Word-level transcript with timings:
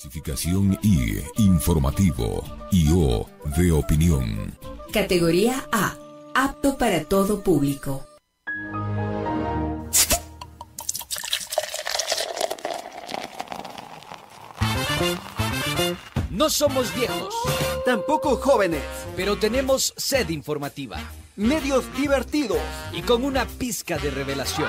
Clasificación 0.00 0.78
I, 0.82 1.22
informativo, 1.38 2.44
y 2.70 2.90
O, 2.92 3.26
de 3.56 3.72
opinión. 3.72 4.54
Categoría 4.92 5.64
A, 5.72 5.94
apto 6.34 6.76
para 6.76 7.02
todo 7.04 7.42
público. 7.42 8.04
No 16.30 16.50
somos 16.50 16.94
viejos, 16.94 17.34
Tampoco 17.84 18.36
jóvenes. 18.36 18.82
pero 19.16 19.36
tenemos 19.38 19.94
sed 19.96 20.28
informativa 20.30 20.98
Medios 21.36 21.84
divertidos. 21.96 22.58
y 22.92 23.02
con 23.02 23.24
una 23.24 23.46
pizca 23.46 23.98
de 23.98 24.10
revelación. 24.10 24.68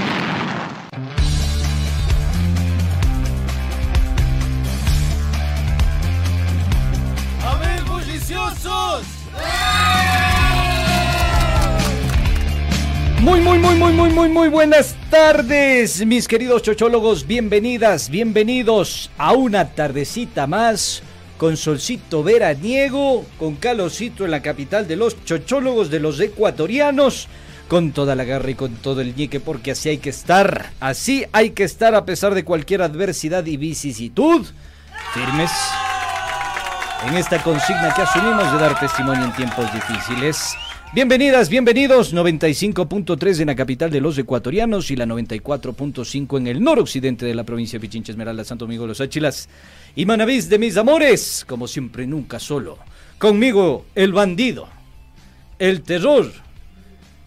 Muy, 13.21 13.39
muy, 13.41 13.59
muy, 13.59 13.75
muy, 13.75 13.93
muy, 13.93 14.09
muy, 14.09 14.29
muy 14.29 14.47
buenas 14.47 14.95
tardes, 15.09 16.05
mis 16.05 16.27
queridos 16.27 16.63
chochólogos. 16.63 17.27
Bienvenidas, 17.27 18.09
bienvenidos 18.09 19.11
a 19.17 19.33
una 19.33 19.75
tardecita 19.75 20.47
más 20.47 21.03
con 21.37 21.57
solcito 21.57 22.23
veraniego, 22.23 23.25
con 23.37 23.57
calorcito 23.57 24.25
en 24.25 24.31
la 24.31 24.41
capital 24.41 24.87
de 24.87 24.95
los 24.95 25.23
chochólogos, 25.23 25.89
de 25.89 25.99
los 25.99 26.19
ecuatorianos, 26.19 27.27
con 27.67 27.91
toda 27.91 28.15
la 28.15 28.23
garra 28.23 28.49
y 28.49 28.55
con 28.55 28.75
todo 28.75 29.01
el 29.01 29.15
ñeque, 29.15 29.39
porque 29.39 29.71
así 29.71 29.89
hay 29.89 29.97
que 29.97 30.09
estar. 30.09 30.71
Así 30.79 31.25
hay 31.31 31.51
que 31.51 31.63
estar 31.63 31.95
a 31.95 32.05
pesar 32.05 32.33
de 32.33 32.45
cualquier 32.45 32.81
adversidad 32.81 33.45
y 33.45 33.57
vicisitud. 33.57 34.47
Firmes 35.13 35.51
en 37.07 37.17
esta 37.17 37.41
consigna 37.41 37.93
que 37.95 38.01
asumimos 38.01 38.51
de 38.51 38.59
dar 38.59 38.79
testimonio 38.79 39.25
en 39.25 39.33
tiempos 39.33 39.65
difíciles. 39.73 40.55
Bienvenidas, 40.93 41.49
bienvenidos, 41.49 42.13
95.3 42.13 43.39
en 43.39 43.47
la 43.47 43.55
capital 43.55 43.89
de 43.89 44.01
los 44.01 44.17
ecuatorianos 44.17 44.91
y 44.91 44.95
la 44.95 45.05
94.5 45.05 46.37
en 46.37 46.47
el 46.47 46.61
noroccidente 46.61 47.25
de 47.25 47.33
la 47.33 47.43
provincia 47.43 47.79
de 47.79 47.87
Pichincha, 47.87 48.11
Esmeralda, 48.11 48.43
Santo 48.43 48.65
Domingo, 48.65 48.85
Los 48.85 49.01
Áchilas 49.01 49.49
y 49.95 50.05
Manavís 50.05 50.49
de 50.49 50.59
mis 50.59 50.77
amores, 50.77 51.45
como 51.47 51.67
siempre, 51.67 52.05
nunca 52.05 52.39
solo. 52.39 52.77
Conmigo, 53.17 53.85
el 53.95 54.13
bandido, 54.13 54.67
el 55.57 55.81
terror, 55.81 56.31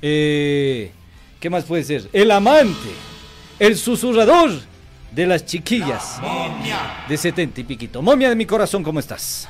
eh, 0.03 0.93
¿qué 1.41 1.51
más 1.51 1.65
puede 1.65 1.85
ser? 1.85 2.09
El 2.13 2.31
amante, 2.31 2.91
el 3.59 3.77
susurrador 3.77 4.51
de 5.11 5.27
las 5.27 5.47
chiquillas 5.47 6.21
de 7.09 7.17
70 7.17 7.61
y 7.61 7.65
piquito. 7.65 8.03
Momia 8.03 8.29
de 8.29 8.37
mi 8.37 8.47
corazón, 8.47 8.83
¿cómo 8.83 9.01
estás? 9.01 9.49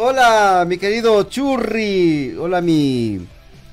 Hola, 0.00 0.64
mi 0.68 0.78
querido 0.78 1.24
Churri. 1.24 2.36
Hola, 2.38 2.60
mi. 2.60 3.18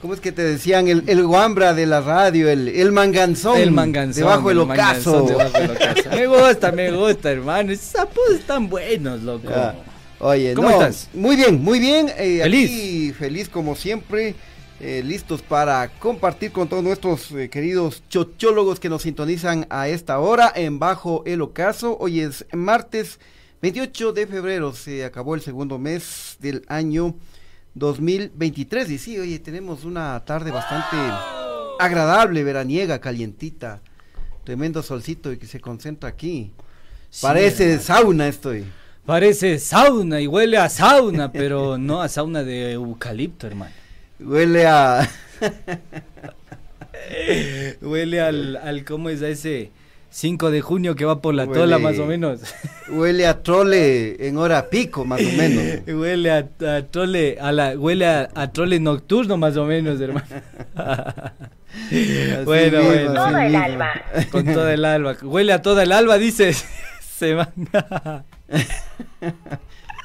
¿Cómo 0.01 0.15
es 0.15 0.19
que 0.19 0.31
te 0.31 0.43
decían? 0.43 0.87
El, 0.87 1.03
el 1.07 1.23
guambra 1.23 1.73
de 1.75 1.85
la 1.85 2.01
radio, 2.01 2.49
el, 2.49 2.67
el 2.67 2.91
manganzón. 2.91 3.59
El 3.59 3.71
manganzón. 3.71 4.23
Debajo 4.23 4.49
el 4.51 4.57
ocaso. 4.59 5.25
manganzón 5.25 5.27
debajo 5.27 5.59
del 5.59 5.71
ocaso. 5.71 6.09
me 6.15 6.27
gusta, 6.27 6.71
me 6.71 6.91
gusta, 6.91 7.31
hermano. 7.31 7.71
Esos 7.71 7.95
apodos 7.95 8.33
están 8.39 8.67
buenos, 8.69 9.21
loco. 9.21 9.47
Ah, 9.53 9.75
Oye, 10.19 10.53
¿Cómo 10.55 10.69
no, 10.69 10.75
estás? 10.81 11.09
Muy 11.13 11.35
bien, 11.35 11.63
muy 11.63 11.79
bien. 11.79 12.09
eh, 12.17 12.39
Feliz. 12.41 12.71
aquí, 12.71 13.13
feliz 13.13 13.49
como 13.49 13.75
siempre. 13.75 14.33
eh, 14.79 15.03
listos 15.05 15.41
para 15.43 15.89
compartir 15.99 16.51
con 16.51 16.67
todos 16.67 16.83
nuestros 16.83 17.31
eh, 17.33 17.49
queridos 17.49 18.01
chochólogos 18.09 18.79
que 18.79 18.89
nos 18.89 19.03
sintonizan 19.03 19.67
a 19.69 19.87
esta 19.89 20.19
hora 20.19 20.51
en 20.55 20.79
Bajo 20.79 21.21
el 21.27 21.41
Ocaso. 21.41 21.97
Hoy 21.99 22.19
es 22.21 22.45
martes 22.51 23.19
28 23.61 24.13
de 24.13 24.27
febrero, 24.27 24.73
se 24.73 25.05
acabó 25.05 25.35
el 25.35 25.41
segundo 25.41 25.77
mes 25.77 26.37
del 26.39 26.63
año 26.67 27.15
2023. 27.73 28.89
Y 28.91 28.97
sí, 28.97 29.19
oye, 29.19 29.39
tenemos 29.39 29.85
una 29.85 30.23
tarde 30.25 30.51
bastante 30.51 30.97
agradable, 31.79 32.43
veraniega, 32.43 32.99
calientita. 32.99 33.81
Tremendo 34.43 34.83
solcito 34.83 35.31
y 35.31 35.37
que 35.37 35.47
se 35.47 35.59
concentra 35.59 36.09
aquí. 36.09 36.51
Sí, 37.09 37.21
Parece 37.21 37.79
sauna 37.79 38.27
estoy. 38.27 38.65
Parece 39.05 39.59
sauna 39.59 40.21
y 40.21 40.27
huele 40.27 40.57
a 40.57 40.69
sauna, 40.69 41.31
pero 41.31 41.77
no 41.77 42.01
a 42.01 42.09
sauna 42.09 42.43
de 42.43 42.73
eucalipto, 42.73 43.47
hermano. 43.47 43.73
Huele 44.19 44.67
a... 44.67 45.09
Huele 47.81 48.21
al, 48.21 48.57
al 48.57 48.83
¿cómo 48.83 49.09
es 49.09 49.21
a 49.21 49.29
ese 49.29 49.71
5 50.15 50.49
de 50.49 50.61
junio 50.61 50.95
que 50.95 51.03
va 51.03 51.21
por 51.21 51.35
la 51.35 51.45
Huele- 51.45 51.53
tola, 51.59 51.77
más 51.77 51.99
o 51.99 52.05
menos? 52.05 52.39
Huele 52.89 53.27
a 53.27 53.43
trole 53.43 54.25
en 54.25 54.37
hora 54.37 54.69
pico, 54.69 55.03
más 55.03 55.19
o 55.19 55.29
menos. 55.37 55.85
huele 55.87 56.31
a, 56.31 56.47
a 56.77 56.83
trole, 56.83 57.37
a 57.37 57.51
la, 57.51 57.77
huele 57.77 58.05
a, 58.05 58.29
a 58.33 58.49
trole 58.53 58.79
nocturno, 58.79 59.35
más 59.35 59.57
o 59.57 59.65
menos, 59.65 59.99
hermano. 59.99 60.25
Así 61.91 62.45
bueno, 62.45 62.77
mismo, 62.77 62.93
bueno. 62.93 63.13
Todo 63.13 63.37
el 63.39 63.55
alba. 63.57 63.91
Con 64.31 64.45
toda 64.45 64.73
el 64.73 64.85
alba. 64.85 65.17
Huele 65.21 65.51
a 65.51 65.61
toda 65.61 65.83
el 65.83 65.91
alba, 65.91 66.17
dices. 66.17 66.63
Se 67.17 67.33
van. 67.33 67.49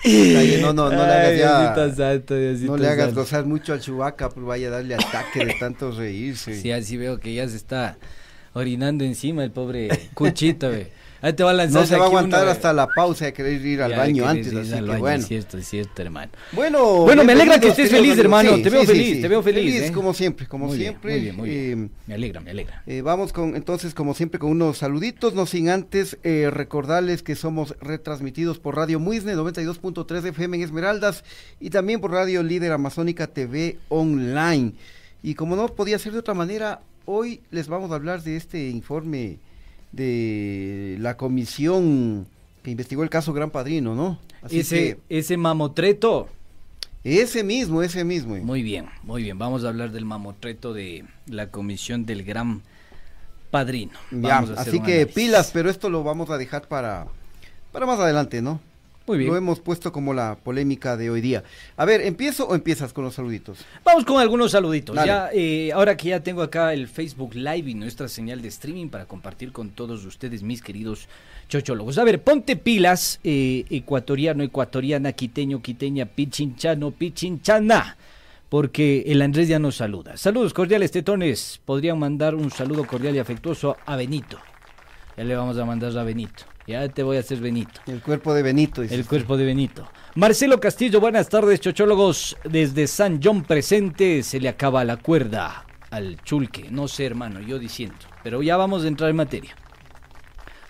Oye, 0.04 0.58
no, 0.60 0.72
no, 0.72 0.90
no 0.90 0.96
le 1.06 1.12
hagas 1.12 1.28
Ay, 1.28 1.38
ya- 1.38 1.74
Diosito 1.74 1.96
santo, 1.96 2.34
Diosito 2.34 2.72
No 2.72 2.78
le 2.78 2.88
hagas 2.88 3.06
santo. 3.06 3.20
gozar 3.20 3.44
mucho 3.44 3.72
al 3.74 3.80
chubaca, 3.80 4.28
pues 4.30 4.44
vaya 4.44 4.66
a 4.66 4.70
darle 4.72 4.94
ataque 4.96 5.44
de 5.44 5.54
tanto 5.60 5.92
reírse. 5.92 6.60
Sí, 6.60 6.72
así 6.72 6.96
veo 6.96 7.20
que 7.20 7.32
ya 7.34 7.46
se 7.48 7.56
está 7.56 7.96
orinando 8.52 9.04
encima 9.04 9.44
el 9.44 9.50
pobre 9.50 9.88
cuchito, 10.14 10.70
ve. 10.70 10.90
Ahí 11.22 11.34
te 11.34 11.44
va 11.44 11.50
a 11.50 11.52
lanzar 11.52 11.82
no 11.82 11.86
se 11.86 11.96
va 11.98 12.04
a 12.04 12.06
aguantar 12.06 12.48
hasta 12.48 12.72
la 12.72 12.86
pausa 12.86 13.26
de 13.26 13.34
querer 13.34 13.60
ir 13.60 13.82
al 13.82 13.90
Ya, 13.90 13.98
baño 13.98 14.26
antes, 14.26 14.54
así 14.54 14.70
que 14.72 14.80
baño, 14.80 14.98
bueno. 15.00 15.18
Es 15.20 15.26
cierto, 15.28 15.58
es 15.58 15.68
cierto, 15.68 16.00
hermano. 16.00 16.32
Bueno, 16.52 17.02
Bueno, 17.02 17.24
me 17.24 17.32
alegra 17.34 17.60
que 17.60 17.68
estés 17.68 17.90
feliz, 17.90 18.16
hermano. 18.16 18.52
Te 18.62 18.70
veo 18.70 18.84
feliz, 18.84 19.20
te 19.20 19.28
veo 19.28 19.42
feliz, 19.42 19.82
¿eh? 19.82 19.92
como 19.92 20.14
siempre, 20.14 20.46
como 20.46 20.68
Muy 20.68 20.78
bien, 20.78 20.92
siempre. 20.92 21.12
muy 21.12 21.20
bien, 21.20 21.36
muy 21.36 21.48
bien. 21.50 21.84
Eh, 21.84 22.00
Me 22.06 22.14
alegra, 22.14 22.40
me 22.40 22.52
alegra. 22.52 22.82
Eh, 22.86 23.02
vamos 23.02 23.34
con 23.34 23.54
entonces, 23.54 23.92
como 23.92 24.14
siempre, 24.14 24.38
con 24.40 24.50
unos 24.50 24.78
saluditos, 24.78 25.34
no 25.34 25.44
sin 25.44 25.68
antes 25.68 26.16
recordarles 26.22 27.22
que 27.22 27.36
somos 27.36 27.74
retransmitidos 27.82 28.58
por 28.58 28.76
Radio 28.76 28.98
Muisne 28.98 29.34
92.3 29.36 30.24
FM 30.24 30.56
en 30.56 30.62
Esmeraldas 30.62 31.22
y 31.60 31.68
también 31.68 32.00
por 32.00 32.12
Radio 32.12 32.42
Líder 32.42 32.72
Amazónica 32.72 33.26
TV 33.26 33.76
Online. 33.90 34.72
Y 35.22 35.34
como 35.34 35.54
no 35.54 35.68
podía 35.68 35.98
ser 35.98 36.14
de 36.14 36.20
otra 36.20 36.32
manera, 36.32 36.80
hoy 37.10 37.40
les 37.50 37.68
vamos 37.68 37.90
a 37.90 37.94
hablar 37.96 38.22
de 38.22 38.36
este 38.36 38.68
informe 38.68 39.38
de 39.92 40.96
la 41.00 41.16
comisión 41.16 42.26
que 42.62 42.70
investigó 42.70 43.02
el 43.02 43.10
caso 43.10 43.32
Gran 43.32 43.50
Padrino, 43.50 43.94
¿no? 43.94 44.18
Así 44.42 44.60
Ese, 44.60 44.98
ese 45.08 45.36
mamotreto. 45.36 46.28
ese 47.04 47.42
mismo, 47.44 47.82
ese 47.82 48.04
mismo. 48.04 48.36
Muy 48.36 48.62
bien, 48.62 48.86
muy 49.02 49.22
bien. 49.22 49.38
Vamos 49.38 49.64
a 49.64 49.68
hablar 49.68 49.90
del 49.90 50.04
mamotreto 50.04 50.72
de 50.72 51.04
la 51.26 51.50
comisión 51.50 52.06
del 52.06 52.22
gran 52.24 52.62
padrino. 53.50 53.92
Ya, 54.10 54.40
Vamos 54.40 54.50
a 54.50 54.62
así 54.62 54.80
que 54.80 54.92
análisis. 54.94 55.14
pilas, 55.14 55.50
pero 55.52 55.68
esto 55.70 55.90
lo 55.90 56.04
vamos 56.04 56.30
a 56.30 56.38
dejar 56.38 56.68
para, 56.68 57.06
para 57.72 57.86
más 57.86 57.98
adelante, 57.98 58.40
¿no? 58.42 58.60
Muy 59.10 59.18
bien. 59.18 59.30
Lo 59.32 59.36
hemos 59.36 59.58
puesto 59.58 59.90
como 59.90 60.14
la 60.14 60.36
polémica 60.36 60.96
de 60.96 61.10
hoy 61.10 61.20
día. 61.20 61.42
A 61.76 61.84
ver, 61.84 62.00
¿empiezo 62.00 62.46
o 62.46 62.54
empiezas 62.54 62.92
con 62.92 63.02
los 63.02 63.16
saluditos? 63.16 63.58
Vamos 63.82 64.04
con 64.04 64.20
algunos 64.20 64.52
saluditos. 64.52 64.94
Dale. 64.94 65.08
Ya, 65.08 65.30
eh, 65.32 65.72
ahora 65.72 65.96
que 65.96 66.10
ya 66.10 66.20
tengo 66.20 66.42
acá 66.42 66.72
el 66.72 66.86
Facebook 66.86 67.34
Live 67.34 67.68
y 67.68 67.74
nuestra 67.74 68.06
señal 68.06 68.40
de 68.40 68.46
streaming 68.46 68.86
para 68.86 69.06
compartir 69.06 69.50
con 69.50 69.70
todos 69.70 70.04
ustedes, 70.04 70.44
mis 70.44 70.62
queridos 70.62 71.08
chochólogos. 71.48 71.98
A 71.98 72.04
ver, 72.04 72.22
ponte 72.22 72.54
pilas, 72.54 73.18
eh, 73.24 73.64
ecuatoriano, 73.68 74.44
ecuatoriana, 74.44 75.10
quiteño, 75.10 75.60
quiteña, 75.60 76.06
pichinchano, 76.06 76.92
pichinchana. 76.92 77.96
Porque 78.48 79.02
el 79.08 79.22
Andrés 79.22 79.48
ya 79.48 79.58
nos 79.58 79.74
saluda. 79.74 80.16
Saludos 80.18 80.54
cordiales, 80.54 80.92
tetones. 80.92 81.60
Podrían 81.64 81.98
mandar 81.98 82.36
un 82.36 82.52
saludo 82.52 82.86
cordial 82.86 83.16
y 83.16 83.18
afectuoso 83.18 83.76
a 83.86 83.96
Benito. 83.96 84.38
Ya 85.16 85.24
le 85.24 85.34
vamos 85.34 85.58
a 85.58 85.64
mandar 85.64 85.98
a 85.98 86.04
Benito. 86.04 86.44
Ya 86.70 86.88
te 86.88 87.02
voy 87.02 87.16
a 87.16 87.20
hacer 87.20 87.40
Benito. 87.40 87.80
El 87.88 88.00
cuerpo 88.00 88.32
de 88.32 88.44
Benito. 88.44 88.82
El 88.82 89.04
cuerpo 89.04 89.36
de 89.36 89.44
Benito. 89.44 89.88
Marcelo 90.14 90.60
Castillo, 90.60 91.00
buenas 91.00 91.28
tardes, 91.28 91.58
chochólogos. 91.58 92.36
Desde 92.44 92.86
San 92.86 93.18
John 93.20 93.42
presente, 93.42 94.22
se 94.22 94.38
le 94.38 94.48
acaba 94.48 94.84
la 94.84 94.96
cuerda 94.96 95.66
al 95.90 96.22
chulque. 96.22 96.68
No 96.70 96.86
sé, 96.86 97.06
hermano, 97.06 97.40
yo 97.40 97.58
diciendo. 97.58 97.96
Pero 98.22 98.40
ya 98.40 98.56
vamos 98.56 98.84
a 98.84 98.86
entrar 98.86 99.10
en 99.10 99.16
materia. 99.16 99.56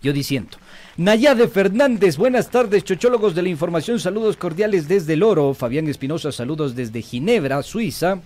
Yo 0.00 0.14
diciendo. 0.14 0.56
Nayade 0.96 1.48
Fernández, 1.48 2.16
buenas 2.16 2.48
tardes, 2.48 2.82
chochólogos 2.82 3.34
de 3.34 3.42
la 3.42 3.50
información, 3.50 4.00
saludos 4.00 4.38
cordiales 4.38 4.88
desde 4.88 5.12
el 5.12 5.22
Oro. 5.22 5.52
Fabián 5.52 5.86
Espinosa, 5.86 6.32
saludos 6.32 6.74
desde 6.74 7.02
Ginebra, 7.02 7.62
Suiza. 7.62 8.22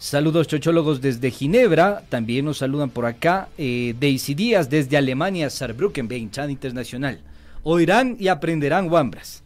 Saludos 0.00 0.48
chochólogos 0.48 1.02
desde 1.02 1.30
Ginebra, 1.30 2.02
también 2.08 2.46
nos 2.46 2.56
saludan 2.56 2.88
por 2.88 3.04
acá. 3.04 3.50
Eh, 3.58 3.94
Daisy 4.00 4.32
Díaz 4.32 4.70
desde 4.70 4.96
Alemania, 4.96 5.50
Saarbrücken, 5.50 6.30
Chan 6.30 6.50
Internacional. 6.50 7.20
Oirán 7.64 8.16
y 8.18 8.28
aprenderán 8.28 8.90
Wambras. 8.90 9.42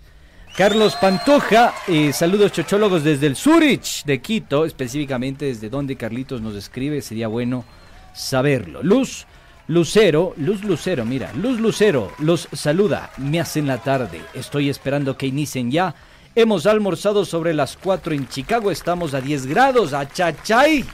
Carlos 0.56 0.94
Pantoja, 0.94 1.74
eh, 1.88 2.12
saludos 2.12 2.52
chochólogos 2.52 3.02
desde 3.02 3.26
el 3.26 3.34
Zurich 3.34 4.04
de 4.04 4.20
Quito, 4.20 4.64
específicamente 4.64 5.46
desde 5.46 5.68
donde 5.68 5.96
Carlitos 5.96 6.40
nos 6.40 6.54
escribe, 6.54 7.02
sería 7.02 7.26
bueno 7.26 7.64
saberlo. 8.14 8.80
Luz 8.84 9.26
Lucero, 9.66 10.34
Luz 10.36 10.62
Lucero, 10.62 11.04
mira, 11.04 11.32
Luz 11.32 11.58
Lucero 11.58 12.12
los 12.20 12.46
saluda, 12.52 13.10
me 13.18 13.40
hacen 13.40 13.66
la 13.66 13.78
tarde, 13.78 14.20
estoy 14.34 14.68
esperando 14.68 15.18
que 15.18 15.26
inicien 15.26 15.72
ya 15.72 15.96
Hemos 16.36 16.66
almorzado 16.66 17.24
sobre 17.24 17.54
las 17.54 17.76
4 17.76 18.12
en 18.12 18.26
Chicago, 18.28 18.72
estamos 18.72 19.14
a 19.14 19.20
10 19.20 19.46
grados, 19.46 19.92
a 19.92 20.08
chachay. 20.08 20.84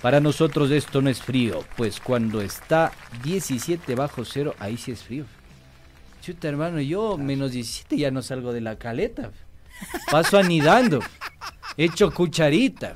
Para 0.00 0.20
nosotros 0.20 0.70
esto 0.70 1.02
no 1.02 1.10
es 1.10 1.20
frío, 1.20 1.64
pues 1.76 1.98
cuando 1.98 2.40
está 2.40 2.92
17 3.24 3.96
bajo 3.96 4.24
cero, 4.24 4.54
ahí 4.60 4.76
sí 4.76 4.92
es 4.92 5.02
frío. 5.02 5.24
Chuta, 6.22 6.46
hermano, 6.46 6.80
yo 6.80 7.18
menos 7.18 7.50
17 7.50 7.96
ya 7.96 8.12
no 8.12 8.22
salgo 8.22 8.52
de 8.52 8.60
la 8.60 8.76
caleta. 8.76 9.32
Paso 10.08 10.38
anidando, 10.38 11.00
hecho 11.76 12.12
cucharita, 12.12 12.94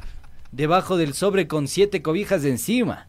debajo 0.53 0.97
del 0.97 1.13
sobre 1.13 1.49
con 1.49 1.67
siete 1.67 2.03
cobijas 2.03 2.43
de 2.43 2.51
encima. 2.51 3.08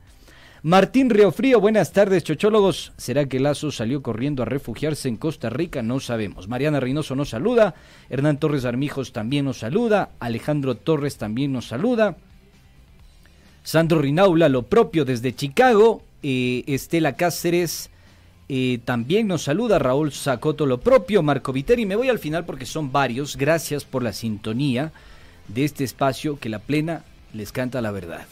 Martín 0.61 1.09
Riofrío, 1.09 1.61
buenas 1.61 1.93
tardes, 1.93 2.25
chochólogos. 2.25 2.91
¿Será 2.97 3.27
que 3.27 3.39
Lazo 3.39 3.71
salió 3.71 4.01
corriendo 4.01 4.43
a 4.43 4.45
refugiarse 4.45 5.07
en 5.07 5.15
Costa 5.15 5.49
Rica? 5.49 5.81
No 5.81 6.01
sabemos. 6.01 6.49
Mariana 6.49 6.81
Reynoso 6.81 7.15
nos 7.15 7.29
saluda. 7.29 7.75
Hernán 8.09 8.39
Torres 8.39 8.65
Armijos 8.65 9.13
también 9.13 9.45
nos 9.45 9.59
saluda. 9.59 10.09
Alejandro 10.19 10.75
Torres 10.75 11.17
también 11.17 11.53
nos 11.53 11.69
saluda. 11.69 12.17
Sandro 13.63 14.01
Rinaula, 14.01 14.49
lo 14.49 14.63
propio 14.63 15.05
desde 15.05 15.33
Chicago. 15.33 16.03
Eh, 16.23 16.65
Estela 16.67 17.15
Cáceres 17.15 17.89
eh, 18.49 18.79
también 18.83 19.27
nos 19.27 19.43
saluda. 19.43 19.79
Raúl 19.79 20.11
Zacoto, 20.11 20.65
lo 20.65 20.81
propio. 20.81 21.23
Marco 21.23 21.53
Viteri. 21.53 21.85
Me 21.85 21.95
voy 21.95 22.09
al 22.09 22.19
final 22.19 22.43
porque 22.43 22.65
son 22.65 22.91
varios. 22.91 23.37
Gracias 23.37 23.85
por 23.85 24.03
la 24.03 24.11
sintonía 24.11 24.91
de 25.47 25.63
este 25.63 25.85
espacio 25.85 26.37
que 26.37 26.49
la 26.49 26.59
plena 26.59 27.05
les 27.31 27.53
canta 27.53 27.79
la 27.79 27.91
verdad. 27.91 28.25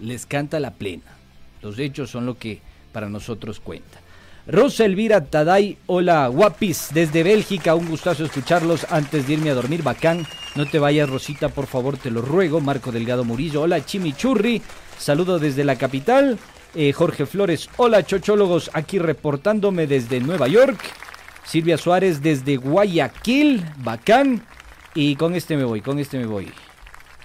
Les 0.00 0.26
canta 0.26 0.58
la 0.58 0.72
plena. 0.72 1.21
Los 1.62 1.78
hechos 1.78 2.10
son 2.10 2.26
lo 2.26 2.36
que 2.36 2.60
para 2.92 3.08
nosotros 3.08 3.60
cuenta. 3.60 4.00
Rosa 4.46 4.84
Elvira 4.84 5.24
Taday, 5.24 5.78
hola 5.86 6.26
guapis, 6.26 6.88
desde 6.92 7.22
Bélgica, 7.22 7.76
un 7.76 7.88
gustazo 7.88 8.24
escucharlos 8.24 8.84
antes 8.90 9.28
de 9.28 9.34
irme 9.34 9.50
a 9.50 9.54
dormir, 9.54 9.84
bacán. 9.84 10.26
No 10.56 10.66
te 10.66 10.80
vayas 10.80 11.08
Rosita, 11.08 11.48
por 11.48 11.66
favor, 11.66 11.96
te 11.96 12.10
lo 12.10 12.22
ruego. 12.22 12.60
Marco 12.60 12.90
Delgado 12.90 13.22
Murillo, 13.22 13.62
hola 13.62 13.84
Chimichurri, 13.86 14.60
saludo 14.98 15.38
desde 15.38 15.62
la 15.62 15.76
capital. 15.76 16.38
Eh, 16.74 16.92
Jorge 16.92 17.26
Flores, 17.26 17.68
hola 17.76 18.04
chochólogos, 18.04 18.70
aquí 18.74 18.98
reportándome 18.98 19.86
desde 19.86 20.18
Nueva 20.18 20.48
York. 20.48 20.80
Silvia 21.44 21.78
Suárez 21.78 22.20
desde 22.20 22.56
Guayaquil, 22.56 23.64
bacán. 23.78 24.44
Y 24.94 25.14
con 25.14 25.34
este 25.34 25.56
me 25.56 25.64
voy, 25.64 25.80
con 25.80 26.00
este 26.00 26.18
me 26.18 26.26
voy. 26.26 26.50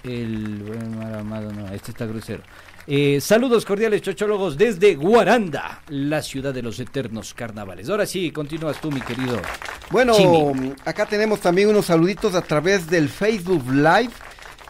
El 0.04 0.64
no, 0.64 1.68
este 1.72 1.90
está 1.90 2.06
grosero. 2.06 2.42
Eh, 2.90 3.20
saludos 3.20 3.66
cordiales, 3.66 4.00
chochólogos, 4.00 4.56
desde 4.56 4.94
Guaranda, 4.94 5.82
la 5.88 6.22
ciudad 6.22 6.54
de 6.54 6.62
los 6.62 6.80
eternos 6.80 7.34
carnavales. 7.34 7.90
Ahora 7.90 8.06
sí, 8.06 8.30
continúas 8.30 8.80
tú, 8.80 8.90
mi 8.90 9.02
querido. 9.02 9.38
Bueno, 9.90 10.14
acá 10.86 11.04
tenemos 11.04 11.38
también 11.40 11.68
unos 11.68 11.84
saluditos 11.84 12.34
a 12.34 12.40
través 12.40 12.88
del 12.88 13.10
Facebook 13.10 13.62
Live. 13.70 14.08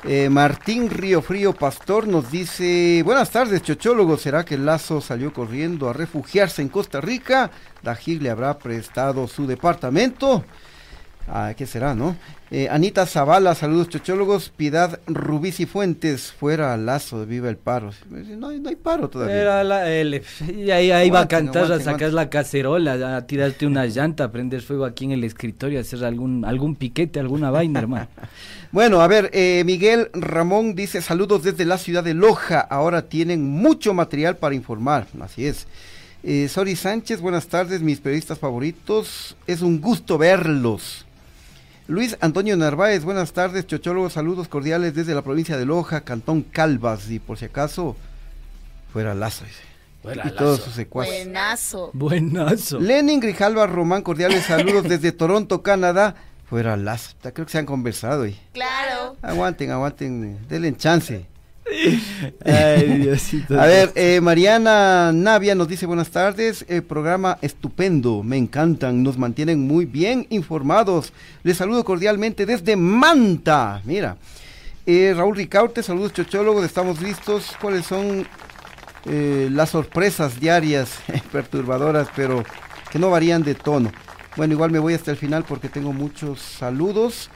Eh, 0.03 0.29
Martín 0.29 0.91
Río 0.91 1.23
Frío 1.23 1.53
Pastor 1.53 2.09
nos 2.09 2.29
dice, 2.29 3.03
buenas 3.05 3.31
tardes 3.31 3.63
chochólogos, 3.63 4.21
¿será 4.21 4.45
que 4.45 4.57
el 4.57 4.67
Lazo 4.67 5.01
salió 5.01 5.33
corriendo 5.33 5.89
a 5.89 5.93
refugiarse 5.93 6.61
en 6.61 6.71
Costa 6.71 7.01
Rica? 7.01 7.53
Dajil 7.85 8.21
le 8.21 8.31
habrá 8.31 8.59
prestado 8.59 9.29
su 9.29 9.47
departamento. 9.47 10.45
Ah, 11.31 11.53
¿Qué 11.57 11.67
será, 11.67 11.95
no? 11.95 12.17
Eh, 12.51 12.69
Anita 12.71 13.05
Zavala, 13.05 13.55
saludos 13.55 13.91
chochólogos. 13.91 14.49
Piedad 14.49 14.99
Rubí 15.07 15.53
y 15.59 15.67
Fuentes, 15.67 16.33
fuera 16.33 16.75
Lazo, 16.79 17.27
viva 17.27 17.51
el 17.51 17.59
paro. 17.59 17.91
No, 18.09 18.49
hay 18.49 18.77
paro 18.77 19.11
todavía. 19.11 19.63
y 20.49 20.71
ahí, 20.71 21.11
va 21.11 21.21
a 21.21 21.29
cantar, 21.29 21.71
a 21.71 21.81
sacar 21.81 22.15
la 22.15 22.31
cacerola, 22.31 23.17
a 23.17 23.27
tirarte 23.27 23.67
una 23.67 23.85
llanta, 23.85 24.25
a 24.25 24.33
prender 24.33 24.63
fuego 24.63 24.87
aquí 24.87 25.05
en 25.05 25.13
el 25.13 25.25
escritorio, 25.25 25.79
a 25.79 25.83
hacer 25.83 26.03
algún, 26.05 26.47
algún 26.47 26.75
piquete, 26.77 27.21
alguna 27.21 27.51
vaina, 27.51 27.81
hermano. 27.81 28.09
bueno, 28.73 29.03
a 29.03 29.07
ver, 29.07 29.29
eh, 29.35 29.63
Miguel 29.67 30.09
Ramón 30.15 30.75
dice 30.75 31.03
saludos 31.03 31.43
desde 31.43 31.67
la 31.67 31.77
ciudad 31.77 32.03
de 32.03 32.15
Loja. 32.15 32.61
Ahora 32.61 33.03
tienen 33.03 33.45
mucho 33.45 33.93
material 33.93 34.39
para 34.39 34.55
informar. 34.55 35.07
Así 35.21 35.47
es. 35.47 35.67
Eh, 36.23 36.49
Sori 36.49 36.75
Sánchez, 36.75 37.21
buenas 37.21 37.47
tardes, 37.47 37.83
mis 37.83 38.01
periodistas 38.01 38.39
favoritos. 38.39 39.37
Es 39.47 39.61
un 39.61 39.81
gusto 39.81 40.17
verlos. 40.17 41.05
Luis 41.89 42.19
Antonio 42.21 42.55
Narváez, 42.55 43.03
buenas 43.03 43.33
tardes, 43.33 43.67
chochólogos, 43.67 44.13
saludos 44.13 44.47
cordiales 44.47 44.95
desde 44.95 45.15
la 45.15 45.23
provincia 45.23 45.57
de 45.57 45.65
Loja, 45.65 46.03
Cantón 46.03 46.43
Calvas, 46.43 47.11
y 47.11 47.19
por 47.19 47.39
si 47.39 47.47
acaso, 47.47 47.97
fuera 48.93 49.15
Lazo, 49.15 49.47
Fuera 50.03 50.29
y 50.29 50.33
todos 50.33 50.61
sus 50.61 50.75
secuaces. 50.75 51.25
Buenazo. 51.25 51.91
Buenazo. 51.95 52.79
Lenin 52.79 53.21
Grijalva 53.21 53.67
Román, 53.67 54.03
cordiales 54.03 54.45
saludos 54.45 54.83
desde 54.89 55.13
Toronto, 55.13 55.63
Canadá. 55.63 56.15
Fuera 56.45 56.77
Lazo, 56.77 57.17
creo 57.23 57.47
que 57.47 57.53
se 57.53 57.57
han 57.57 57.65
conversado 57.65 58.25
hoy. 58.25 58.39
Claro. 58.53 59.17
Aguanten, 59.23 59.71
aguanten, 59.71 60.47
denle 60.47 60.77
chance. 60.77 61.27
A 63.51 63.67
ver, 63.67 63.93
eh, 63.95 64.21
Mariana 64.23 65.13
Navia 65.13 65.55
nos 65.55 65.69
dice 65.69 65.87
buenas 65.87 66.11
tardes, 66.11 66.65
el 66.69 66.83
programa 66.83 67.39
estupendo, 67.43 68.23
me 68.23 68.37
encantan, 68.37 69.03
nos 69.03 69.19
mantienen 69.19 69.67
muy 69.67 69.85
bien 69.85 70.27
informados. 70.31 71.13
Les 71.43 71.57
saludo 71.57 71.85
cordialmente 71.85 72.47
desde 72.47 72.77
Manta. 72.77 73.83
Mira, 73.85 74.17
eh, 74.87 75.13
Raúl 75.17 75.37
Ricaute, 75.37 75.83
saludos 75.83 76.15
chochólogos, 76.15 76.65
estamos 76.65 77.03
listos. 77.03 77.55
¿Cuáles 77.61 77.87
son 77.87 78.27
eh, 79.05 79.49
las 79.53 79.71
sorpresas 79.71 80.41
diarias 80.41 80.99
perturbadoras, 81.33 82.09
pero 82.17 82.43
que 82.91 82.99
no 82.99 83.11
varían 83.11 83.43
de 83.43 83.55
tono? 83.55 83.93
Bueno, 84.37 84.55
igual 84.55 84.71
me 84.71 84.79
voy 84.79 84.95
hasta 84.95 85.11
el 85.11 85.17
final 85.17 85.45
porque 85.45 85.69
tengo 85.69 85.93
muchos 85.93 86.41
saludos. 86.41 87.31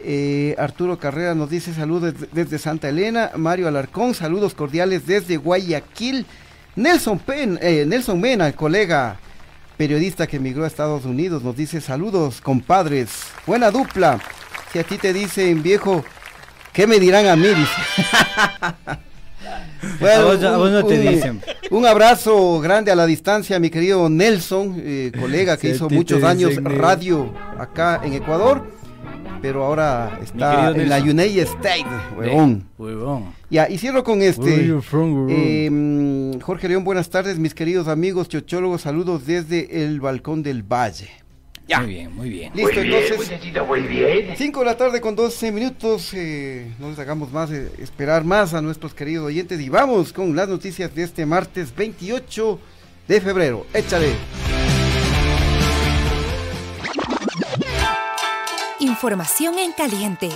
Eh, 0.00 0.54
Arturo 0.58 0.98
Carrera 0.98 1.34
nos 1.34 1.50
dice 1.50 1.74
saludos 1.74 2.14
desde 2.32 2.58
Santa 2.58 2.88
Elena. 2.88 3.32
Mario 3.36 3.68
Alarcón, 3.68 4.14
saludos 4.14 4.54
cordiales 4.54 5.06
desde 5.06 5.36
Guayaquil. 5.36 6.26
Nelson, 6.76 7.18
Pen, 7.18 7.58
eh, 7.60 7.84
Nelson 7.86 8.20
Mena, 8.20 8.52
colega 8.52 9.18
periodista 9.76 10.26
que 10.26 10.36
emigró 10.36 10.64
a 10.64 10.66
Estados 10.66 11.04
Unidos, 11.04 11.42
nos 11.42 11.56
dice 11.56 11.80
saludos, 11.80 12.40
compadres. 12.40 13.10
Buena 13.46 13.70
dupla. 13.70 14.20
Si 14.72 14.78
a 14.78 14.84
ti 14.84 14.98
te 14.98 15.12
dicen 15.12 15.62
viejo, 15.62 16.04
¿qué 16.72 16.86
me 16.86 17.00
dirán 17.00 17.26
a 17.26 17.36
mí? 17.36 17.48
bueno, 20.00 20.84
te 20.84 20.98
dicen. 20.98 21.40
Un 21.70 21.86
abrazo 21.86 22.60
grande 22.60 22.92
a 22.92 22.96
la 22.96 23.06
distancia, 23.06 23.58
mi 23.58 23.70
querido 23.70 24.08
Nelson, 24.08 24.76
eh, 24.78 25.12
colega 25.18 25.56
que 25.56 25.70
hizo 25.70 25.88
muchos 25.88 26.22
años 26.22 26.56
radio 26.62 27.32
acá 27.58 28.00
en 28.04 28.14
Ecuador 28.14 28.77
pero 29.40 29.64
ahora 29.64 30.18
está 30.22 30.70
en 30.70 30.88
la 30.88 30.98
United 30.98 31.42
States, 31.42 31.86
huevón. 32.16 32.66
Ya, 33.50 33.68
y 33.68 33.78
cierro 33.78 34.04
con 34.04 34.22
este. 34.22 34.74
Em, 35.66 36.40
Jorge 36.40 36.68
León, 36.68 36.84
buenas 36.84 37.08
tardes, 37.10 37.38
mis 37.38 37.54
queridos 37.54 37.88
amigos 37.88 38.28
chochólogos, 38.28 38.82
saludos 38.82 39.26
desde 39.26 39.84
el 39.84 40.00
balcón 40.00 40.42
del 40.42 40.62
Valle. 40.62 41.08
Ya. 41.68 41.80
Muy 41.80 41.90
bien, 41.90 42.14
muy 42.14 42.30
bien. 42.30 42.52
Listo, 42.54 42.80
entonces. 42.80 43.30
5 44.38 44.60
de 44.60 44.64
la 44.66 44.76
tarde 44.76 45.02
con 45.02 45.14
12 45.14 45.52
minutos. 45.52 46.14
Eh, 46.14 46.72
no 46.78 46.88
les 46.88 46.98
hagamos 46.98 47.30
más 47.30 47.50
eh, 47.50 47.70
esperar 47.78 48.24
más 48.24 48.54
a 48.54 48.62
nuestros 48.62 48.94
queridos 48.94 49.26
oyentes 49.26 49.60
y 49.60 49.68
vamos 49.68 50.14
con 50.14 50.34
las 50.34 50.48
noticias 50.48 50.94
de 50.94 51.02
este 51.02 51.26
martes 51.26 51.74
28 51.76 52.58
de 53.06 53.20
febrero. 53.20 53.66
Échale. 53.74 54.47
Información 58.80 59.58
en 59.58 59.72
caliente. 59.72 60.30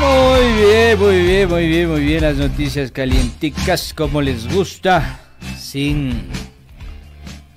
Muy 0.00 0.52
bien, 0.64 0.98
muy 0.98 1.22
bien, 1.22 1.48
muy 1.48 1.66
bien, 1.68 1.90
muy 1.90 2.00
bien. 2.00 2.22
Las 2.22 2.36
noticias 2.36 2.90
calienticas 2.92 3.92
como 3.92 4.22
les 4.22 4.52
gusta. 4.52 5.20
Sin. 5.58 6.28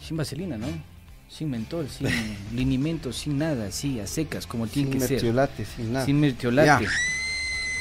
Sin 0.04 0.18
vaselina, 0.18 0.58
¿no? 0.58 0.68
Sin 1.30 1.50
mentol, 1.52 1.88
sin 1.90 2.08
linimento, 2.56 3.14
sin 3.14 3.38
nada, 3.38 3.68
así, 3.68 4.00
a 4.00 4.08
secas, 4.08 4.48
como 4.48 4.68
tiene 4.68 4.90
que 4.92 5.00
ser. 5.00 5.08
Sin 5.08 5.16
mertiolate, 5.18 5.66
sin 5.66 5.94
nada. 5.94 6.06
Sin 6.06 6.20
mertiolate. 6.20 6.88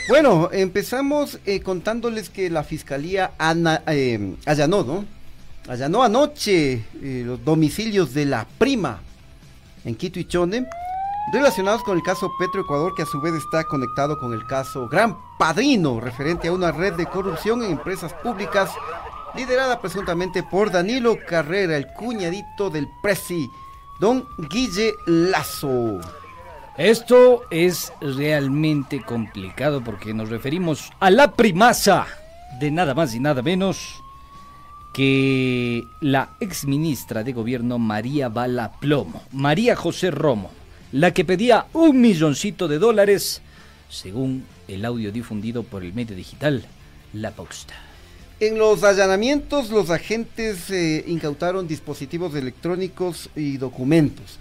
Bueno, 0.09 0.51
empezamos 0.53 1.39
eh, 1.47 1.61
contándoles 1.61 2.29
que 2.31 2.51
la 2.51 2.63
fiscalía 2.65 3.33
ana- 3.39 3.83
eh, 3.87 4.35
allanó, 4.45 4.85
¿no? 4.85 5.05
Allanó 5.69 6.03
anoche 6.03 6.85
eh, 7.03 7.23
los 7.25 7.45
domicilios 7.45 8.15
de 8.15 8.25
la 8.25 8.47
prima 8.59 9.01
en 9.85 9.95
Quito 9.95 10.19
y 10.19 10.25
Chone, 10.25 10.67
relacionados 11.33 11.83
con 11.83 11.97
el 11.97 12.03
caso 12.03 12.33
Petroecuador, 12.39 12.95
que 12.95 13.03
a 13.03 13.07
su 13.07 13.21
vez 13.21 13.35
está 13.35 13.65
conectado 13.65 14.19
con 14.19 14.33
el 14.33 14.47
caso 14.47 14.89
Gran 14.89 15.17
Padrino, 15.39 16.01
referente 16.01 16.49
a 16.49 16.53
una 16.53 16.73
red 16.73 16.95
de 16.95 17.07
corrupción 17.07 17.63
en 17.63 17.73
empresas 17.73 18.13
públicas, 18.15 18.71
liderada 19.35 19.81
presuntamente 19.81 20.43
por 20.43 20.71
Danilo 20.71 21.17
Carrera, 21.29 21.77
el 21.77 21.87
cuñadito 21.89 22.71
del 22.71 22.89
presi, 23.03 23.49
don 24.01 24.27
Guille 24.51 24.95
Lazo. 25.07 26.01
Esto 26.77 27.43
es 27.51 27.93
realmente 28.01 29.03
complicado 29.03 29.83
porque 29.83 30.15
nos 30.15 30.31
referimos 30.31 30.91
a 30.99 31.11
la 31.11 31.33
primasa 31.33 32.07
de 32.59 32.71
nada 32.71 32.95
más 32.95 33.15
y 33.15 33.21
nada 33.21 33.43
menos 33.43 34.03
que 34.93 35.87
la 36.01 36.31
exministra 36.41 37.23
de 37.23 37.33
gobierno 37.33 37.79
María 37.79 38.29
Bala 38.29 38.73
Plomo, 38.81 39.23
María 39.33 39.77
José 39.77 40.11
Romo, 40.11 40.51
la 40.93 41.15
que 41.15 41.25
pedía 41.25 41.67
un 41.73 42.01
milloncito 42.01 42.67
de 42.67 42.79
dólares, 42.79 43.43
según 43.89 44.45
el 44.67 44.85
audio 44.85 45.13
difundido 45.13 45.63
por 45.63 45.85
el 45.85 45.93
medio 45.93 46.17
digital 46.17 46.65
La 47.13 47.31
Posta. 47.31 47.75
En 48.41 48.59
los 48.59 48.83
allanamientos, 48.85 49.71
los 49.71 49.91
agentes 49.91 50.71
eh, 50.71 51.05
incautaron 51.07 51.69
dispositivos 51.69 52.35
electrónicos 52.35 53.29
y 53.37 53.59
documentos. 53.59 54.39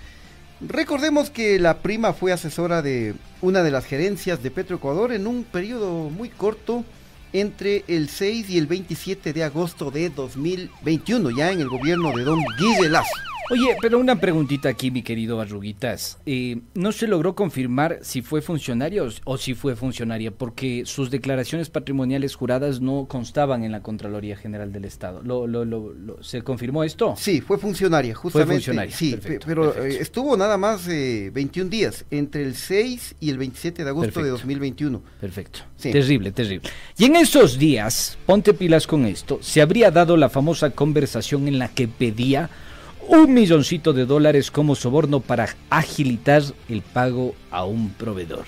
Recordemos 0.61 1.29
que 1.29 1.59
la 1.59 1.79
prima 1.79 2.13
fue 2.13 2.31
asesora 2.31 2.81
de 2.81 3.15
una 3.41 3.61
de 3.61 3.71
las 3.71 3.85
gerencias 3.85 4.41
de 4.41 4.51
Petroecuador 4.51 5.11
en 5.11 5.27
un 5.27 5.43
periodo 5.43 6.09
muy 6.09 6.29
corto 6.29 6.85
entre 7.33 7.83
el 7.88 8.09
6 8.09 8.50
y 8.50 8.57
el 8.57 8.67
27 8.67 9.33
de 9.33 9.43
agosto 9.43 9.91
de 9.91 10.09
2021, 10.09 11.29
ya 11.31 11.51
en 11.51 11.62
el 11.62 11.69
gobierno 11.69 12.15
de 12.15 12.24
don 12.24 12.39
Guille 12.59 12.89
Lazo. 12.89 13.28
Oye, 13.51 13.75
pero 13.81 13.97
una 13.97 14.19
preguntita 14.19 14.69
aquí, 14.69 14.91
mi 14.91 15.01
querido 15.01 15.41
Arruguitas. 15.41 16.19
Eh, 16.27 16.59
¿No 16.75 16.91
se 16.91 17.07
logró 17.07 17.33
confirmar 17.33 17.97
si 18.03 18.21
fue 18.21 18.41
funcionario 18.43 19.09
o- 19.23 19.37
si 19.39 19.55
fue 19.55 19.75
funcionaria? 19.75 20.29
Porque 20.29 20.83
sus 20.85 21.09
declaraciones 21.09 21.69
patrimoniales 21.71 22.35
juradas 22.35 22.79
no 22.79 23.07
constaban 23.09 23.63
en 23.63 23.71
la 23.71 23.81
Contraloría 23.81 24.37
General 24.37 24.71
del 24.71 24.85
Estado. 24.85 25.23
¿Lo, 25.23 25.47
lo- 25.47 25.65
lo- 25.65 25.93
lo- 25.93 26.21
se 26.23 26.43
confirmó 26.43 26.83
esto? 26.83 27.15
Sí, 27.17 27.41
fue 27.41 27.57
funcionaria, 27.57 28.13
justamente. 28.13 28.53
funcionaria, 28.53 28.95
sí, 28.95 29.11
perfecto, 29.11 29.39
pe- 29.47 29.51
pero 29.55 29.73
perfecto. 29.73 29.97
eh, 29.97 30.01
estuvo 30.01 30.37
nada 30.37 30.55
más 30.57 30.87
eh, 30.87 31.31
21 31.33 31.71
días, 31.71 32.05
entre 32.11 32.43
el 32.43 32.53
6 32.55 33.15
y 33.19 33.31
el 33.31 33.39
27 33.39 33.83
de 33.83 33.89
agosto 33.89 34.07
de 34.19 34.25
Perfecto. 34.29 34.31
2021. 34.33 35.01
Perfecto. 35.19 35.59
Sí. 35.75 35.91
Terrible, 35.91 36.31
terrible. 36.31 36.69
Y 36.99 37.05
en 37.05 37.15
esos 37.15 37.57
días, 37.57 38.15
ponte 38.27 38.53
pilas 38.53 38.85
con 38.85 39.05
esto, 39.05 39.39
se 39.41 39.59
habría 39.61 39.89
dado 39.89 40.17
la 40.17 40.29
famosa 40.29 40.69
conversación 40.69 41.47
en 41.47 41.57
la 41.57 41.69
que 41.69 41.87
pedía 41.87 42.49
un 43.09 43.33
milloncito 43.33 43.91
de 43.91 44.05
dólares 44.05 44.51
como 44.51 44.75
soborno 44.75 45.19
para 45.19 45.49
agilitar 45.71 46.43
el 46.69 46.81
pago 46.83 47.33
a 47.49 47.65
un 47.65 47.89
proveedor. 47.93 48.45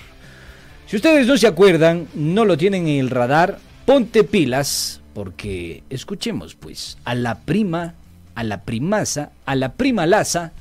Si 0.86 0.96
ustedes 0.96 1.26
no 1.26 1.36
se 1.36 1.48
acuerdan, 1.48 2.06
no 2.14 2.44
lo 2.44 2.56
tienen 2.56 2.86
en 2.86 3.00
el 3.00 3.10
radar, 3.10 3.58
ponte 3.84 4.22
pilas, 4.24 5.00
porque 5.14 5.82
escuchemos 5.90 6.54
pues 6.54 6.96
a 7.04 7.14
la 7.16 7.40
prima, 7.40 7.94
a 8.36 8.44
la 8.44 8.62
primasa, 8.62 9.32
a 9.46 9.56
la 9.56 9.72
prima 9.72 10.06
laza 10.06 10.52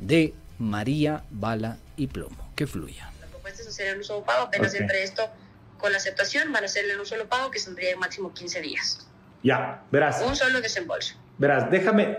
de 0.00 0.34
María 0.58 1.22
Bala 1.30 1.76
y 1.96 2.08
Plomo. 2.08 2.50
Que 2.56 2.66
fluya. 2.66 3.10
La 3.20 3.26
propuesta 3.28 3.62
es 3.62 3.68
hacer 3.68 3.94
el 3.94 4.00
uso 4.00 4.16
de 4.16 4.22
pago, 4.22 4.42
apenas 4.46 4.74
Ok. 4.74 4.80
entre 4.80 5.04
esto 5.04 5.22
con 5.78 5.92
la 5.92 5.98
aceptación 5.98 6.52
van 6.52 6.64
a 6.64 6.66
hacer 6.66 6.84
el 6.90 6.98
uso 7.00 7.14
de 7.16 7.24
pago 7.24 7.52
que 7.52 7.60
saldría 7.60 7.92
en 7.92 8.00
máximo 8.00 8.32
15 8.34 8.60
días. 8.62 9.06
Ya, 9.44 9.84
verás, 9.92 10.20
Un 10.26 10.34
solo 10.34 10.60
desembolso. 10.60 11.14
verás, 11.38 11.70
déjame, 11.70 12.16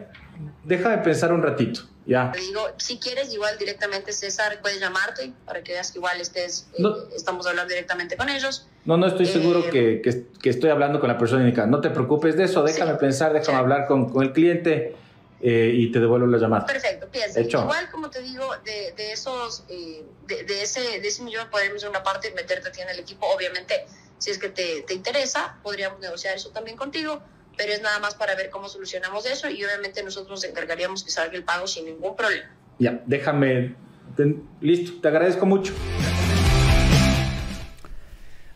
déjame 0.64 0.98
pensar 1.00 1.32
un 1.34 1.42
ratito, 1.42 1.82
ya. 2.06 2.32
Te 2.32 2.40
digo, 2.40 2.62
si 2.78 2.98
quieres, 3.00 3.34
igual 3.34 3.58
directamente 3.58 4.14
César 4.14 4.60
puede 4.62 4.80
llamarte 4.80 5.34
para 5.46 5.64
que 5.64 5.74
veas 5.74 5.92
que 5.92 6.00
igual 6.00 6.20
estés, 6.22 6.68
eh, 6.74 6.82
No. 6.82 6.96
estamos 7.16 7.46
hablando 7.48 7.70
directamente 7.70 8.16
con 8.18 8.30
ellos. 8.30 8.68
No, 8.86 8.98
no 8.98 9.08
estoy 9.08 9.26
Eh, 9.28 9.32
seguro 9.34 9.70
que, 9.70 10.02
que- 10.02 10.26
que 10.42 10.50
estoy 10.50 10.70
hablando 10.70 11.00
con 11.00 11.10
la 11.10 11.18
persona 11.18 11.42
indicada. 11.44 11.68
No 11.68 11.82
te 11.82 11.90
preocupes 11.90 12.36
de 12.38 12.46
eso, 12.46 12.64
déjame 12.64 12.94
Sí. 12.94 12.98
pensar, 13.00 13.34
déjame 13.34 13.58
Sí. 13.58 13.62
hablar 13.62 13.86
con, 13.88 14.10
con 14.10 14.24
el 14.24 14.34
cliente 14.34 14.96
eh, 15.42 15.72
y 15.74 15.90
te 15.92 16.00
devuelvo 16.02 16.28
la 16.28 16.38
llamada. 16.38 16.66
Perfecto, 16.66 17.08
piensa. 17.10 17.40
Hecho. 17.40 17.62
Igual, 17.62 17.90
como 17.92 18.10
te 18.10 18.22
digo, 18.22 18.46
de, 18.66 18.94
de 18.98 19.14
esos, 19.14 19.64
eh, 19.70 20.04
de, 20.28 20.44
de 20.44 20.64
ese, 20.64 20.82
de 21.00 21.08
ese 21.08 21.24
millón 21.24 21.50
podemos 21.50 21.82
una 21.86 22.04
parte 22.04 22.32
meterte 22.32 22.68
a 22.68 22.72
ti 22.74 22.82
en 22.82 22.90
el 22.90 23.00
equipo. 23.00 23.26
Obviamente, 23.28 23.86
si 24.18 24.32
es 24.32 24.38
que 24.38 24.50
te, 24.50 24.82
te 24.82 24.94
interesa, 24.94 25.58
podríamos 25.64 26.00
negociar 26.02 26.36
eso 26.36 26.50
también 26.50 26.76
contigo, 26.76 27.22
pero 27.60 27.74
es 27.74 27.82
nada 27.82 28.00
más 28.00 28.16
para 28.16 28.36
ver 28.36 28.50
cómo 28.50 28.70
solucionamos 28.70 29.26
eso 29.26 29.50
y 29.50 29.62
obviamente 29.66 30.02
nosotros 30.02 30.30
nos 30.32 30.44
encargaríamos 30.46 31.04
que 31.04 31.12
salga 31.12 31.36
el 31.36 31.44
pago 31.44 31.68
sin 31.68 31.86
ningún 31.88 32.16
problema. 32.16 32.50
Ya, 32.80 33.04
déjame. 33.06 33.76
te- 34.16 34.38
listo, 34.62 34.94
te 35.02 35.08
agradezco 35.10 35.46
mucho. 35.46 35.74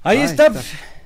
Ahí 0.03 0.19
está. 0.21 0.47
está. 0.47 0.61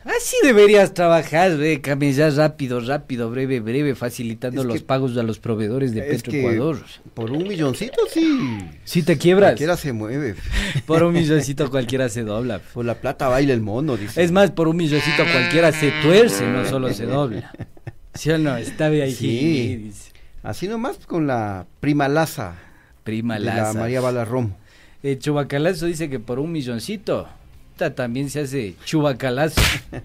Así 0.06 0.38
deberías 0.42 0.94
trabajar, 0.94 1.58
ve, 1.58 1.82
ya 2.14 2.30
rápido, 2.30 2.80
rápido, 2.80 3.30
breve, 3.30 3.60
breve, 3.60 3.94
facilitando 3.94 4.62
Es 4.62 4.68
que- 4.68 4.74
los 4.74 4.84
pagos 4.84 5.18
a 5.18 5.24
los 5.24 5.40
proveedores 5.40 5.94
de 5.94 6.02
Petroecuador. 6.04 6.86
por 7.16 7.32
un 7.32 7.44
milloncito 7.48 8.04
sí. 8.14 8.60
Si 8.86 9.02
te 9.04 9.18
quiebras, 9.18 9.50
Cualquiera 9.50 9.76
se 9.76 9.92
mueve. 9.92 10.36
por 10.86 11.04
un 11.04 11.14
milloncito 11.14 11.70
cualquiera 11.72 12.08
se 12.10 12.24
dobla. 12.24 12.60
Por 12.74 12.86
la 12.86 12.94
plata 12.96 13.28
baila 13.28 13.54
el 13.54 13.62
mono, 13.62 13.98
dice. 13.98 14.24
Es 14.24 14.32
más, 14.32 14.52
por 14.52 14.68
un 14.70 14.78
milloncito 14.78 15.24
cualquiera 15.30 15.72
se 15.74 15.92
tuerce, 16.04 16.46
no 16.46 16.64
solo 16.66 16.94
se 16.94 17.06
dobla. 17.06 17.52
¿Sí 18.18 18.32
o 18.32 18.38
no? 18.38 18.58
Está 18.58 18.90
bien 18.90 19.04
ahí. 19.04 19.14
Sí. 19.14 19.92
Así 20.44 20.68
nomás 20.68 20.98
con 21.06 21.28
la 21.28 21.66
prima 21.80 22.08
Laza 22.08 22.56
Prima 23.04 23.36
de 23.36 23.42
la 23.42 23.56
Laza. 23.56 23.80
María 23.80 24.02
Balarrom. 24.02 24.52
El 25.04 25.20
chubacalazo 25.20 25.86
dice 25.86 26.10
que 26.10 26.20
por 26.20 26.40
un 26.40 26.52
milloncito 26.52 27.28
ta, 27.78 27.94
también 27.94 28.30
se 28.30 28.42
hace 28.42 28.76
chubacalazo. 28.84 29.62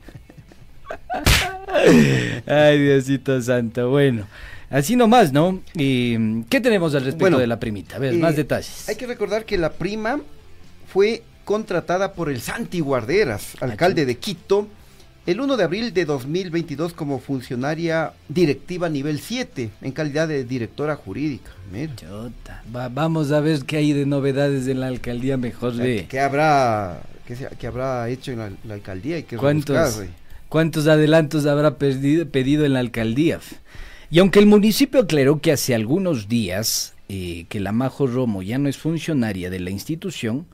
Ay, 2.47 2.79
Diosito 2.79 3.41
santo. 3.41 3.91
Bueno, 3.91 4.27
así 4.71 4.95
nomás, 4.95 5.33
¿no? 5.33 5.61
Y, 5.75 6.43
¿Qué 6.45 6.61
tenemos 6.61 6.95
al 6.95 7.05
respecto 7.05 7.25
Bueno, 7.25 7.39
de 7.39 7.47
la 7.47 7.59
primita? 7.59 7.97
A 7.97 7.99
ver, 7.99 8.15
Eh, 8.15 8.19
más 8.19 8.37
detalles. 8.37 8.89
Hay 8.89 8.97
que 8.97 9.07
recordar 9.07 9.45
que 9.45 9.59
la 9.59 9.73
prima 9.73 10.21
fue 10.87 11.23
contratada 11.45 12.13
por 12.13 12.31
el 12.31 12.41
Santi 12.41 12.81
Guarderas, 12.81 13.57
alcalde 13.61 14.07
de 14.07 14.17
Quito, 14.17 14.69
el 15.27 15.41
1 15.41 15.57
de 15.57 15.65
abril 15.65 15.93
de 15.95 16.05
2022 16.05 16.95
como 16.95 17.21
funcionaria 17.21 18.13
directiva 18.29 18.89
nivel 18.89 19.21
7, 19.21 19.71
en 19.81 19.93
calidad 19.93 20.27
de 20.29 20.45
directora 20.45 20.97
jurídica. 20.97 21.51
Mira, 21.73 21.95
Chota. 21.95 22.63
Va- 22.75 22.89
vamos 22.89 23.31
a 23.33 23.41
ver 23.41 23.61
qué 23.65 23.77
hay 23.77 23.93
de 23.93 24.05
novedades 24.07 24.67
en 24.67 24.81
la 24.81 24.89
alcaldía 24.89 25.37
mejor 25.37 25.75
de... 25.75 26.07
¿qué 26.09 26.19
habrá, 26.21 27.03
qué, 27.27 27.37
se- 27.37 27.49
qué 27.59 27.67
habrá 27.69 28.09
hecho 28.09 28.33
en 28.33 28.39
la, 28.41 28.51
la 28.65 28.75
alcaldía? 28.75 29.17
Hay 29.17 29.23
que 29.23 29.37
¿Cuántos, 29.37 29.77
rebuscar, 29.77 30.05
güey. 30.05 30.11
¿Cuántos 30.49 30.87
adelantos 30.89 31.47
habrá 31.47 31.79
perdido- 31.79 32.29
pedido 32.29 32.65
en 32.65 32.73
la 32.73 32.81
alcaldía? 32.81 33.39
Y 34.11 34.19
aunque 34.19 34.41
el 34.41 34.47
municipio 34.47 35.01
aclaró 35.01 35.41
que 35.41 35.53
hace 35.53 35.75
algunos 35.75 36.29
días 36.29 36.95
eh, 37.09 37.47
que 37.49 37.61
la 37.61 37.73
Majo 37.73 38.07
Romo 38.07 38.43
ya 38.43 38.59
no 38.59 38.69
es 38.69 38.77
funcionaria 38.77 39.49
de 39.51 39.61
la 39.61 39.71
institución, 39.71 40.47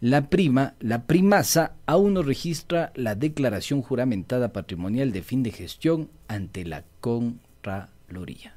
la 0.00 0.30
prima, 0.30 0.74
la 0.80 1.02
primasa, 1.02 1.74
aún 1.84 2.14
no 2.14 2.22
registra 2.22 2.90
la 2.94 3.14
declaración 3.14 3.82
juramentada 3.82 4.50
patrimonial 4.50 5.12
de 5.12 5.20
fin 5.20 5.42
de 5.42 5.52
gestión 5.52 6.08
ante 6.26 6.64
la 6.64 6.84
Contraloría. 7.00 8.54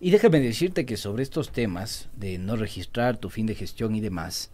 Y 0.00 0.10
déjame 0.10 0.40
decirte 0.40 0.84
que 0.84 0.96
sobre 0.96 1.22
estos 1.22 1.52
temas 1.52 2.08
de 2.16 2.38
no 2.38 2.56
registrar 2.56 3.16
tu 3.16 3.30
fin 3.30 3.46
de 3.46 3.54
gestión 3.54 3.94
y 3.94 4.00
demás, 4.00 4.50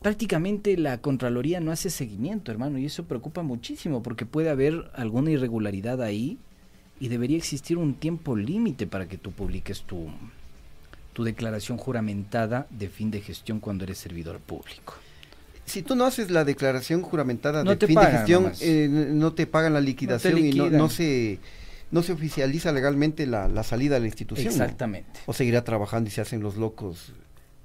prácticamente 0.00 0.76
la 0.76 1.00
Contraloría 1.00 1.58
no 1.58 1.72
hace 1.72 1.90
seguimiento, 1.90 2.52
hermano, 2.52 2.78
y 2.78 2.86
eso 2.86 3.06
preocupa 3.06 3.42
muchísimo 3.42 4.04
porque 4.04 4.24
puede 4.24 4.50
haber 4.50 4.88
alguna 4.94 5.32
irregularidad 5.32 6.00
ahí 6.00 6.38
y 7.00 7.08
debería 7.08 7.38
existir 7.38 7.76
un 7.76 7.94
tiempo 7.94 8.36
límite 8.36 8.86
para 8.86 9.08
que 9.08 9.18
tú 9.18 9.32
publiques 9.32 9.82
tu, 9.82 10.10
tu 11.12 11.24
declaración 11.24 11.76
juramentada 11.76 12.68
de 12.70 12.88
fin 12.88 13.10
de 13.10 13.20
gestión 13.20 13.58
cuando 13.58 13.82
eres 13.82 13.98
servidor 13.98 14.38
público. 14.38 14.94
Si 15.66 15.82
tú 15.82 15.94
no 15.96 16.04
haces 16.06 16.30
la 16.30 16.44
declaración 16.44 17.02
juramentada 17.02 17.62
No 17.64 17.70
de 17.72 17.76
te 17.76 17.86
fin 17.86 17.96
pagan 17.96 18.12
de 18.12 18.18
gestión, 18.18 18.52
eh, 18.60 18.88
no 18.90 19.32
te 19.34 19.46
pagan 19.46 19.74
la 19.74 19.80
liquidación 19.80 20.38
y 20.38 20.52
no, 20.52 20.70
no 20.70 20.88
se 20.88 21.38
no 21.90 22.02
se 22.02 22.12
oficializa 22.12 22.72
legalmente 22.72 23.26
la, 23.26 23.46
la 23.48 23.62
salida 23.62 23.94
de 23.94 24.00
la 24.00 24.06
institución. 24.06 24.48
Exactamente. 24.48 25.20
O 25.26 25.32
seguirá 25.32 25.62
trabajando 25.62 26.08
y 26.08 26.10
se 26.10 26.20
hacen 26.20 26.40
los 26.40 26.56
locos 26.56 27.12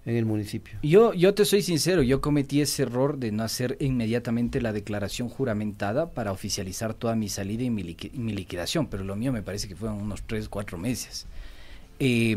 en 0.06 0.16
el 0.16 0.26
municipio. 0.26 0.78
Yo, 0.84 1.14
yo 1.14 1.34
te 1.34 1.44
soy 1.46 1.62
sincero, 1.64 2.02
yo 2.04 2.22
cometí 2.22 2.62
ese 2.62 2.84
error 2.84 3.18
de 3.18 3.32
no 3.32 3.44
hacer 3.44 3.78
inmediatamente 3.80 4.62
la 4.62 4.74
declaración 4.74 5.28
juramentada 5.30 6.10
para 6.12 6.32
oficializar 6.32 6.94
toda 6.94 7.16
mi 7.16 7.30
salida 7.30 7.64
y 7.64 7.70
mi, 7.72 7.84
liqui- 7.84 8.12
mi 8.14 8.32
liquidación, 8.34 8.88
pero 8.88 9.04
lo 9.04 9.16
mío 9.16 9.32
me 9.32 9.42
parece 9.44 9.68
que 9.68 9.76
fueron 9.76 10.02
unos 10.02 10.22
3, 10.28 10.50
4 10.50 10.78
meses. 10.78 11.26
Eh, 12.04 12.36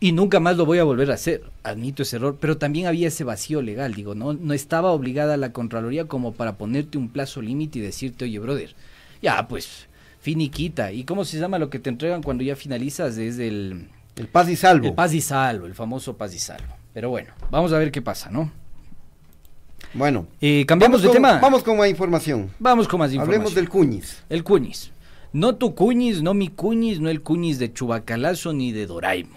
y 0.00 0.12
nunca 0.12 0.40
más 0.40 0.56
lo 0.56 0.64
voy 0.64 0.78
a 0.78 0.84
volver 0.84 1.10
a 1.10 1.14
hacer, 1.14 1.42
admito 1.64 2.02
ese 2.02 2.16
error, 2.16 2.38
pero 2.40 2.56
también 2.56 2.86
había 2.86 3.08
ese 3.08 3.24
vacío 3.24 3.60
legal, 3.60 3.92
digo, 3.92 4.14
no, 4.14 4.32
no 4.32 4.54
estaba 4.54 4.90
obligada 4.90 5.36
la 5.36 5.52
Contraloría 5.52 6.06
como 6.06 6.32
para 6.32 6.56
ponerte 6.56 6.96
un 6.96 7.10
plazo 7.10 7.42
límite 7.42 7.78
y 7.78 7.82
decirte, 7.82 8.24
oye, 8.24 8.38
brother, 8.38 8.74
ya, 9.20 9.46
pues, 9.48 9.86
finiquita. 10.22 10.92
¿Y 10.92 11.04
cómo 11.04 11.26
se 11.26 11.38
llama 11.38 11.58
lo 11.58 11.68
que 11.68 11.78
te 11.78 11.90
entregan 11.90 12.22
cuando 12.22 12.42
ya 12.42 12.56
finalizas? 12.56 13.18
Es 13.18 13.38
el... 13.38 13.88
El 14.16 14.28
paz 14.28 14.48
y 14.48 14.56
salvo. 14.56 14.86
El 14.86 14.94
paz 14.94 15.12
y 15.12 15.20
salvo, 15.20 15.66
el 15.66 15.74
famoso 15.74 16.16
paz 16.16 16.34
y 16.34 16.38
salvo. 16.38 16.74
Pero 16.94 17.10
bueno, 17.10 17.32
vamos 17.50 17.72
a 17.74 17.78
ver 17.78 17.92
qué 17.92 18.00
pasa, 18.00 18.30
¿no? 18.30 18.50
Bueno. 19.94 20.26
Eh, 20.40 20.64
cambiamos 20.66 21.02
de 21.02 21.08
con- 21.08 21.14
tema. 21.16 21.38
Vamos 21.38 21.62
con 21.62 21.76
más 21.76 21.88
información. 21.88 22.50
Vamos 22.58 22.88
con 22.88 22.98
más 22.98 23.10
información. 23.12 23.34
Hablemos 23.34 23.54
del 23.54 23.68
cuñis. 23.68 24.22
El 24.30 24.42
cuñis. 24.44 24.91
No 25.32 25.54
tu 25.56 25.74
cuñis, 25.74 26.22
no 26.22 26.34
mi 26.34 26.48
cuñis, 26.48 27.00
no 27.00 27.08
el 27.08 27.22
cuñis 27.22 27.58
de 27.58 27.72
Chubacalazo 27.72 28.52
ni 28.52 28.70
de 28.72 28.86
Doraimo. 28.86 29.36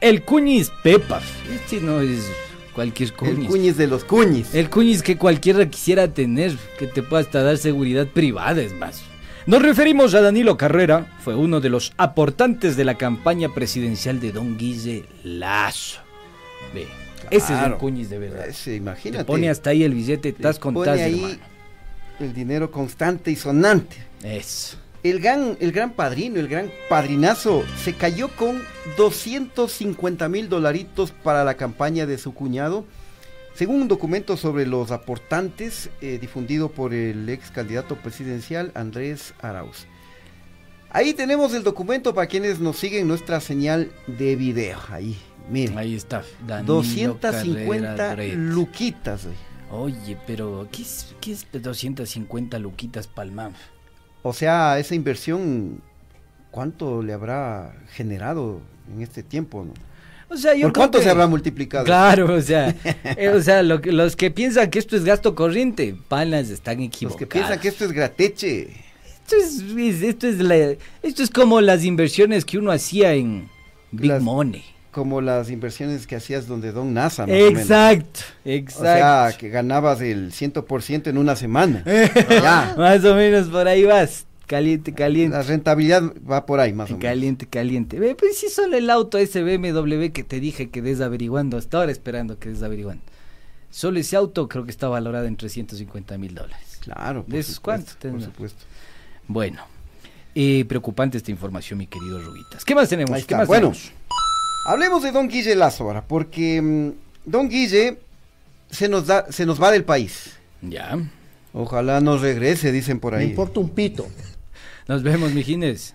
El 0.00 0.24
cuñis 0.24 0.70
Pepa. 0.82 1.20
Este 1.52 1.80
no 1.80 2.00
es 2.00 2.30
cualquier 2.74 3.12
cuñis. 3.12 3.38
El 3.38 3.46
cuñis 3.46 3.76
de 3.76 3.86
los 3.88 4.04
cuñis. 4.04 4.54
El 4.54 4.70
cuñis 4.70 5.02
que 5.02 5.18
cualquiera 5.18 5.68
quisiera 5.68 6.08
tener, 6.14 6.56
que 6.78 6.86
te 6.86 7.02
pueda 7.02 7.22
hasta 7.22 7.42
dar 7.42 7.58
seguridad 7.58 8.06
privada, 8.06 8.62
es 8.62 8.72
más. 8.72 9.02
Nos 9.46 9.62
referimos 9.62 10.14
a 10.14 10.20
Danilo 10.20 10.56
Carrera, 10.56 11.06
fue 11.20 11.34
uno 11.34 11.60
de 11.60 11.68
los 11.70 11.92
aportantes 11.96 12.76
de 12.76 12.84
la 12.84 12.96
campaña 12.96 13.48
presidencial 13.54 14.20
de 14.20 14.32
Don 14.32 14.56
Guille 14.56 15.04
Lazo. 15.24 16.00
Ve, 16.74 16.86
ese 17.30 17.54
es 17.54 17.66
un 17.66 17.72
cuñis 17.72 18.08
de 18.08 18.18
verdad. 18.18 18.48
Ese, 18.48 18.76
imagínate. 18.76 19.24
Te 19.24 19.26
pone 19.26 19.50
hasta 19.50 19.70
ahí 19.70 19.84
el 19.84 19.94
billete, 19.94 20.30
estás 20.30 20.58
con 20.58 20.74
Pone 20.74 20.86
tas, 20.86 21.00
ahí 21.00 21.14
hermano. 21.14 21.38
el 22.20 22.34
dinero 22.34 22.70
constante 22.70 23.30
y 23.30 23.36
sonante. 23.36 23.96
Eso. 24.22 24.76
El 25.04 25.20
gran, 25.20 25.56
el 25.60 25.70
gran 25.70 25.92
padrino, 25.92 26.40
el 26.40 26.48
gran 26.48 26.70
padrinazo, 26.88 27.64
se 27.82 27.94
cayó 27.94 28.28
con 28.34 28.60
250 28.96 30.28
mil 30.28 30.48
dolaritos 30.48 31.12
para 31.12 31.44
la 31.44 31.54
campaña 31.54 32.04
de 32.04 32.18
su 32.18 32.34
cuñado, 32.34 32.84
según 33.54 33.82
un 33.82 33.88
documento 33.88 34.36
sobre 34.36 34.66
los 34.66 34.90
aportantes 34.90 35.90
eh, 36.00 36.18
difundido 36.20 36.70
por 36.70 36.94
el 36.94 37.28
ex 37.28 37.50
candidato 37.52 37.96
presidencial 37.96 38.72
Andrés 38.74 39.34
Arauz. 39.40 39.86
Ahí 40.90 41.14
tenemos 41.14 41.54
el 41.54 41.62
documento 41.62 42.14
para 42.14 42.26
quienes 42.26 42.58
nos 42.58 42.76
siguen 42.78 43.06
nuestra 43.06 43.40
señal 43.40 43.92
de 44.06 44.34
video. 44.36 44.78
Ahí, 44.90 45.16
miren. 45.50 45.78
Ahí 45.78 45.94
está. 45.94 46.24
Danilo 46.46 46.74
250 46.74 47.96
Carrera 47.96 48.14
Dredd. 48.14 48.34
luquitas. 48.36 49.28
Oye, 49.70 50.16
pero 50.26 50.66
¿qué 50.72 50.82
es, 50.82 51.14
qué 51.20 51.32
es 51.32 51.46
250 51.52 52.58
luquitas 52.58 53.06
palmam? 53.06 53.52
O 54.22 54.32
sea, 54.32 54.78
esa 54.78 54.94
inversión, 54.94 55.80
¿cuánto 56.50 57.02
le 57.02 57.12
habrá 57.12 57.74
generado 57.92 58.60
en 58.94 59.02
este 59.02 59.22
tiempo? 59.22 59.64
no? 59.64 59.72
O 60.30 60.36
sea, 60.36 60.54
yo 60.54 60.66
¿Por 60.68 60.74
cuánto 60.74 60.98
que- 60.98 61.04
se 61.04 61.10
habrá 61.10 61.26
multiplicado? 61.26 61.84
Claro, 61.84 62.34
o 62.34 62.40
sea, 62.42 62.68
eh, 63.16 63.30
o 63.30 63.40
sea, 63.40 63.62
lo 63.62 63.80
que- 63.80 63.92
los 63.92 64.14
que 64.16 64.30
piensan 64.30 64.68
que 64.70 64.78
esto 64.78 64.96
es 64.96 65.04
gasto 65.04 65.34
corriente, 65.34 65.96
panas 66.08 66.50
están 66.50 66.78
Los 66.78 66.86
equivocados. 66.88 67.18
que 67.18 67.26
piensan 67.26 67.58
que 67.60 67.68
esto 67.68 67.84
es 67.86 67.92
grateche. 67.92 68.68
esto 69.24 69.36
es, 69.36 69.60
es- 69.76 70.02
esto 70.02 70.26
es 70.28 70.38
la- 70.40 70.74
esto 71.02 71.22
es 71.22 71.30
como 71.30 71.60
las 71.62 71.84
inversiones 71.84 72.44
que 72.44 72.58
uno 72.58 72.72
hacía 72.72 73.14
en 73.14 73.48
Big 73.90 74.10
Las- 74.10 74.22
Money. 74.22 74.64
Como 74.90 75.20
las 75.20 75.50
inversiones 75.50 76.06
que 76.06 76.16
hacías 76.16 76.46
donde 76.46 76.72
Don 76.72 76.94
NASA, 76.94 77.26
más 77.26 77.34
o 77.34 77.38
menos. 77.38 77.60
Exacto, 77.62 78.20
O 78.44 78.48
exacto. 78.48 78.82
sea, 78.84 79.34
que 79.38 79.48
ganabas 79.50 80.00
el 80.00 80.32
100% 80.32 81.08
en 81.08 81.18
una 81.18 81.36
semana. 81.36 81.84
ya. 82.30 82.74
Más 82.76 83.04
o 83.04 83.14
menos 83.14 83.48
por 83.48 83.68
ahí 83.68 83.84
vas. 83.84 84.24
Caliente, 84.46 84.94
caliente. 84.94 85.36
La 85.36 85.42
rentabilidad 85.42 86.02
va 86.28 86.46
por 86.46 86.58
ahí, 86.58 86.72
más 86.72 86.88
o 86.88 86.94
menos. 86.94 87.02
Caliente, 87.02 87.46
caliente. 87.46 87.98
Pues 88.18 88.38
sí, 88.38 88.48
solo 88.48 88.78
el 88.78 88.88
auto 88.88 89.18
ese 89.18 89.42
BMW 89.44 90.06
que 90.10 90.24
te 90.24 90.40
dije 90.40 90.70
que 90.70 90.80
des 90.80 91.02
averiguando, 91.02 91.58
hasta 91.58 91.76
ahora 91.78 91.92
esperando 91.92 92.38
que 92.38 92.48
des 92.48 92.62
averiguando. 92.62 93.02
Solo 93.70 94.00
ese 94.00 94.16
auto 94.16 94.48
creo 94.48 94.64
que 94.64 94.70
está 94.70 94.88
valorado 94.88 95.26
en 95.26 95.36
350 95.36 96.16
mil 96.16 96.34
dólares. 96.34 96.78
Claro, 96.80 97.24
por 97.24 97.34
¿De 97.34 97.40
esos 97.40 97.60
cuántos 97.60 97.94
Por 97.96 98.22
supuesto. 98.22 98.64
Bueno, 99.26 99.60
eh, 100.34 100.64
preocupante 100.66 101.18
esta 101.18 101.30
información, 101.30 101.78
mi 101.78 101.86
querido 101.86 102.18
Rubitas. 102.18 102.64
¿Qué 102.64 102.74
más 102.74 102.88
tenemos? 102.88 103.10
Ahí 103.10 103.20
¿Qué 103.20 103.34
está. 103.34 103.36
más 103.38 103.48
Bueno, 103.48 103.72
tenemos? 103.72 103.92
Hablemos 104.64 105.02
de 105.02 105.12
Don 105.12 105.28
Guille 105.28 105.54
Lazo 105.54 105.84
ahora, 105.84 106.04
porque 106.06 106.60
mm, 106.62 106.90
Don 107.24 107.48
Guille 107.48 107.98
se 108.70 108.88
nos, 108.88 109.06
da, 109.06 109.30
se 109.30 109.46
nos 109.46 109.62
va 109.62 109.70
del 109.70 109.84
país. 109.84 110.32
Ya. 110.62 110.98
Ojalá 111.52 112.00
nos 112.00 112.20
regrese, 112.20 112.72
dicen 112.72 113.00
por 113.00 113.14
ahí. 113.14 113.24
Me 113.24 113.30
importa 113.30 113.60
un 113.60 113.70
pito. 113.70 114.06
Nos 114.88 115.02
vemos, 115.02 115.32
mijines. 115.32 115.94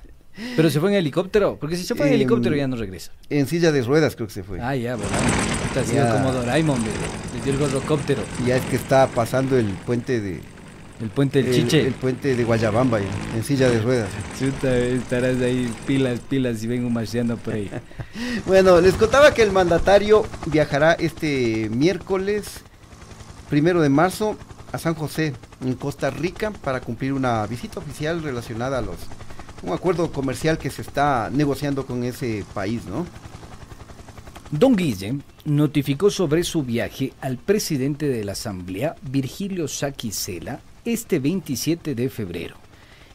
Pero 0.56 0.70
se 0.70 0.80
fue 0.80 0.90
en 0.90 0.96
helicóptero, 0.96 1.58
porque 1.60 1.76
si 1.78 1.84
se 1.84 1.94
fue 1.96 2.06
en 2.08 2.14
Em, 2.14 2.16
helicóptero 2.16 2.56
ya 2.56 2.68
no 2.68 2.76
regresa. 2.76 3.12
En 3.30 3.48
silla 3.48 3.72
de 3.72 3.82
ruedas 3.84 4.16
creo 4.16 4.28
que 4.28 4.34
se 4.34 4.44
fue. 4.44 4.60
Ah, 4.62 4.76
ya, 4.76 4.96
bueno. 4.96 5.12
Sido 5.86 6.06
Ya. 6.06 6.12
como 6.14 6.32
Doraemon, 6.32 6.80
le, 6.80 6.88
le 7.38 7.44
dio 7.44 7.54
el 7.54 7.60
gorrocóptero. 7.60 8.22
Ya 8.46 8.58
es 8.58 8.66
que 8.66 8.76
está 8.76 9.08
pasando 9.08 9.58
el 9.58 9.66
puente 9.86 10.22
de... 10.22 10.42
El 11.02 11.10
puente 11.10 11.42
del 11.42 11.54
el, 11.54 11.62
Chiche. 11.62 11.88
el 11.88 11.94
puente 11.94 12.36
de 12.36 12.44
Guayabamba, 12.44 13.00
ya, 13.00 13.36
en 13.36 13.44
silla 13.44 13.70
de 13.70 13.82
ruedas. 13.82 14.10
Chuta, 14.40 14.78
estarás 14.78 15.42
ahí 15.42 15.74
pilas, 15.86 16.20
pilas 16.22 16.64
y 16.64 16.68
ven 16.68 16.86
un 16.86 16.94
marciano 16.94 17.38
por 17.38 17.56
ahí. 17.56 17.70
Bueno, 18.46 18.80
les 18.80 18.94
contaba 18.94 19.34
que 19.34 19.42
el 19.42 19.52
mandatario 19.52 20.24
viajará 20.46 20.94
este 20.94 21.70
miércoles 21.70 22.62
primero 23.50 23.82
de 23.82 23.90
marzo 23.90 24.38
a 24.72 24.78
San 24.78 24.94
José, 24.96 25.34
en 25.62 25.74
Costa 25.76 26.10
Rica, 26.10 26.52
para 26.52 26.82
cumplir 26.82 27.14
una 27.14 27.46
visita 27.48 27.80
oficial 27.80 28.22
relacionada 28.24 28.80
a 28.80 28.82
los 28.82 28.98
un 29.64 29.72
acuerdo 29.72 30.12
comercial 30.12 30.58
que 30.58 30.70
se 30.70 30.82
está 30.82 31.30
negociando 31.32 31.86
con 31.86 32.04
ese 32.04 32.44
país, 32.54 32.86
¿no? 32.86 33.06
Don 34.52 34.76
Guille 34.76 35.20
notificó 35.46 36.10
sobre 36.10 36.44
su 36.44 36.64
viaje 36.64 37.14
al 37.22 37.38
presidente 37.38 38.08
de 38.08 38.24
la 38.24 38.34
Asamblea, 38.34 38.96
Virgilio 39.02 39.68
Saquicela, 39.68 40.60
este 40.86 41.20
27 41.20 41.96
de 41.96 42.10
febrero. 42.10 42.56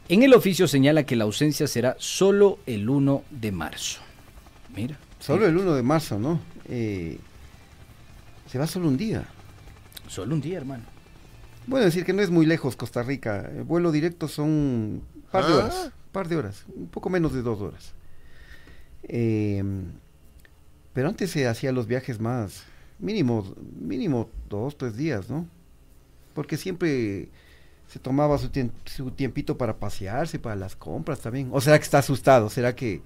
En 0.07 0.23
el 0.23 0.33
oficio 0.33 0.67
señala 0.67 1.03
que 1.05 1.15
la 1.15 1.25
ausencia 1.25 1.67
será 1.67 1.95
solo 1.99 2.59
el 2.65 2.89
1 2.89 3.23
de 3.29 3.51
marzo. 3.51 4.01
Mira. 4.75 4.97
Solo 5.19 5.45
el 5.45 5.55
1 5.57 5.75
de 5.75 5.83
marzo, 5.83 6.17
¿no? 6.17 6.39
Eh, 6.67 7.17
se 8.47 8.57
va 8.57 8.65
solo 8.67 8.87
un 8.87 8.97
día. 8.97 9.25
Solo 10.07 10.33
un 10.33 10.41
día, 10.41 10.57
hermano. 10.57 10.83
Bueno, 11.67 11.85
decir 11.85 12.05
que 12.05 12.13
no 12.13 12.21
es 12.23 12.31
muy 12.31 12.45
lejos 12.47 12.75
Costa 12.75 13.03
Rica. 13.03 13.47
El 13.55 13.63
vuelo 13.63 13.91
directo 13.91 14.27
son 14.27 14.47
un 14.49 15.03
par 15.31 15.45
de 15.45 15.51
Ah. 15.53 15.55
horas. 15.57 15.91
par 16.11 16.27
de 16.27 16.37
horas. 16.37 16.65
Un 16.75 16.87
poco 16.87 17.11
menos 17.11 17.33
de 17.33 17.43
dos 17.43 17.61
horas. 17.61 17.93
Eh, 19.03 19.63
pero 20.93 21.07
antes 21.09 21.29
se 21.29 21.47
hacía 21.47 21.71
los 21.71 21.85
viajes 21.85 22.19
más. 22.19 22.63
Mínimo, 22.97 23.45
mínimo 23.79 24.27
dos, 24.49 24.75
tres 24.77 24.97
días, 24.97 25.29
¿no? 25.29 25.47
Porque 26.33 26.57
siempre 26.57 27.29
se 27.91 27.99
tomaba 27.99 28.37
su, 28.37 28.49
su 28.85 29.11
tiempito 29.11 29.57
para 29.57 29.75
pasearse, 29.75 30.37
para 30.39 30.55
las 30.55 30.75
compras 30.75 31.19
también. 31.19 31.49
¿O 31.51 31.59
será 31.59 31.77
que 31.77 31.83
está 31.83 31.97
asustado? 31.99 32.49
¿Será 32.49 32.75
que 32.75 33.01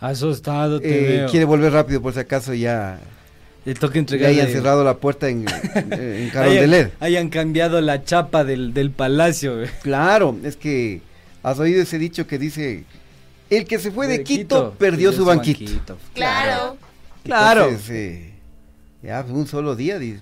Asustado 0.00 0.80
te 0.80 0.98
eh, 0.98 1.18
veo. 1.18 1.30
quiere 1.30 1.44
volver 1.44 1.72
rápido 1.72 2.02
por 2.02 2.12
si 2.12 2.18
acaso 2.20 2.52
ya, 2.52 2.98
Le 3.64 3.74
toca 3.74 3.94
ya 3.94 4.00
entregarle... 4.00 4.40
hayan 4.40 4.52
cerrado 4.52 4.82
la 4.84 4.96
puerta 4.98 5.28
en, 5.28 5.46
en, 5.48 5.92
en 5.92 5.92
hayan, 5.92 6.30
Carondelet? 6.30 6.92
hayan 7.00 7.28
cambiado 7.28 7.80
la 7.80 8.02
chapa 8.02 8.44
del, 8.44 8.74
del 8.74 8.90
palacio. 8.90 9.56
güey. 9.56 9.68
Claro, 9.82 10.36
es 10.42 10.56
que 10.56 11.00
has 11.42 11.58
oído 11.58 11.82
ese 11.82 11.98
dicho 11.98 12.26
que 12.26 12.38
dice, 12.38 12.84
el 13.50 13.66
que 13.66 13.78
se 13.78 13.90
fue 13.90 14.06
de, 14.06 14.18
De 14.18 14.24
Quito, 14.24 14.74
perdió 14.78 15.12
su 15.12 15.24
banquito. 15.24 15.96
Claro. 16.14 16.76
Claro. 17.22 17.64
Entonces, 17.64 17.90
eh, 17.90 18.34
ya 19.02 19.24
un 19.28 19.46
solo 19.46 19.76
día, 19.76 19.98
dice. 19.98 20.20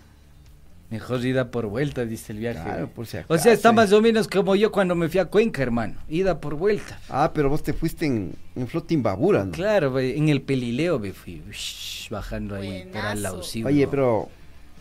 Mejor 0.93 1.25
ida 1.25 1.51
por 1.51 1.69
vuelta, 1.69 2.05
dice 2.05 2.35
el 2.35 2.39
viaje. 2.39 2.63
Claro, 2.63 2.87
por 2.87 3.07
si 3.07 3.17
o 3.17 3.21
acaso, 3.21 3.43
sea, 3.43 3.55
está 3.55 3.71
eh. 3.71 3.73
más 3.73 3.95
o 3.95 4.03
menos 4.03 4.29
como 4.29 4.55
yo 4.55 4.71
cuando 4.71 4.95
me 4.95 5.09
fui 5.09 5.21
a 5.21 5.25
Cuenca, 5.25 5.63
hermano. 5.63 5.95
Ida 6.07 6.39
por 6.39 6.55
vuelta. 6.55 7.01
Ah, 7.09 7.31
pero 7.33 7.49
vos 7.49 7.63
te 7.63 7.73
fuiste 7.73 8.05
en, 8.05 8.35
en 8.55 8.69
Flotimbabura, 8.69 9.47
¿no? 9.47 9.53
Claro, 9.53 9.99
en 9.99 10.29
el 10.29 10.43
pelileo 10.43 10.99
me 10.99 11.15
fui, 11.15 11.43
ush, 11.49 12.11
bajando 12.11 12.57
ahí 12.57 12.83
al 12.83 12.91
Buenazo. 12.91 13.21
Lausivo. 13.23 13.69
Oye, 13.69 13.89
pero, 13.89 14.29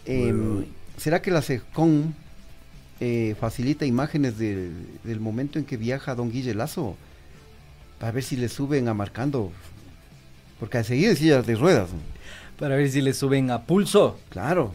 em. 0.06 0.65
¿será 0.97 1.21
que 1.21 1.32
la 1.32 1.41
SECON 1.41 2.13
eh, 3.00 3.34
facilita 3.39 3.86
imágenes 3.86 4.38
del, 4.38 4.74
del 5.06 5.21
momento 5.21 5.60
en 5.60 5.63
que 5.63 5.78
viaja 5.78 6.13
Don 6.13 6.30
Guille 6.30 6.54
Lazo? 6.54 6.97
Para 8.00 8.12
ver 8.12 8.24
si 8.24 8.36
le 8.36 8.50
suben 8.50 8.89
a 8.89 8.93
marcando. 8.93 9.50
Porque 10.60 10.78
a 10.78 10.84
seguir 10.84 11.15
sillas 11.15 11.47
de 11.47 11.56
ruedas, 11.56 11.89
¿no? 11.93 12.00
Para 12.60 12.76
ver 12.76 12.89
si 12.91 13.00
le 13.00 13.13
suben 13.13 13.50
a 13.50 13.62
pulso 13.62 14.19
Claro. 14.30 14.74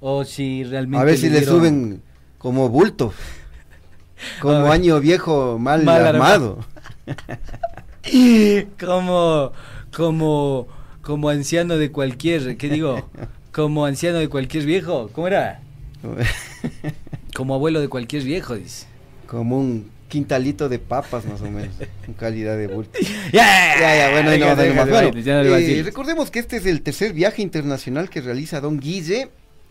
O 0.00 0.24
si 0.24 0.64
realmente. 0.64 1.00
A 1.00 1.04
ver 1.04 1.16
si 1.18 1.28
le 1.30 1.40
dieron- 1.40 1.54
suben 1.58 2.02
como 2.38 2.68
bulto. 2.68 3.12
Como 4.40 4.72
año 4.72 4.98
viejo 4.98 5.58
mal, 5.58 5.84
Mal 5.84 6.06
armado. 6.06 6.64
como, 8.80 9.52
como, 9.94 10.68
como 11.02 11.28
anciano 11.28 11.76
de 11.76 11.90
cualquier, 11.92 12.56
¿qué 12.56 12.68
digo? 12.68 13.08
Como 13.52 13.84
anciano 13.84 14.18
de 14.18 14.28
cualquier 14.28 14.64
viejo, 14.64 15.10
¿cómo 15.12 15.26
era? 15.28 15.60
Como 17.34 17.54
abuelo 17.54 17.80
de 17.80 17.88
cualquier 17.88 18.22
viejo, 18.22 18.54
dice. 18.54 18.86
como 19.26 19.58
un 19.58 19.90
quintalito 20.08 20.68
de 20.70 20.78
papas 20.78 21.26
más 21.26 21.42
o 21.42 21.50
menos, 21.50 21.74
en 22.06 22.14
calidad 22.14 22.56
de 22.56 22.68
bulto. 22.68 22.98
Ya, 23.32 23.74
Ya, 23.78 23.96
ya, 23.96 24.10
bueno, 24.12 24.30
ahí 24.30 24.38
no 24.38 24.46
más. 24.74 24.88
Bueno, 24.88 25.10
eh, 25.14 25.82
recordemos 25.84 26.30
que 26.30 26.38
este 26.38 26.56
es 26.56 26.64
el 26.66 26.80
tercer 26.80 27.12
viaje 27.12 27.42
internacional 27.42 28.08
que 28.08 28.22
realiza 28.22 28.60
Don 28.62 28.78
Guille 28.80 29.28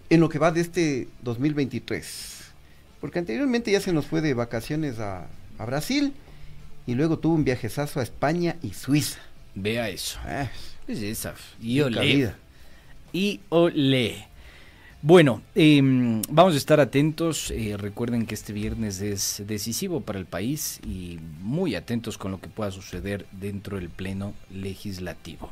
en 0.10 0.20
lo 0.20 0.30
que 0.30 0.40
va 0.40 0.52
de 0.52 0.62
este 0.62 1.08
2023. 1.24 2.52
Porque 3.02 3.20
anteriormente 3.20 3.72
ya 3.72 3.80
se 3.82 3.94
nos 3.94 4.06
fue 4.06 4.22
de 4.22 4.34
vacaciones 4.34 5.00
a, 5.00 5.28
a 5.58 5.66
Brasil 5.66 6.14
y 6.88 6.96
luego 6.96 7.20
tuvo 7.20 7.36
un 7.36 7.44
viajezazo 7.44 8.00
a 8.00 8.04
España 8.04 8.56
y 8.62 8.74
Suiza. 8.74 9.20
Vea 9.54 9.90
eso. 9.90 10.20
Ah, 10.26 10.50
Es 10.88 11.02
esa. 11.02 11.34
Y 11.62 11.80
olé. 11.82 12.02
vida. 12.02 12.38
Y 13.14 13.40
olé. 13.50 14.28
Bueno, 15.02 15.42
em, 15.54 16.22
vamos 16.30 16.56
a 16.56 16.58
estar 16.58 16.80
atentos. 16.80 17.52
eh, 17.52 17.78
recuerden 17.78 18.26
que 18.26 18.34
este 18.34 18.54
viernes 18.54 19.02
es 19.02 19.44
decisivo 19.46 20.02
para 20.02 20.18
el 20.20 20.26
país 20.26 20.80
y 20.84 21.20
muy 21.42 21.76
atentos 21.76 22.18
con 22.18 22.32
lo 22.32 22.42
que 22.42 22.50
pueda 22.50 22.72
suceder 22.72 23.28
dentro 23.32 23.78
del 23.78 23.90
pleno 23.90 24.34
legislativo. 24.52 25.52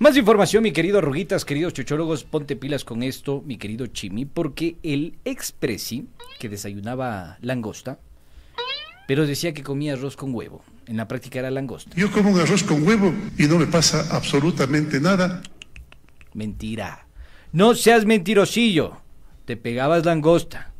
Más 0.00 0.16
información, 0.16 0.62
mi 0.62 0.72
querido 0.72 0.96
Arruguitas, 0.96 1.44
queridos 1.44 1.74
chuchólogos, 1.74 2.24
ponte 2.24 2.56
pilas 2.56 2.86
con 2.86 3.02
esto, 3.02 3.42
mi 3.44 3.58
querido 3.58 3.86
Chimi, 3.86 4.24
porque 4.24 4.78
el 4.82 5.18
expresi 5.26 6.08
que 6.38 6.48
desayunaba 6.48 7.36
langosta, 7.42 7.98
pero 9.06 9.26
decía 9.26 9.52
que 9.52 9.62
comía 9.62 9.92
arroz 9.92 10.16
con 10.16 10.34
huevo. 10.34 10.64
En 10.86 10.96
la 10.96 11.06
práctica 11.06 11.40
era 11.40 11.50
langosta. 11.50 11.94
Yo 11.96 12.10
como 12.10 12.30
un 12.30 12.40
arroz 12.40 12.62
con 12.62 12.88
huevo 12.88 13.12
y 13.36 13.42
no 13.42 13.58
me 13.58 13.66
pasa 13.66 14.06
absolutamente 14.10 15.02
nada. 15.02 15.42
Mentira. 16.32 17.06
No 17.52 17.74
seas 17.74 18.06
mentirosillo. 18.06 19.02
Te 19.44 19.58
pegabas 19.58 20.06
langosta. 20.06 20.72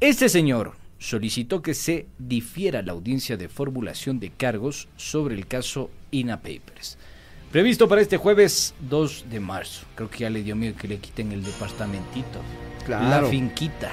Este 0.00 0.28
señor 0.28 0.72
solicitó 0.98 1.62
que 1.62 1.74
se 1.74 2.08
difiera 2.18 2.82
la 2.82 2.90
audiencia 2.90 3.36
de 3.36 3.48
formulación 3.48 4.18
de 4.18 4.30
cargos 4.30 4.88
sobre 4.96 5.36
el 5.36 5.46
caso 5.46 5.88
INA 6.10 6.38
Papers. 6.38 6.98
Previsto 7.50 7.88
para 7.88 8.00
este 8.00 8.16
jueves 8.16 8.74
2 8.88 9.24
de 9.28 9.40
marzo. 9.40 9.84
Creo 9.96 10.08
que 10.08 10.20
ya 10.20 10.30
le 10.30 10.44
dio 10.44 10.54
miedo 10.54 10.76
que 10.80 10.86
le 10.86 10.98
quiten 10.98 11.32
el 11.32 11.42
departamentito. 11.42 12.38
Claro. 12.86 13.22
La 13.22 13.28
finquita. 13.28 13.90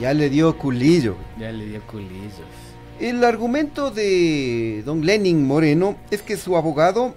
Ya 0.00 0.14
le 0.14 0.30
dio 0.30 0.56
culillo. 0.56 1.16
Ya 1.36 1.50
le 1.50 1.66
dio 1.66 1.84
culillos. 1.88 2.46
El 3.00 3.24
argumento 3.24 3.90
de 3.90 4.84
don 4.86 5.04
Lenin 5.04 5.44
Moreno 5.44 5.98
es 6.12 6.22
que 6.22 6.36
su 6.36 6.56
abogado, 6.56 7.16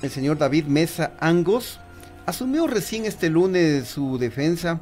el 0.00 0.08
señor 0.08 0.38
David 0.38 0.64
Mesa 0.64 1.12
Angos, 1.20 1.78
asumió 2.24 2.66
recién 2.66 3.04
este 3.04 3.28
lunes 3.28 3.86
su 3.86 4.16
defensa 4.16 4.80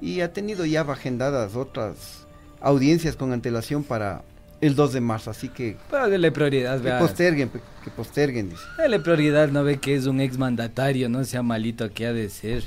y 0.00 0.20
ha 0.20 0.32
tenido 0.32 0.64
ya 0.64 0.82
agendadas 0.82 1.56
otras 1.56 2.28
audiencias 2.60 3.16
con 3.16 3.32
antelación 3.32 3.82
para 3.82 4.22
el 4.60 4.74
2 4.74 4.92
de 4.92 5.00
marzo, 5.00 5.30
así 5.30 5.48
que 5.48 5.76
darle 5.90 6.32
prioridad, 6.32 6.80
que 6.80 6.90
posterguen, 6.92 7.50
que 7.50 7.90
posterguen, 7.90 8.50
dice. 8.50 8.62
Dale 8.76 8.98
prioridad, 8.98 9.48
no 9.48 9.64
ve 9.64 9.78
que 9.78 9.94
es 9.94 10.06
un 10.06 10.20
exmandatario, 10.20 11.08
no 11.08 11.24
sea 11.24 11.42
malito 11.42 11.90
que 11.92 12.06
ha 12.06 12.12
de 12.12 12.28
ser. 12.28 12.64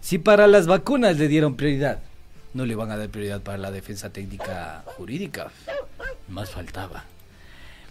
Si 0.00 0.18
para 0.18 0.46
las 0.46 0.66
vacunas 0.66 1.18
le 1.18 1.28
dieron 1.28 1.56
prioridad, 1.56 1.98
no 2.54 2.64
le 2.66 2.74
van 2.74 2.90
a 2.90 2.96
dar 2.96 3.08
prioridad 3.08 3.40
para 3.40 3.58
la 3.58 3.70
defensa 3.70 4.10
técnica 4.10 4.84
jurídica. 4.86 5.50
Más 6.28 6.50
faltaba. 6.50 7.04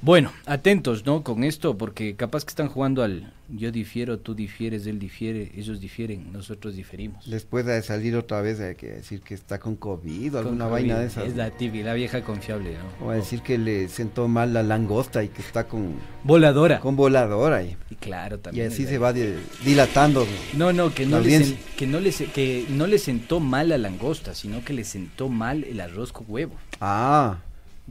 Bueno, 0.02 0.32
atentos, 0.46 1.06
¿no? 1.06 1.24
Con 1.24 1.44
esto, 1.44 1.78
porque 1.78 2.16
capaz 2.16 2.46
que 2.46 2.50
están 2.50 2.70
jugando 2.70 3.04
al 3.04 3.34
yo 3.50 3.72
difiero, 3.72 4.20
tú 4.20 4.36
difieres, 4.36 4.86
él 4.86 5.00
difiere, 5.00 5.52
ellos 5.58 5.80
difieren, 5.82 6.32
nosotros 6.32 6.76
diferimos. 6.76 7.30
Después 7.30 7.66
de 7.66 7.82
salir 7.82 8.16
otra 8.16 8.42
vez 8.42 8.60
hay 8.60 8.76
que 8.76 8.88
decir 8.92 9.22
que 9.22 9.34
está 9.34 9.60
con 9.60 9.76
COVID 9.76 10.28
o 10.30 10.38
Con 10.38 10.40
alguna 10.46 10.66
COVID, 10.66 10.72
vaina 10.74 11.00
de 11.00 11.08
esas. 11.08 11.26
Es 11.28 11.36
la 11.36 11.50
tibia, 11.52 11.84
la 11.84 11.96
vieja 11.96 12.22
confiable, 12.24 12.76
¿no? 13.00 13.08
O 13.08 13.10
a 13.10 13.16
decir 13.16 13.42
que 13.42 13.58
le 13.58 13.90
sentó 13.90 14.28
mal 14.28 14.54
la 14.54 14.62
langosta 14.64 15.24
y 15.24 15.30
que 15.30 15.42
está 15.42 15.68
con, 15.68 15.96
Voladora. 16.24 16.80
con 16.80 16.96
voladora 16.96 17.64
y, 17.64 17.76
Y 17.90 17.96
claro, 17.96 18.36
y 18.38 18.40
también. 18.40 18.68
así 18.68 18.84
es 18.84 18.90
se 18.90 18.98
va 19.00 19.12
di- 19.12 19.34
dilatando. 19.66 20.26
No, 20.56 20.72
no, 20.72 20.94
que 20.94 21.06
no, 21.08 21.20
le, 21.20 21.58
que, 21.76 21.88
no 21.88 22.00
le, 22.00 22.12
que 22.12 22.66
no 22.70 22.86
le 22.88 23.00
sentó 23.00 23.40
mal 23.40 23.70
la 23.70 23.78
langosta, 23.80 24.34
sino 24.36 24.64
que 24.64 24.74
le 24.74 24.84
sentó 24.86 25.28
mal 25.28 25.64
el 25.64 25.82
arroz 25.82 26.14
con 26.14 26.26
huevo. 26.30 26.54
Ah, 26.80 27.40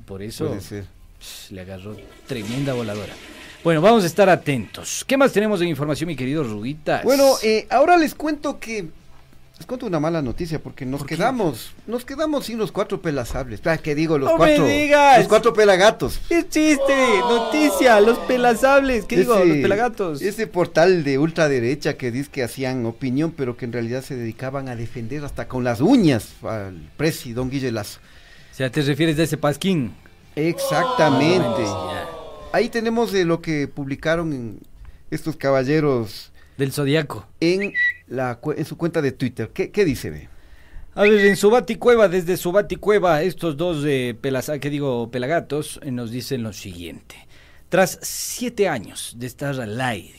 Por 0.07 0.23
eso 0.23 0.47
puede 0.47 0.61
ser. 0.61 0.98
Le 1.51 1.61
agarró 1.61 1.97
tremenda 2.27 2.73
voladora. 2.75 3.13
Bueno, 3.65 3.81
vamos 3.81 4.05
a 4.05 4.07
estar 4.07 4.29
atentos. 4.29 5.05
¿Qué 5.07 5.17
más 5.17 5.33
tenemos 5.33 5.61
de 5.61 5.67
información, 5.67 6.09
mi 6.09 6.17
querido 6.17 6.45
Ruguitas? 6.45 7.03
Bueno, 7.03 7.35
eh, 7.43 7.67
ahora 7.71 7.97
les 7.97 8.15
cuento 8.15 8.61
que 8.61 8.87
les 9.59 9.67
cuento 9.67 9.87
una 9.87 9.99
mala 9.99 10.23
noticia 10.23 10.61
porque 10.61 10.87
nos 10.87 11.03
quedamos, 11.05 11.73
nos 11.89 12.05
quedamos 12.05 12.47
sin 12.47 12.59
los 12.59 12.71
cuatro 12.71 13.03
pelasables. 13.03 13.61
Ah, 13.65 13.77
¿Qué 13.77 13.97
digo? 13.97 14.17
Los 14.17 14.31
¡No 14.31 14.39
me 14.39 14.55
cuatro, 14.55 14.67
digas! 14.67 15.19
los 15.19 15.27
cuatro 15.27 15.53
pelagatos. 15.53 16.21
¡Qué 16.29 16.49
chiste! 16.49 17.19
Noticia, 17.19 18.01
los 18.01 18.19
pelasables. 18.21 19.05
¿Qué 19.07 19.17
digo? 19.17 19.35
Los 19.35 19.57
pelagatos. 19.57 20.23
Ese 20.23 20.47
portal 20.47 21.03
de 21.03 21.19
ultraderecha 21.19 21.95
que 21.95 22.13
dice 22.13 22.31
que 22.31 22.45
hacían 22.45 22.87
opinión, 22.87 23.33
pero 23.33 23.57
que 23.57 23.65
en 23.65 23.73
realidad 23.73 24.05
se 24.05 24.15
dedicaban 24.15 24.69
a 24.69 24.77
defender 24.77 25.25
hasta 25.25 25.49
con 25.49 25.65
las 25.65 25.81
uñas 25.81 26.29
al 26.45 26.77
presi, 26.97 27.33
don 27.33 27.51
Guille 27.51 27.73
Lazo. 27.73 27.99
O 28.53 28.55
sea, 28.55 28.71
¿te 28.71 28.83
refieres 28.83 29.17
de 29.17 29.25
ese 29.25 29.37
pasquín? 29.37 29.93
Exactamente. 30.39 31.65
Ya. 31.65 32.09
Ahí 32.53 32.69
tenemos 32.69 33.13
de 33.13 33.25
lo 33.25 33.41
que 33.43 33.69
publicaron 33.69 34.33
en 34.33 34.61
estos 35.11 35.37
caballeros 35.37 36.33
Del 36.57 36.73
zodiaco. 36.73 37.27
en, 37.41 37.73
la, 38.07 38.37
cu- 38.37 38.53
en 38.53 38.65
su 38.65 38.77
cuenta 38.77 39.03
de 39.03 39.13
Twitter. 39.13 39.51
¿Qué, 39.53 39.71
qué 39.71 39.85
dice? 39.85 40.11
Ve? 40.11 40.29
A 40.95 41.03
ver, 41.03 41.13
en 41.27 41.37
su 41.37 41.51
baticueva, 41.51 42.09
desde 42.09 42.37
su 42.37 42.51
baticueva, 42.53 43.23
estos 43.23 43.57
dos 43.57 43.85
eh, 43.87 44.17
pelas, 44.21 44.51
que 44.61 44.71
digo, 44.71 45.11
pelagatos, 45.11 45.79
eh, 45.83 45.91
nos 45.91 46.11
dicen 46.11 46.43
lo 46.43 46.53
siguiente. 46.53 47.15
Tras 47.69 47.99
siete 48.03 48.69
años 48.69 49.15
de 49.19 49.27
estar 49.27 49.61
al 49.61 49.81
aire, 49.81 50.19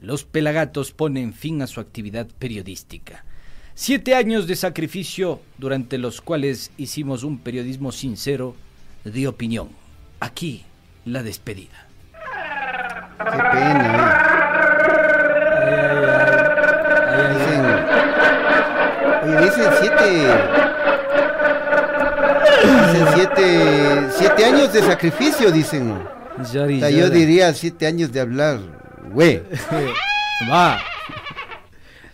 los 0.00 0.24
pelagatos 0.24 0.92
ponen 0.92 1.32
fin 1.32 1.62
a 1.62 1.66
su 1.66 1.80
actividad 1.80 2.26
periodística. 2.38 3.24
Siete 3.74 4.14
años 4.14 4.46
de 4.46 4.54
sacrificio 4.56 5.40
durante 5.56 5.96
los 5.96 6.20
cuales 6.20 6.70
hicimos 6.76 7.24
un 7.24 7.38
periodismo 7.38 7.90
sincero 7.90 8.54
de 9.04 9.28
opinión. 9.28 9.68
Aquí, 10.20 10.64
la 11.04 11.22
despedida. 11.22 11.86
Qué 13.18 13.38
pena. 13.52 14.18
eh. 17.12 17.28
Dicen, 17.34 17.64
oye, 19.24 19.44
dicen 19.44 19.70
siete. 19.80 20.08
Dicen 22.62 23.06
siete, 23.14 24.08
siete 24.18 24.44
años 24.44 24.72
de 24.72 24.82
sacrificio, 24.82 25.50
dicen. 25.50 25.92
O 26.40 26.44
sea, 26.44 26.90
yo 26.90 27.10
diría 27.10 27.52
siete 27.52 27.86
años 27.86 28.12
de 28.12 28.20
hablar, 28.20 28.58
güey. 29.12 29.42
Va. 30.50 30.78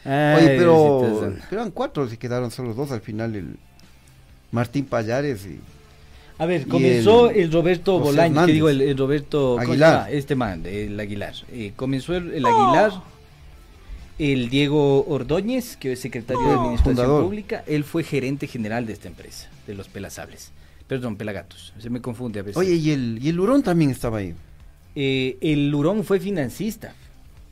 Oye, 0.05 0.55
pero, 0.59 1.33
pero 1.51 1.61
eran 1.61 1.71
cuatro, 1.71 2.07
y 2.11 2.17
quedaron 2.17 2.51
solo 2.51 2.73
dos 2.75 2.91
al 2.93 3.01
final, 3.03 3.35
el 3.37 3.57
Martín 4.51 4.87
Payares 4.87 5.45
y 5.45 5.61
A 6.39 6.47
ver, 6.47 6.67
comenzó 6.69 7.31
el 7.31 7.41
el, 7.41 7.53
Roberto 7.53 7.99
José 7.99 8.11
Bolaño, 8.11 8.47
que 8.47 8.53
digo, 8.53 8.69
el, 8.69 8.81
el 8.81 8.97
Roberto 8.97 9.57
¿cómo 9.57 9.65
se 9.65 9.71
Aguilar. 9.71 10.13
este 10.13 10.35
man, 10.37 10.65
el 10.65 10.99
Aguilar. 10.99 11.35
Eh, 11.53 11.73
comenzó 11.75 12.15
el, 12.15 12.33
el 12.33 12.47
Aguilar, 12.47 12.93
el 14.21 14.49
Diego 14.49 15.05
Ordóñez, 15.07 15.77
que 15.77 15.93
es 15.93 16.01
secretario 16.01 16.43
de 16.43 16.55
Administración 16.55 16.97
Fundador. 16.97 17.25
Pública, 17.25 17.65
él 17.67 17.83
fue 17.83 18.05
gerente 18.05 18.47
general 18.47 18.87
de 18.87 18.93
esta 18.93 19.09
empresa, 19.09 19.49
de 19.67 19.75
los 19.75 19.89
Pelasables. 19.89 20.53
Perdón, 20.87 21.17
Pelagatos, 21.17 21.75
se 21.79 21.91
me 21.91 22.01
confunde 22.01 22.41
a 22.41 22.43
veces. 22.43 22.57
Oye, 22.57 22.75
y 22.75 22.91
el, 22.93 23.19
y 23.21 23.29
el 23.29 23.39
Hurón 23.39 23.63
también 23.63 23.91
estaba 23.91 24.19
ahí. 24.19 24.35
Eh, 24.95 25.37
el 25.41 25.71
Lurón 25.71 26.03
fue 26.03 26.19
financista, 26.19 26.95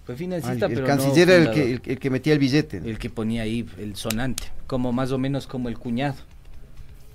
fue 0.05 0.17
financista, 0.17 0.67
el 0.67 0.75
pero 0.75 0.87
canciller 0.87 1.29
no 1.29 1.35
era 1.35 1.45
el 1.45 1.51
que, 1.51 1.73
el, 1.73 1.83
el 1.85 1.99
que 1.99 2.11
metía 2.11 2.33
el 2.33 2.39
billete. 2.39 2.79
El 2.79 2.99
que 2.99 3.11
ponía 3.11 3.43
ahí 3.43 3.67
el 3.79 3.95
sonante, 3.97 4.45
como 4.67 4.93
más 4.93 5.13
o 5.13 5.19
menos 5.19 5.47
como 5.47 5.69
el 5.69 5.79
cuñado 5.79 6.17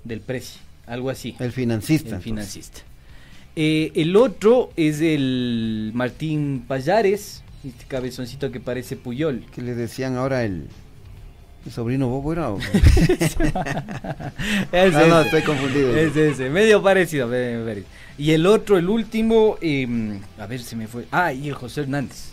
del 0.04 0.20
precio, 0.20 0.60
algo 0.92 1.10
así. 1.10 1.34
El 1.38 1.52
financista. 1.52 2.16
El 2.16 2.22
financista. 2.22 2.80
Eh, 3.56 3.92
el 3.94 4.16
otro 4.16 4.70
es 4.76 5.00
el 5.00 5.90
Martín 5.94 6.64
Payares, 6.66 7.42
este 7.66 7.84
cabezoncito 7.86 8.50
que 8.50 8.60
parece 8.60 8.96
Puyol. 8.96 9.44
Que 9.54 9.60
le 9.62 9.74
decían 9.74 10.16
ahora 10.16 10.44
el, 10.44 10.68
el 11.66 11.72
sobrino 11.72 12.08
Bobo 12.08 12.32
era. 12.32 12.50
o- 12.50 12.58
Es 14.72 14.94
Ah, 14.94 15.06
no, 15.08 15.20
estoy 15.20 15.42
confundido. 15.42 15.94
Es 15.96 16.16
ese, 16.16 16.48
medio 16.50 16.82
parecido, 16.82 17.26
medio 17.28 17.64
parecido. 17.64 17.86
Y 18.18 18.30
el 18.32 18.46
otro, 18.46 18.78
el 18.78 18.88
último, 18.88 19.56
eh, 19.60 20.18
a 20.38 20.46
ver, 20.46 20.60
se 20.62 20.76
me 20.76 20.86
fue. 20.86 21.06
Ah, 21.12 21.32
y 21.32 21.48
el 21.48 21.54
José 21.54 21.82
Hernández, 21.82 22.30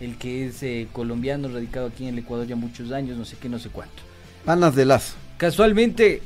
el 0.00 0.16
que 0.16 0.46
es 0.46 0.62
eh, 0.62 0.88
colombiano, 0.92 1.48
radicado 1.48 1.86
aquí 1.88 2.04
en 2.06 2.14
el 2.14 2.18
Ecuador 2.20 2.46
ya 2.46 2.56
muchos 2.56 2.90
años, 2.92 3.16
no 3.16 3.24
sé 3.24 3.36
qué, 3.40 3.48
no 3.48 3.58
sé 3.58 3.68
cuánto. 3.70 4.02
Panas 4.44 4.74
de 4.74 4.84
lazo. 4.84 5.14
Casualmente, 5.36 6.22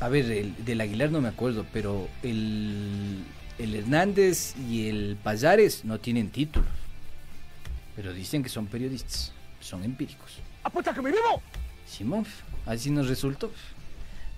a 0.00 0.08
ver, 0.08 0.30
el, 0.30 0.64
del 0.64 0.80
Aguilar 0.80 1.10
no 1.10 1.20
me 1.20 1.28
acuerdo, 1.28 1.64
pero 1.72 2.08
el, 2.22 3.24
el 3.58 3.74
Hernández 3.74 4.54
y 4.68 4.88
el 4.88 5.16
Payares 5.22 5.84
no 5.84 5.98
tienen 5.98 6.30
títulos. 6.30 6.68
Pero 7.94 8.12
dicen 8.12 8.42
que 8.42 8.48
son 8.48 8.66
periodistas, 8.66 9.32
son 9.60 9.82
empíricos. 9.84 10.38
¡Apuesta 10.62 10.92
que 10.92 11.00
me 11.00 11.10
vivo! 11.10 11.40
Simón, 11.86 12.26
así 12.66 12.90
nos 12.90 13.08
resultó. 13.08 13.50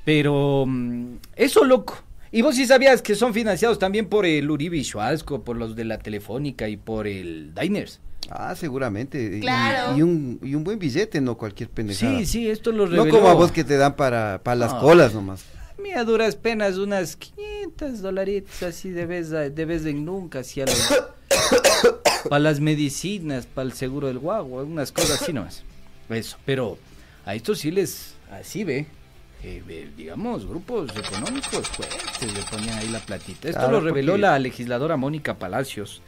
Pero 0.05 0.65
mm, 0.67 1.17
eso, 1.35 1.65
loco, 1.65 1.99
Y 2.31 2.43
vos 2.43 2.55
sí 2.55 2.67
sabías 2.67 3.03
que 3.03 3.15
son 3.15 3.35
financiados 3.35 3.79
también 3.79 4.09
por 4.09 4.27
el 4.27 4.51
Uribe 4.51 4.83
Schwalsco, 4.85 5.43
por 5.43 5.57
los 5.57 5.75
de 5.75 5.85
la 5.85 5.99
Telefónica 5.99 6.69
y 6.69 6.77
por 6.77 7.07
el 7.07 7.55
Diners. 7.55 8.01
Ah, 8.31 8.55
seguramente. 8.55 9.37
Y- 9.39 9.41
Claro. 9.41 9.97
Y, 9.97 10.03
un, 10.03 10.39
y 10.43 10.55
un 10.55 10.65
buen 10.65 10.79
billete, 10.79 11.21
no 11.21 11.37
cualquier 11.37 11.71
pendejada. 11.71 12.19
Sí, 12.19 12.27
sí, 12.27 12.49
esto 12.51 12.73
lo 12.73 12.87
No 12.87 13.05
reveló. 13.05 13.11
como 13.17 13.29
a 13.29 13.35
vos 13.35 13.51
que 13.53 13.65
te 13.65 13.77
dan 13.77 13.97
para, 13.97 14.41
para 14.43 14.55
las 14.57 14.75
No. 14.75 14.81
colas 14.81 15.15
nomás. 15.15 15.45
A 15.79 15.81
mí 15.81 15.93
a 15.93 16.05
duras 16.05 16.35
penas 16.37 16.77
unas 16.77 17.17
500 17.17 18.03
dolaritos 18.03 18.63
así 18.63 18.91
de 18.91 19.07
vez, 19.07 19.33
a- 19.33 19.49
de 19.49 19.65
vez 19.65 19.87
en 19.87 20.05
nunca, 20.05 20.41
así 20.41 20.61
a 20.61 20.67
los- 20.67 21.03
para 22.29 22.41
las 22.41 22.61
medicinas, 22.61 23.47
para 23.47 23.67
el 23.67 23.73
seguro 23.73 24.09
del 24.09 24.19
guagua, 24.19 24.63
unas 24.65 24.93
cosas 24.93 25.23
así 25.23 25.33
nomás. 25.33 25.63
Eso, 26.11 26.37
pero 26.45 26.79
a 27.25 27.35
estos 27.35 27.59
sí 27.61 27.71
les, 27.71 28.15
así 28.31 28.65
ve, 28.65 28.87
eh, 29.43 29.63
ve, 29.67 29.89
digamos, 29.97 30.47
grupos 30.47 30.91
económicos 30.97 31.69
fuertes 31.69 32.35
le 32.35 32.43
ponían 32.51 32.79
ahí 32.79 32.89
la 32.89 32.99
platita. 33.01 33.49
Esto 33.49 33.61
Claro, 33.61 33.81
lo 33.81 33.81
reveló 33.87 34.13
porque- 34.13 34.23
la 34.23 34.39
legisladora 34.39 34.97
Mónica 34.97 35.35
Palacios 35.39 36.03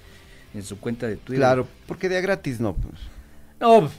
en 0.54 0.62
su 0.62 0.78
cuenta 0.78 1.06
de 1.06 1.16
Twitter. 1.16 1.40
Claro, 1.40 1.66
porque 1.86 2.08
de 2.08 2.18
a 2.18 2.20
gratis 2.20 2.60
no. 2.60 2.74
pues. 2.74 2.94
No, 3.60 3.90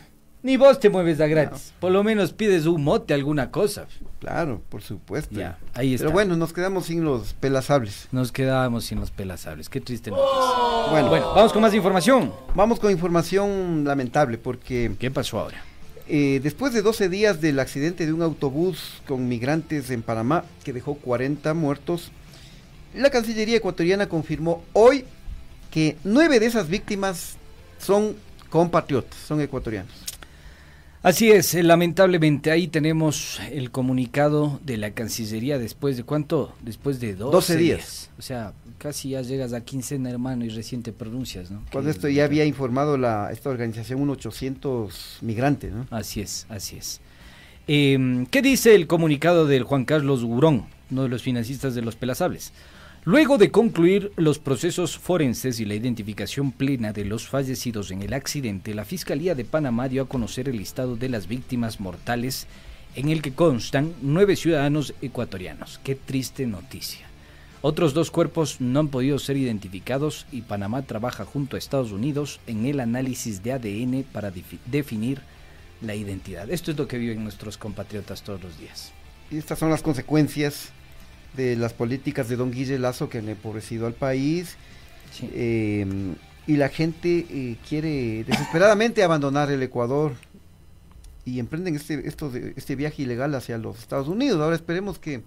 ni 0.44 0.58
vos 0.58 0.80
te 0.80 0.90
mueves 0.90 1.22
a 1.22 1.28
gratis. 1.28 1.74
Por 1.80 1.92
lo 1.92 2.04
menos 2.04 2.34
pides 2.34 2.66
un 2.66 2.84
mote, 2.84 3.14
alguna 3.14 3.52
cosa. 3.52 3.86
Claro, 4.20 4.62
por 4.70 4.82
supuesto. 4.82 5.40
Ya, 5.40 5.58
ahí 5.74 5.94
está. 5.94 6.06
Pero 6.06 6.14
bueno, 6.14 6.36
nos 6.36 6.52
quedamos 6.54 6.88
sin 6.88 7.04
los 7.04 7.34
pelazables. 7.34 8.08
Nos 8.12 8.32
quedábamos 8.32 8.86
sin 8.86 9.00
los 9.00 9.12
pelazables. 9.12 9.70
Qué 9.70 9.82
triste 9.82 10.10
Bueno, 10.10 10.24
noticia. 10.26 11.10
Bueno, 11.10 11.34
vamos 11.36 11.54
con 11.54 11.62
más 11.62 11.74
información. 11.74 12.34
Vamos 12.56 12.80
con 12.80 12.92
información 12.92 13.84
lamentable 13.86 14.38
porque 14.38 14.92
¿Qué 15.00 15.12
pasó 15.12 15.40
ahora? 15.40 15.62
eh, 16.08 16.40
después 16.44 16.74
de 16.74 16.82
12 16.82 17.08
días 17.10 17.40
del 17.40 17.60
accidente 17.60 18.06
de 18.06 18.12
un 18.14 18.22
autobús 18.22 19.02
con 19.08 19.28
migrantes 19.30 19.90
en 19.92 20.02
Panamá 20.02 20.44
que 20.64 20.74
dejó 20.74 20.96
40 20.96 21.54
muertos, 21.54 22.12
la 22.96 23.10
Cancillería 23.12 23.58
ecuatoriana 23.58 24.10
confirmó 24.10 24.64
hoy 24.74 25.06
que 25.72 25.98
nueve 26.04 26.40
de 26.40 26.46
esas 26.46 26.68
víctimas 26.70 27.38
son 27.80 28.16
compatriotas, 28.50 29.18
son 29.28 29.42
ecuatorianos. 29.42 29.92
Así 31.04 31.32
es, 31.32 31.56
eh, 31.56 31.64
lamentablemente 31.64 32.52
ahí 32.52 32.68
tenemos 32.68 33.40
el 33.52 33.72
comunicado 33.72 34.60
de 34.64 34.78
la 34.78 34.92
Cancillería 34.92 35.58
después 35.58 35.98
de 35.98 36.04
cuánto? 36.04 36.54
Después 36.62 37.00
de 37.00 37.16
12, 37.16 37.32
12 37.32 37.58
días. 37.58 38.10
O 38.20 38.22
sea, 38.22 38.54
casi 38.78 39.10
ya 39.12 39.24
llegas 39.24 39.54
a 39.54 39.62
quincena, 39.62 40.12
hermano, 40.12 40.46
y 40.46 40.50
recién 40.50 40.84
te 40.84 40.92
pronuncias, 40.94 41.50
¿no? 41.50 41.64
Cuando 41.72 41.90
Que- 41.90 41.96
esto 41.98 42.08
ya 42.08 42.26
había 42.26 42.46
informado 42.46 42.98
la, 43.00 43.32
esta 43.32 43.50
organización 43.50 44.00
un 44.00 44.12
800 44.12 45.18
migrantes, 45.22 45.72
¿no? 45.74 45.88
Así 45.90 46.22
es, 46.22 46.46
así 46.50 46.76
es. 46.78 47.02
Eh, 47.68 48.26
¿Qué 48.30 48.44
dice 48.44 48.76
el 48.76 48.86
comunicado 48.86 49.48
del 49.48 49.64
Juan 49.64 49.86
Carlos 49.86 50.24
Gurón, 50.24 50.66
uno 50.92 51.02
de 51.04 51.10
los 51.10 51.24
financistas 51.24 51.74
de 51.74 51.82
los 51.82 51.96
Pelazables? 51.96 52.52
Luego 53.04 53.40
de 53.40 53.50
concluir 53.50 54.12
los 54.16 54.38
procesos 54.38 54.96
forenses 54.98 55.60
y 55.60 55.66
la 55.66 55.74
identificación 55.74 56.52
plena 56.52 56.94
de 56.94 57.04
los 57.04 57.28
fallecidos 57.28 57.90
en 57.90 58.04
el 58.04 58.14
accidente, 58.14 58.76
la 58.76 58.86
Fiscalía 58.86 59.34
de 59.34 59.44
Panamá 59.44 59.90
dio 59.90 60.04
a 60.04 60.08
conocer 60.08 60.48
el 60.48 60.58
listado 60.58 60.96
de 60.96 61.10
las 61.10 61.28
víctimas 61.28 61.80
mortales 61.80 62.46
en 62.96 63.10
el 63.10 63.24
que 63.24 63.34
constan 63.34 63.94
nueve 64.04 64.36
ciudadanos 64.36 64.94
ecuatorianos. 65.02 65.80
Qué 65.84 65.96
triste 65.96 66.46
noticia. 66.46 67.08
Otros 67.64 67.96
dos 67.96 68.12
cuerpos 68.12 68.62
no 68.62 68.80
han 68.82 68.90
podido 68.90 69.18
ser 69.18 69.38
identificados 69.38 70.28
y 70.32 70.42
Panamá 70.42 70.84
trabaja 70.84 71.26
junto 71.26 71.56
a 71.56 71.60
Estados 71.60 71.92
Unidos 71.92 72.40
en 72.46 72.66
el 72.68 72.80
análisis 72.80 73.42
de 73.42 73.54
ADN 73.54 74.04
para 74.12 74.32
defi- 74.32 74.60
definir 74.68 75.22
la 75.82 75.96
identidad. 75.96 76.52
Esto 76.52 76.70
es 76.70 76.78
lo 76.78 76.88
que 76.88 77.00
viven 77.00 77.24
nuestros 77.24 77.58
compatriotas 77.58 78.22
todos 78.22 78.44
los 78.44 78.60
días. 78.60 78.92
Y 79.32 79.38
estas 79.38 79.58
son 79.58 79.70
las 79.72 79.82
consecuencias 79.82 80.70
de 81.36 81.56
las 81.56 81.74
políticas 81.74 82.28
de 82.30 82.36
don 82.36 82.52
Guille 82.52 82.78
Lazo 82.80 83.10
que 83.10 83.20
han 83.20 83.30
empobrecido 83.30 83.88
al 83.88 83.94
país. 83.94 84.56
Sí. 85.12 85.30
Eh, 85.34 85.86
y 86.48 86.58
la 86.58 86.70
gente 86.70 87.26
eh, 87.30 87.58
quiere 87.68 88.24
desesperadamente 88.24 89.04
abandonar 89.04 89.52
el 89.52 89.62
Ecuador 89.64 90.14
y 91.26 91.40
emprenden 91.40 91.76
este, 91.76 92.08
esto 92.08 92.30
de- 92.32 92.54
este 92.56 92.76
viaje 92.76 93.04
ilegal 93.04 93.34
hacia 93.36 93.58
los 93.58 93.78
Estados 93.80 94.08
Unidos. 94.08 94.42
Ahora 94.42 94.56
esperemos 94.56 94.98
que 95.00 95.22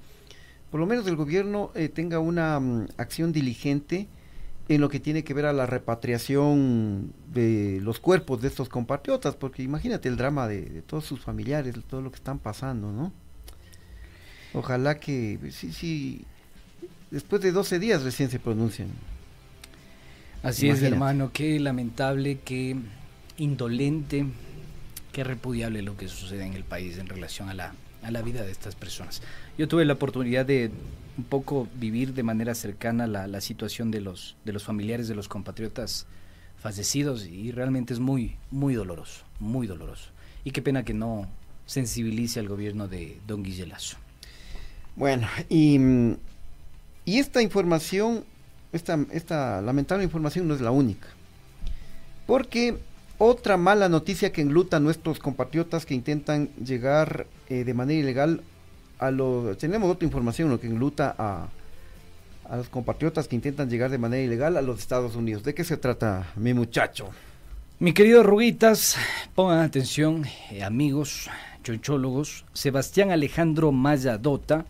por 0.70 0.80
lo 0.80 0.86
menos 0.86 1.06
el 1.06 1.14
gobierno 1.16 1.70
eh, 1.74 1.88
tenga 1.88 2.18
una 2.18 2.58
mm, 2.58 2.88
acción 2.96 3.32
diligente 3.32 4.08
en 4.68 4.80
lo 4.80 4.88
que 4.88 4.98
tiene 4.98 5.22
que 5.24 5.34
ver 5.34 5.44
a 5.46 5.52
la 5.52 5.66
repatriación 5.66 7.12
de 7.32 7.78
los 7.82 8.00
cuerpos 8.00 8.40
de 8.40 8.48
estos 8.48 8.68
compatriotas, 8.68 9.36
porque 9.36 9.62
imagínate 9.62 10.08
el 10.08 10.16
drama 10.16 10.48
de, 10.48 10.62
de 10.62 10.82
todos 10.82 11.04
sus 11.04 11.20
familiares, 11.20 11.74
todo 11.88 12.00
lo 12.00 12.10
que 12.10 12.16
están 12.16 12.38
pasando, 12.38 12.90
¿no? 12.90 13.12
Ojalá 14.54 14.98
que, 15.00 15.38
sí, 15.50 15.72
sí, 15.72 16.24
después 17.10 17.42
de 17.42 17.52
12 17.52 17.78
días 17.78 18.02
recién 18.02 18.30
se 18.30 18.38
pronuncien. 18.38 18.88
Así 20.42 20.68
es, 20.68 20.82
hermano, 20.82 21.30
qué 21.32 21.58
lamentable, 21.58 22.38
qué 22.44 22.76
indolente, 23.38 24.26
qué 25.12 25.24
repudiable 25.24 25.82
lo 25.82 25.96
que 25.96 26.08
sucede 26.08 26.44
en 26.44 26.52
el 26.54 26.64
país 26.64 26.98
en 26.98 27.08
relación 27.08 27.48
a 27.48 27.54
la, 27.54 27.74
a 28.02 28.10
la 28.10 28.22
vida 28.22 28.44
de 28.44 28.52
estas 28.52 28.76
personas. 28.76 29.22
Yo 29.58 29.66
tuve 29.68 29.84
la 29.84 29.94
oportunidad 29.94 30.44
de 30.46 30.70
un 31.16 31.24
poco 31.24 31.68
vivir 31.76 32.14
de 32.14 32.22
manera 32.22 32.54
cercana 32.54 33.06
la, 33.06 33.26
la 33.26 33.40
situación 33.40 33.90
de 33.90 34.00
los, 34.00 34.36
de 34.44 34.52
los 34.52 34.64
familiares 34.64 35.08
de 35.08 35.14
los 35.14 35.28
compatriotas 35.28 36.06
fallecidos 36.58 37.26
y 37.26 37.50
realmente 37.52 37.94
es 37.94 38.00
muy, 38.00 38.36
muy 38.50 38.74
doloroso, 38.74 39.24
muy 39.40 39.66
doloroso. 39.66 40.10
Y 40.44 40.50
qué 40.50 40.62
pena 40.62 40.84
que 40.84 40.94
no 40.94 41.28
sensibilice 41.66 42.40
al 42.40 42.48
gobierno 42.48 42.88
de 42.88 43.18
don 43.26 43.42
Guille 43.42 43.66
Lazo. 43.66 43.96
Bueno, 44.96 45.26
y, 45.48 45.78
y 47.04 47.18
esta 47.18 47.42
información, 47.42 48.24
esta, 48.72 48.98
esta 49.10 49.60
lamentable 49.60 50.04
información 50.04 50.46
no 50.46 50.54
es 50.54 50.60
la 50.60 50.70
única. 50.70 51.08
Porque 52.26 52.78
otra 53.18 53.56
mala 53.56 53.88
noticia 53.88 54.32
que 54.32 54.40
engluta 54.40 54.78
a 54.78 54.80
nuestros 54.80 55.18
compatriotas 55.18 55.84
que 55.84 55.94
intentan 55.94 56.48
llegar 56.64 57.26
eh, 57.48 57.64
de 57.64 57.74
manera 57.74 58.00
ilegal 58.00 58.42
a 58.98 59.10
los... 59.10 59.58
Tenemos 59.58 59.90
otra 59.90 60.06
información 60.06 60.48
lo 60.48 60.60
que 60.60 60.68
engluta 60.68 61.14
a, 61.18 61.48
a 62.48 62.56
los 62.56 62.68
compatriotas 62.68 63.28
que 63.28 63.36
intentan 63.36 63.68
llegar 63.68 63.90
de 63.90 63.98
manera 63.98 64.22
ilegal 64.22 64.56
a 64.56 64.62
los 64.62 64.78
Estados 64.78 65.16
Unidos. 65.16 65.42
¿De 65.42 65.54
qué 65.54 65.64
se 65.64 65.76
trata, 65.76 66.32
mi 66.36 66.54
muchacho? 66.54 67.10
Mi 67.80 67.92
querido 67.92 68.22
Ruguitas, 68.22 68.96
pongan 69.34 69.58
atención, 69.58 70.24
eh, 70.50 70.62
amigos, 70.62 71.28
chonchólogos. 71.64 72.44
Sebastián 72.52 73.10
Alejandro 73.10 73.72
Maya 73.72 74.16
Dota, 74.16 74.64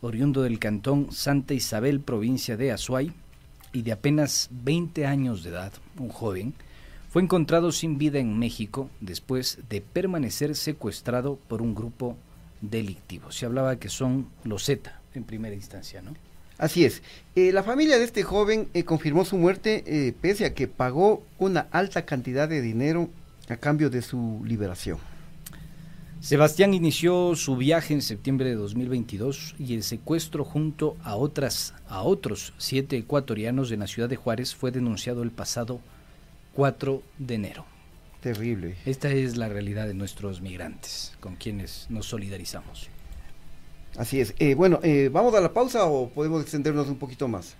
oriundo 0.00 0.42
del 0.42 0.58
cantón 0.58 1.12
Santa 1.12 1.54
Isabel, 1.54 2.00
provincia 2.00 2.56
de 2.56 2.72
Azuay, 2.72 3.12
y 3.72 3.82
de 3.82 3.92
apenas 3.92 4.48
20 4.50 5.06
años 5.06 5.42
de 5.42 5.50
edad, 5.50 5.72
un 5.98 6.08
joven, 6.08 6.54
fue 7.10 7.22
encontrado 7.22 7.72
sin 7.72 7.98
vida 7.98 8.18
en 8.18 8.38
México 8.38 8.90
después 9.00 9.58
de 9.68 9.80
permanecer 9.80 10.54
secuestrado 10.54 11.38
por 11.48 11.62
un 11.62 11.74
grupo 11.74 12.16
delictivo. 12.60 13.32
Se 13.32 13.46
hablaba 13.46 13.76
que 13.76 13.88
son 13.88 14.28
los 14.44 14.64
Z 14.64 15.00
en 15.14 15.24
primera 15.24 15.54
instancia, 15.54 16.02
¿no? 16.02 16.14
Así 16.58 16.84
es. 16.84 17.02
Eh, 17.36 17.52
la 17.52 17.62
familia 17.62 17.98
de 17.98 18.04
este 18.04 18.24
joven 18.24 18.68
eh, 18.74 18.82
confirmó 18.82 19.24
su 19.24 19.36
muerte 19.36 19.84
eh, 19.86 20.12
pese 20.20 20.44
a 20.44 20.54
que 20.54 20.66
pagó 20.66 21.22
una 21.38 21.68
alta 21.70 22.04
cantidad 22.04 22.48
de 22.48 22.60
dinero 22.60 23.08
a 23.48 23.56
cambio 23.56 23.90
de 23.90 24.02
su 24.02 24.42
liberación. 24.44 24.98
Sebastián 26.20 26.74
inició 26.74 27.36
su 27.36 27.56
viaje 27.56 27.94
en 27.94 28.02
septiembre 28.02 28.48
de 28.48 28.56
2022 28.56 29.54
y 29.56 29.74
el 29.74 29.84
secuestro 29.84 30.44
junto 30.44 30.96
a 31.04 31.14
otras 31.14 31.74
a 31.88 32.02
otros 32.02 32.52
siete 32.58 32.96
ecuatorianos 32.96 33.70
en 33.70 33.80
la 33.80 33.86
ciudad 33.86 34.08
de 34.08 34.16
Juárez 34.16 34.54
fue 34.54 34.72
denunciado 34.72 35.22
el 35.22 35.30
pasado 35.30 35.80
4 36.54 37.02
de 37.18 37.34
enero. 37.34 37.64
Terrible. 38.20 38.74
Esta 38.84 39.10
es 39.12 39.36
la 39.36 39.48
realidad 39.48 39.86
de 39.86 39.94
nuestros 39.94 40.40
migrantes, 40.40 41.12
con 41.20 41.36
quienes 41.36 41.86
nos 41.88 42.06
solidarizamos. 42.06 42.88
Así 43.96 44.20
es. 44.20 44.34
Eh, 44.40 44.56
bueno, 44.56 44.80
eh, 44.82 45.10
¿vamos 45.12 45.34
a 45.34 45.40
la 45.40 45.52
pausa 45.52 45.86
o 45.86 46.08
podemos 46.08 46.42
extendernos 46.42 46.88
un 46.88 46.98
poquito 46.98 47.28
más? 47.28 47.54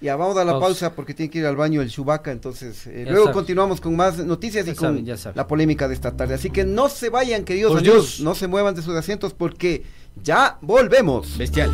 Ya, 0.00 0.16
vamos 0.16 0.36
a 0.38 0.44
la 0.44 0.52
Pausa. 0.52 0.66
pausa, 0.66 0.94
porque 0.94 1.12
tiene 1.12 1.28
que 1.30 1.40
ir 1.40 1.46
al 1.46 1.56
baño 1.56 1.82
el 1.82 1.90
Chubaca, 1.90 2.32
entonces 2.32 2.86
eh, 2.86 3.04
luego 3.06 3.26
sabe. 3.26 3.34
continuamos 3.34 3.82
con 3.82 3.94
más 3.96 4.16
noticias 4.18 4.66
y 4.66 4.74
con 4.74 4.88
sabe, 4.88 5.02
ya 5.04 5.16
sabe. 5.18 5.36
la 5.36 5.46
polémica 5.46 5.88
de 5.88 5.94
esta 5.94 6.16
tarde. 6.16 6.34
Así 6.34 6.48
que 6.50 6.64
no 6.64 6.88
se 6.88 7.10
vayan, 7.10 7.44
queridos 7.44 7.72
Por 7.72 7.80
amigos, 7.80 7.96
Dios. 8.16 8.20
no 8.20 8.34
se 8.34 8.46
muevan 8.46 8.74
de 8.74 8.80
sus 8.82 8.96
asientos 8.96 9.34
porque 9.34 9.84
ya 10.22 10.58
volvemos. 10.62 11.36
Bestial. 11.36 11.70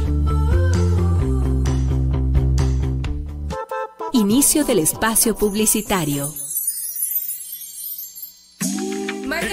Inicio 4.13 4.65
del 4.65 4.79
espacio 4.81 5.37
publicitario. 5.37 6.33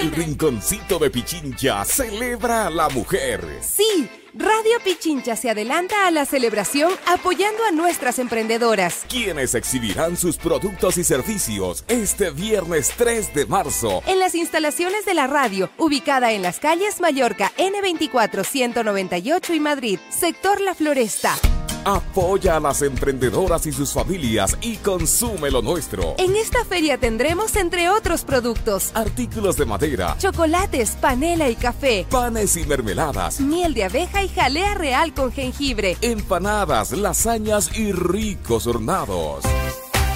El 0.00 0.10
rinconcito 0.12 0.98
de 0.98 1.10
Pichincha 1.10 1.84
celebra 1.84 2.66
a 2.66 2.70
la 2.70 2.88
mujer. 2.88 3.44
Sí, 3.62 4.08
Radio 4.36 4.80
Pichincha 4.82 5.36
se 5.36 5.48
adelanta 5.48 6.08
a 6.08 6.10
la 6.10 6.26
celebración 6.26 6.92
apoyando 7.06 7.62
a 7.64 7.70
nuestras 7.70 8.18
emprendedoras. 8.18 9.04
Quienes 9.08 9.54
exhibirán 9.54 10.16
sus 10.16 10.38
productos 10.38 10.98
y 10.98 11.04
servicios 11.04 11.84
este 11.86 12.30
viernes 12.30 12.92
3 12.96 13.32
de 13.32 13.46
marzo. 13.46 14.02
En 14.06 14.18
las 14.18 14.34
instalaciones 14.34 15.04
de 15.04 15.14
la 15.14 15.28
radio, 15.28 15.70
ubicada 15.78 16.32
en 16.32 16.42
las 16.42 16.58
calles 16.58 17.00
Mallorca 17.00 17.52
N24 17.58 18.44
198 18.44 19.54
y 19.54 19.60
Madrid, 19.60 19.98
sector 20.10 20.60
La 20.60 20.74
Floresta. 20.74 21.36
Apoya 21.84 22.56
a 22.56 22.60
las 22.60 22.82
emprendedoras 22.82 23.66
y 23.66 23.72
sus 23.72 23.92
familias 23.92 24.56
y 24.60 24.76
consume 24.76 25.50
lo 25.50 25.62
nuestro. 25.62 26.14
En 26.18 26.36
esta 26.36 26.64
feria 26.64 26.98
tendremos, 26.98 27.56
entre 27.56 27.90
otros 27.90 28.24
productos, 28.24 28.90
Artículos 28.94 29.56
de 29.56 29.66
madera, 29.66 30.16
chocolates, 30.18 30.92
panela 30.92 31.48
y 31.50 31.56
café, 31.56 32.06
panes 32.10 32.56
y 32.56 32.64
mermeladas, 32.64 33.40
miel 33.40 33.74
de 33.74 33.84
abeja 33.84 34.22
y 34.22 34.28
jalea 34.28 34.74
real 34.74 35.12
con 35.14 35.32
jengibre. 35.32 35.96
empanadas, 36.00 36.92
lasañas 36.92 37.76
y 37.78 37.92
ricos 37.92 38.66
hornados. 38.66 39.44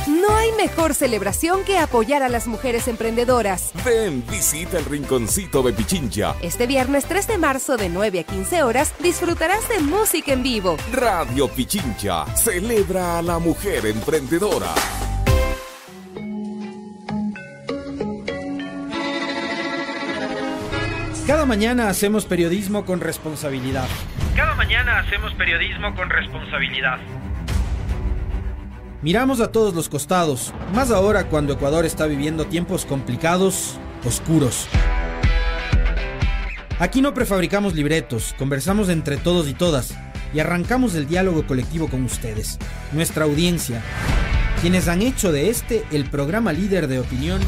No 0.09 0.35
hay 0.35 0.53
mejor 0.53 0.95
celebración 0.95 1.65
que 1.65 1.79
apoyar 1.79 2.23
a 2.23 2.31
las 2.31 2.47
mujeres 2.47 2.89
emprendedoras. 2.89 3.73
Ven, 3.85 4.25
visita 4.27 4.79
el 4.79 4.87
rinconcito 4.87 5.63
de 5.63 5.75
Pichincha. 5.75 6.35
Este 6.41 6.67
viernes 6.67 7.05
3 7.05 7.27
de 7.29 7.37
marzo 7.37 7.77
de 7.77 7.91
9 7.91 8.21
a 8.21 8.23
15 8.23 8.63
horas 8.63 8.95
disfrutarás 9.01 9.69
de 9.69 9.81
música 9.81 10.33
en 10.33 10.43
vivo. 10.43 10.79
Radio 10.93 11.47
Pichincha 11.49 12.25
celebra 12.37 13.19
a 13.19 13.23
la 13.23 13.39
mujer 13.39 13.85
emprendedora. 13.85 14.75
Cada 21.27 21.45
mañana 21.45 21.91
hacemos 21.91 22.25
periodismo 22.25 22.87
con 22.87 23.01
responsabilidad. 23.01 23.87
Cada 24.35 24.55
mañana 24.55 25.01
hacemos 25.01 25.35
periodismo 25.35 25.95
con 25.95 26.09
responsabilidad. 26.09 26.99
Miramos 29.01 29.41
a 29.41 29.53
todos 29.53 29.75
los 29.75 29.89
costados, 29.89 30.53
más 30.75 30.91
ahora 30.91 31.29
cuando 31.29 31.53
Ecuador 31.53 31.87
está 31.87 32.07
viviendo 32.07 32.47
tiempos 32.47 32.85
complicados, 32.85 33.79
oscuros. 34.05 34.67
Aquí 36.81 37.01
no 37.01 37.15
prefabricamos 37.15 37.75
libretos, 37.75 38.35
conversamos 38.37 38.89
entre 38.89 39.17
todos 39.17 39.49
y 39.49 39.55
todas 39.55 39.95
y 40.35 40.41
arrancamos 40.41 40.97
el 40.97 41.07
diálogo 41.07 41.47
colectivo 41.47 41.89
con 41.89 42.03
ustedes, 42.03 42.59
nuestra 42.93 43.25
audiencia, 43.25 43.83
quienes 44.61 44.89
han 44.89 45.03
hecho 45.03 45.31
de 45.31 45.49
este 45.49 45.85
el 45.93 46.11
programa 46.11 46.53
líder 46.53 46.89
de 46.89 46.99
opinión 46.99 47.41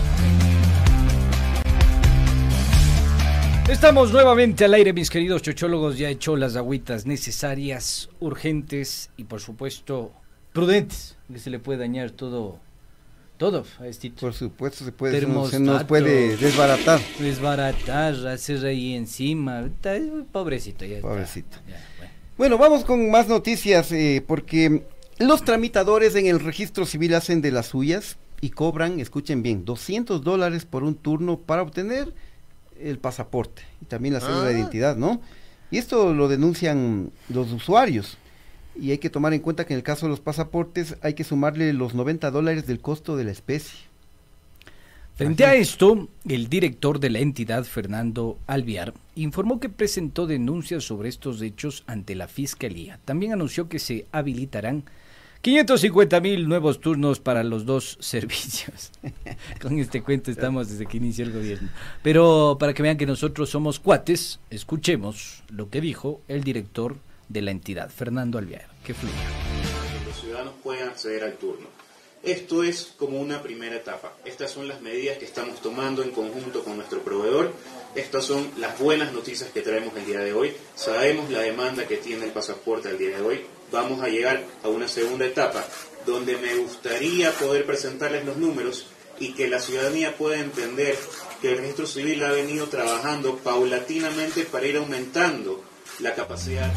Estamos 3.71 4.13
nuevamente 4.13 4.65
al 4.65 4.75
aire, 4.75 4.93
mis 4.93 5.09
queridos 5.09 5.43
chochólogos. 5.43 5.97
Ya 5.97 6.09
he 6.09 6.13
hecho 6.13 6.35
las 6.35 6.57
agüitas 6.57 7.07
necesarias, 7.07 8.11
urgentes 8.19 9.11
y, 9.17 9.25
por 9.25 9.41
supuesto, 9.41 10.13
prudentes. 10.53 11.17
Que 11.33 11.39
se 11.39 11.51
le 11.51 11.59
puede 11.59 11.79
dañar 11.79 12.11
todo, 12.11 12.59
todo 13.39 13.65
a 13.79 13.87
este 13.87 14.11
Por 14.11 14.35
supuesto, 14.35 14.85
se 14.85 14.93
puede, 14.93 15.21
se 15.21 15.61
nos- 15.61 15.85
puede 15.85 16.37
desbaratar. 16.37 17.01
Desbaratar, 17.19 18.15
hacer 18.27 18.65
ahí 18.67 18.95
encima. 18.95 19.61
Está- 19.61 19.97
Pobrecito, 20.33 20.85
ya 20.85 20.97
está. 20.97 21.09
Pobrecito. 21.09 21.57
Ya, 21.69 21.81
bueno. 21.99 22.13
Bueno, 22.37 22.59
vamos 22.59 22.85
con 22.85 23.11
más 23.11 23.29
noticias 23.29 23.93
eh, 23.93 24.25
porque 24.27 24.85
los 25.19 25.45
tramitadores 25.45 26.15
en 26.17 26.27
el 26.27 26.41
registro 26.41 26.85
civil 26.87 27.15
hacen 27.15 27.41
de 27.43 27.53
las 27.53 27.67
suyas 27.67 28.17
y 28.41 28.51
cobran, 28.51 28.99
escuchen 29.01 29.43
bien, 29.43 29.65
200 29.65 30.25
dólares 30.25 30.65
por 30.65 30.83
un 30.83 30.95
turno 30.95 31.39
para 31.39 31.63
obtener 31.63 32.13
el 32.81 32.99
pasaporte 32.99 33.63
y 33.83 33.85
también 33.85 34.15
la 34.15 34.21
cédula 34.21 34.45
de 34.49 34.55
Ah. 34.55 34.59
identidad, 34.59 34.97
¿no? 34.97 35.21
Y 35.71 35.77
esto 35.79 36.13
lo 36.15 36.27
denuncian 36.27 37.13
los 37.29 37.53
usuarios. 37.53 38.17
Y 38.75 38.93
hay 38.93 38.99
que 38.99 39.11
tomar 39.11 39.35
en 39.35 39.41
cuenta 39.41 39.67
que 39.67 39.75
en 39.75 39.79
el 39.79 39.85
caso 39.85 40.07
de 40.07 40.11
los 40.11 40.21
pasaportes 40.21 40.97
hay 41.03 41.15
que 41.15 41.25
sumarle 41.25 41.73
los 41.73 41.95
90 41.95 42.31
dólares 42.31 42.67
del 42.67 42.81
costo 42.81 43.17
de 43.17 43.25
la 43.25 43.31
especie. 43.33 43.91
Frente 45.21 45.45
a 45.45 45.55
esto, 45.55 46.09
el 46.27 46.49
director 46.49 46.99
de 46.99 47.11
la 47.11 47.19
entidad, 47.19 47.65
Fernando 47.65 48.39
Alviar, 48.47 48.95
informó 49.17 49.61
que 49.61 49.69
presentó 49.69 50.27
denuncias 50.27 50.85
sobre 50.85 51.11
estos 51.11 51.43
hechos 51.43 51.85
ante 51.87 52.15
la 52.15 52.27
Fiscalía. 52.27 52.99
También 53.05 53.35
anunció 53.35 53.69
que 53.69 53.79
se 53.79 54.07
habilitarán 54.13 54.85
550 55.43 56.21
mil 56.21 56.49
nuevos 56.49 56.81
turnos 56.81 57.21
para 57.21 57.45
los 57.45 57.67
dos 57.67 57.99
servicios. 58.01 58.93
Con 59.61 59.79
este 59.79 60.03
cuento 60.03 60.31
estamos 60.31 60.71
desde 60.71 60.87
que 60.87 60.97
inició 60.97 61.27
el 61.27 61.33
gobierno. 61.33 61.69
Pero 62.03 62.57
para 62.59 62.73
que 62.73 62.83
vean 62.83 62.97
que 62.97 63.05
nosotros 63.05 63.51
somos 63.51 63.79
cuates, 63.79 64.41
escuchemos 64.49 65.43
lo 65.51 65.69
que 65.69 65.83
dijo 65.83 66.23
el 66.29 66.45
director 66.45 66.97
de 67.31 67.43
la 67.43 67.53
entidad, 67.53 67.91
Fernando 67.91 68.39
Alviar. 68.39 68.67
Que 68.85 68.93
fluya. 68.93 69.15
los 70.05 70.21
ciudadanos 70.21 70.55
puedan 70.63 70.89
acceder 70.89 71.23
al 71.23 71.35
turno. 71.35 71.69
Esto 72.23 72.65
es 72.65 72.93
como 72.99 73.19
una 73.19 73.41
primera 73.41 73.77
etapa. 73.77 74.13
Estas 74.25 74.51
son 74.51 74.69
las 74.69 74.83
medidas 74.83 75.17
que 75.17 75.25
estamos 75.25 75.63
tomando 75.63 76.03
en 76.03 76.11
conjunto 76.11 76.63
con 76.63 76.77
nuestro 76.77 77.01
proveedor. 77.03 77.53
Estas 77.95 78.25
son 78.25 78.51
las 78.59 78.79
buenas 78.79 79.13
noticias 79.13 79.51
que 79.51 79.63
traemos 79.63 79.97
el 79.97 80.05
día 80.05 80.21
de 80.21 80.35
hoy. 80.35 80.53
Sabemos 80.75 81.31
la 81.31 81.41
demanda 81.41 81.87
que 81.87 81.97
tiene 81.97 82.27
el 82.27 82.33
pasaporte 82.33 82.91
el 82.91 82.99
día 82.99 83.17
de 83.17 83.23
hoy. 83.23 83.41
Vamos 83.73 84.03
a 84.03 84.09
llegar 84.09 84.43
a 84.63 84.69
una 84.69 84.89
segunda 84.89 85.25
etapa 85.25 85.65
donde 86.05 86.37
me 86.37 86.57
gustaría 86.57 87.33
poder 87.33 87.65
presentarles 87.65 88.25
los 88.25 88.37
números 88.37 88.87
y 89.19 89.33
que 89.35 89.49
la 89.49 89.61
ciudadanía 89.61 90.17
pueda 90.17 90.41
entender 90.41 90.99
que 91.41 91.53
el 91.53 91.59
registro 91.59 91.87
civil 91.87 92.23
ha 92.25 92.33
venido 92.33 92.67
trabajando 92.67 93.37
paulatinamente 93.37 94.43
para 94.45 94.67
ir 94.67 94.77
aumentando 94.77 95.63
la 96.01 96.15
capacidad. 96.15 96.71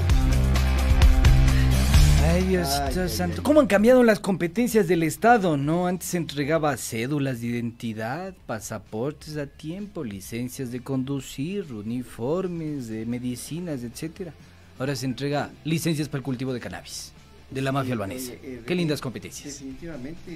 Ay, 2.26 2.44
Diosito 2.44 3.08
santo. 3.10 3.44
¿Cómo 3.44 3.60
han 3.60 3.68
cambiado 3.68 4.02
las 4.02 4.20
competencias 4.20 4.88
del 4.88 5.04
Estado, 5.04 5.58
no? 5.58 5.88
Antes 5.88 6.10
se 6.10 6.18
entregaba 6.18 6.76
cédulas 6.78 7.42
de 7.42 7.48
identidad, 7.48 8.34
pasaportes 8.46 9.36
a 9.38 9.46
tiempo, 9.46 10.04
licencias 10.04 10.72
de 10.72 10.80
conducir, 10.80 11.74
uniformes, 11.74 12.88
de 12.88 13.06
medicinas, 13.06 13.84
etcétera. 13.84 14.34
Ahora 14.80 14.96
se 14.96 15.06
entrega 15.06 15.52
licencias 15.66 16.08
para 16.08 16.20
el 16.20 16.24
cultivo 16.24 16.54
de 16.54 16.60
cannabis, 16.60 17.12
de 17.52 17.62
la 17.62 17.72
mafia 17.72 17.94
albanesa. 17.94 18.34
Qué 18.66 18.74
lindas 18.74 19.02
competencias. 19.02 19.56
Definitivamente, 19.56 20.32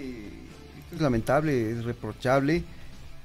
esto 0.84 0.96
es 0.96 1.02
lamentable, 1.02 1.72
es 1.72 1.86
reprochable. 1.86 2.64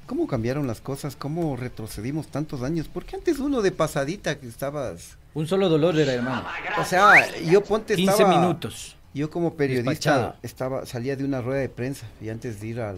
¿Cómo 0.05 0.27
cambiaron 0.27 0.67
las 0.67 0.81
cosas? 0.81 1.15
¿Cómo 1.15 1.55
retrocedimos 1.55 2.27
tantos 2.27 2.61
años? 2.61 2.89
Porque 2.93 3.15
antes 3.15 3.39
uno 3.39 3.61
de 3.61 3.71
pasadita 3.71 4.37
que 4.39 4.47
estabas... 4.47 5.17
Un 5.33 5.47
solo 5.47 5.69
dolor 5.69 5.97
era, 5.97 6.13
hermano. 6.13 6.45
O 6.79 6.85
sea, 6.85 7.13
yo 7.41 7.63
ponte 7.63 7.95
15 7.95 8.11
estaba- 8.11 8.37
minutos. 8.39 8.95
Yo 9.15 9.29
como 9.29 9.53
periodista 9.55 9.89
Despachado. 9.91 10.35
estaba 10.41 10.85
salía 10.87 11.15
de 11.15 11.23
una 11.23 11.39
rueda 11.41 11.61
de 11.61 11.69
prensa 11.69 12.07
y 12.19 12.29
antes 12.29 12.59
de 12.59 12.67
ir 12.67 12.81
al 12.81 12.97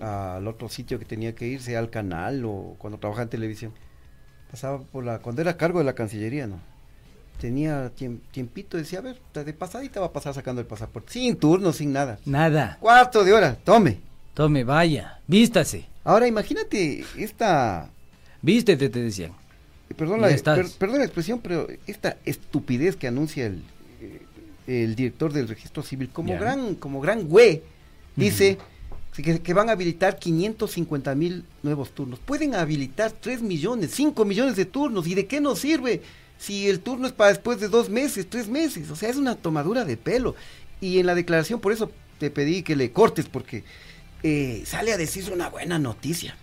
al 0.00 0.46
otro 0.48 0.68
sitio 0.68 0.98
que 0.98 1.04
tenía 1.04 1.34
que 1.34 1.46
ir, 1.46 1.60
sea 1.62 1.78
al 1.78 1.90
canal 1.90 2.44
o 2.44 2.74
cuando 2.78 2.98
trabajaba 2.98 3.22
en 3.24 3.28
televisión, 3.28 3.72
pasaba 4.50 4.80
por 4.80 5.04
la 5.04 5.18
cuando 5.20 5.40
era 5.42 5.56
cargo 5.56 5.78
de 5.78 5.84
la 5.86 5.94
Cancillería, 5.94 6.46
¿no? 6.46 6.58
Tenía 7.40 7.90
tiemp- 7.94 8.20
tiempito, 8.32 8.76
decía, 8.76 8.98
a 8.98 9.02
ver, 9.02 9.18
de 9.34 9.52
pasadita 9.52 10.00
va 10.00 10.06
a 10.06 10.12
pasar 10.12 10.34
sacando 10.34 10.60
el 10.60 10.66
pasaporte, 10.66 11.12
sin 11.12 11.36
turno, 11.36 11.72
sin 11.72 11.92
nada. 11.92 12.18
Nada. 12.24 12.76
Cuarto 12.80 13.24
de 13.24 13.32
hora, 13.32 13.54
tome. 13.64 13.98
Tome, 14.34 14.64
vaya, 14.64 15.20
vístase. 15.26 15.86
Ahora 16.04 16.26
imagínate 16.26 17.04
esta 17.18 17.90
Vístete, 18.40 18.88
te 18.88 19.00
decían. 19.02 19.32
Perdón 19.96 20.20
la, 20.22 20.28
per- 20.28 20.66
perdón 20.78 20.98
la 20.98 21.04
expresión, 21.04 21.40
pero 21.40 21.68
esta 21.86 22.16
estupidez 22.24 22.96
que 22.96 23.06
anuncia 23.06 23.46
el, 23.46 23.62
eh, 24.00 24.22
el 24.84 24.96
director 24.96 25.32
del 25.32 25.48
registro 25.48 25.82
civil 25.82 26.08
como 26.08 26.30
Ya. 26.30 26.38
gran 26.40 26.74
como 26.76 27.00
gran 27.00 27.28
güey 27.28 27.62
dice 28.16 28.56
que, 29.14 29.40
que 29.40 29.54
van 29.54 29.68
a 29.68 29.72
habilitar 29.72 30.18
550 30.18 31.14
mil 31.14 31.44
nuevos 31.62 31.90
turnos. 31.90 32.18
Pueden 32.18 32.54
habilitar 32.54 33.12
3 33.12 33.42
millones, 33.42 33.90
5 33.92 34.24
millones 34.24 34.56
de 34.56 34.64
turnos. 34.64 35.06
¿Y 35.06 35.14
de 35.14 35.26
qué 35.26 35.40
nos 35.42 35.58
sirve 35.58 36.00
si 36.38 36.66
el 36.68 36.80
turno 36.80 37.06
es 37.06 37.12
para 37.12 37.28
después 37.30 37.60
de 37.60 37.68
dos 37.68 37.90
meses, 37.90 38.26
tres 38.28 38.48
meses? 38.48 38.90
O 38.90 38.96
sea, 38.96 39.10
es 39.10 39.16
una 39.16 39.34
tomadura 39.36 39.84
de 39.84 39.98
pelo. 39.98 40.34
Y 40.80 40.98
en 40.98 41.06
la 41.06 41.14
declaración, 41.14 41.60
por 41.60 41.72
eso 41.72 41.92
te 42.18 42.30
pedí 42.30 42.62
que 42.62 42.74
le 42.74 42.90
cortes, 42.92 43.28
porque 43.28 43.62
eh, 44.22 44.62
sale 44.66 44.92
a 44.92 44.96
decir 44.96 45.30
una 45.32 45.48
buena 45.48 45.78
noticia. 45.78 46.36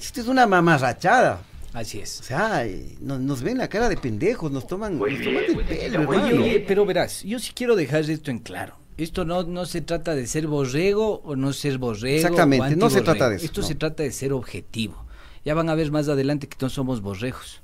Esto 0.00 0.20
es 0.20 0.26
una 0.28 0.46
mamarrachada. 0.46 1.42
Así 1.72 2.00
es. 2.00 2.20
O 2.20 2.22
sea, 2.22 2.64
eh, 2.64 2.96
nos, 3.00 3.20
nos 3.20 3.42
ven 3.42 3.58
la 3.58 3.68
cara 3.68 3.88
de 3.88 3.96
pendejos, 3.96 4.50
nos 4.50 4.66
toman, 4.66 4.98
nos 4.98 5.08
toman 5.08 5.46
del 5.46 5.66
pelo, 5.66 6.08
Oye, 6.08 6.38
oye, 6.38 6.64
pero 6.66 6.86
verás, 6.86 7.22
yo 7.22 7.38
sí 7.38 7.52
quiero 7.54 7.76
dejar 7.76 8.08
esto 8.08 8.30
en 8.30 8.38
claro. 8.38 8.76
Esto 8.96 9.24
no, 9.24 9.44
no 9.44 9.64
se 9.64 9.80
trata 9.80 10.14
de 10.14 10.26
ser 10.26 10.48
borrego 10.48 11.20
o 11.24 11.36
no 11.36 11.52
ser 11.52 11.78
borrego. 11.78 12.16
Exactamente, 12.16 12.74
o 12.74 12.76
no 12.76 12.90
se 12.90 13.00
trata 13.00 13.30
de 13.30 13.36
eso, 13.36 13.44
Esto 13.44 13.60
no. 13.60 13.66
se 13.66 13.74
trata 13.76 14.02
de 14.02 14.10
ser 14.10 14.32
objetivo. 14.32 15.04
Ya 15.44 15.54
van 15.54 15.68
a 15.68 15.74
ver 15.74 15.92
más 15.92 16.08
adelante 16.08 16.48
que 16.48 16.56
no 16.60 16.68
somos 16.68 17.00
borregos. 17.00 17.62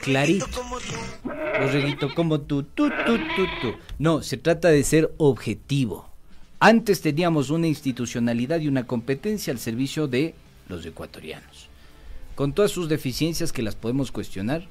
Clarito. 0.00 0.46
Borreguito 1.58 2.14
como 2.14 2.40
tú, 2.40 2.62
tú, 2.62 2.88
tú, 3.04 3.16
tú, 3.16 3.46
tú. 3.60 3.74
No, 3.98 4.22
se 4.22 4.36
trata 4.36 4.68
de 4.68 4.84
ser 4.84 5.12
objetivo. 5.16 6.08
Antes 6.58 7.02
teníamos 7.02 7.50
una 7.50 7.66
institucionalidad 7.66 8.60
y 8.60 8.68
una 8.68 8.86
competencia 8.86 9.52
al 9.52 9.58
servicio 9.58 10.08
de 10.08 10.34
los 10.68 10.86
ecuatorianos. 10.86 11.68
Con 12.34 12.54
todas 12.54 12.70
sus 12.70 12.88
deficiencias 12.88 13.52
que 13.52 13.62
las 13.62 13.74
podemos 13.74 14.10
cuestionar, 14.10 14.66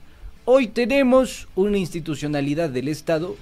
hoy 0.46 0.68
tenemos 0.68 1.48
una 1.56 1.78
institucionalidad 1.78 2.72
del 2.72 2.88
Estado 2.88 3.36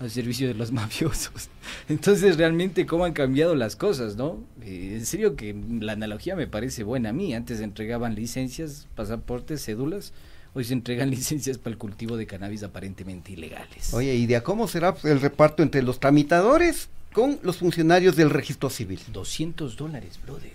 al 0.00 0.10
servicio 0.10 0.48
de 0.48 0.54
los 0.54 0.72
mafiosos. 0.72 1.50
Entonces, 1.90 2.38
realmente, 2.38 2.86
cómo 2.86 3.04
han 3.04 3.12
cambiado 3.12 3.54
las 3.54 3.76
cosas, 3.76 4.16
¿no? 4.16 4.38
Eh, 4.62 4.94
en 4.94 5.04
serio 5.04 5.36
que 5.36 5.54
la 5.80 5.92
analogía 5.92 6.36
me 6.36 6.46
parece 6.46 6.84
buena 6.84 7.10
a 7.10 7.12
mí. 7.12 7.34
Antes 7.34 7.60
entregaban 7.60 8.14
licencias, 8.14 8.86
pasaportes, 8.94 9.62
cédulas. 9.62 10.14
Hoy 10.54 10.64
se 10.64 10.72
entregan 10.72 11.10
licencias 11.10 11.58
para 11.58 11.72
el 11.72 11.78
cultivo 11.78 12.16
de 12.16 12.26
cannabis 12.26 12.62
aparentemente 12.62 13.32
ilegales. 13.32 13.92
Oye, 13.92 14.14
¿y 14.14 14.24
de 14.24 14.42
cómo 14.42 14.68
será 14.68 14.96
el 15.04 15.20
reparto 15.20 15.62
entre 15.62 15.82
los 15.82 16.00
tramitadores 16.00 16.88
con 17.18 17.40
los 17.42 17.56
funcionarios 17.56 18.14
del 18.14 18.30
registro 18.30 18.70
civil? 18.70 19.00
200 19.12 19.76
dólares, 19.76 20.20
brother. 20.24 20.52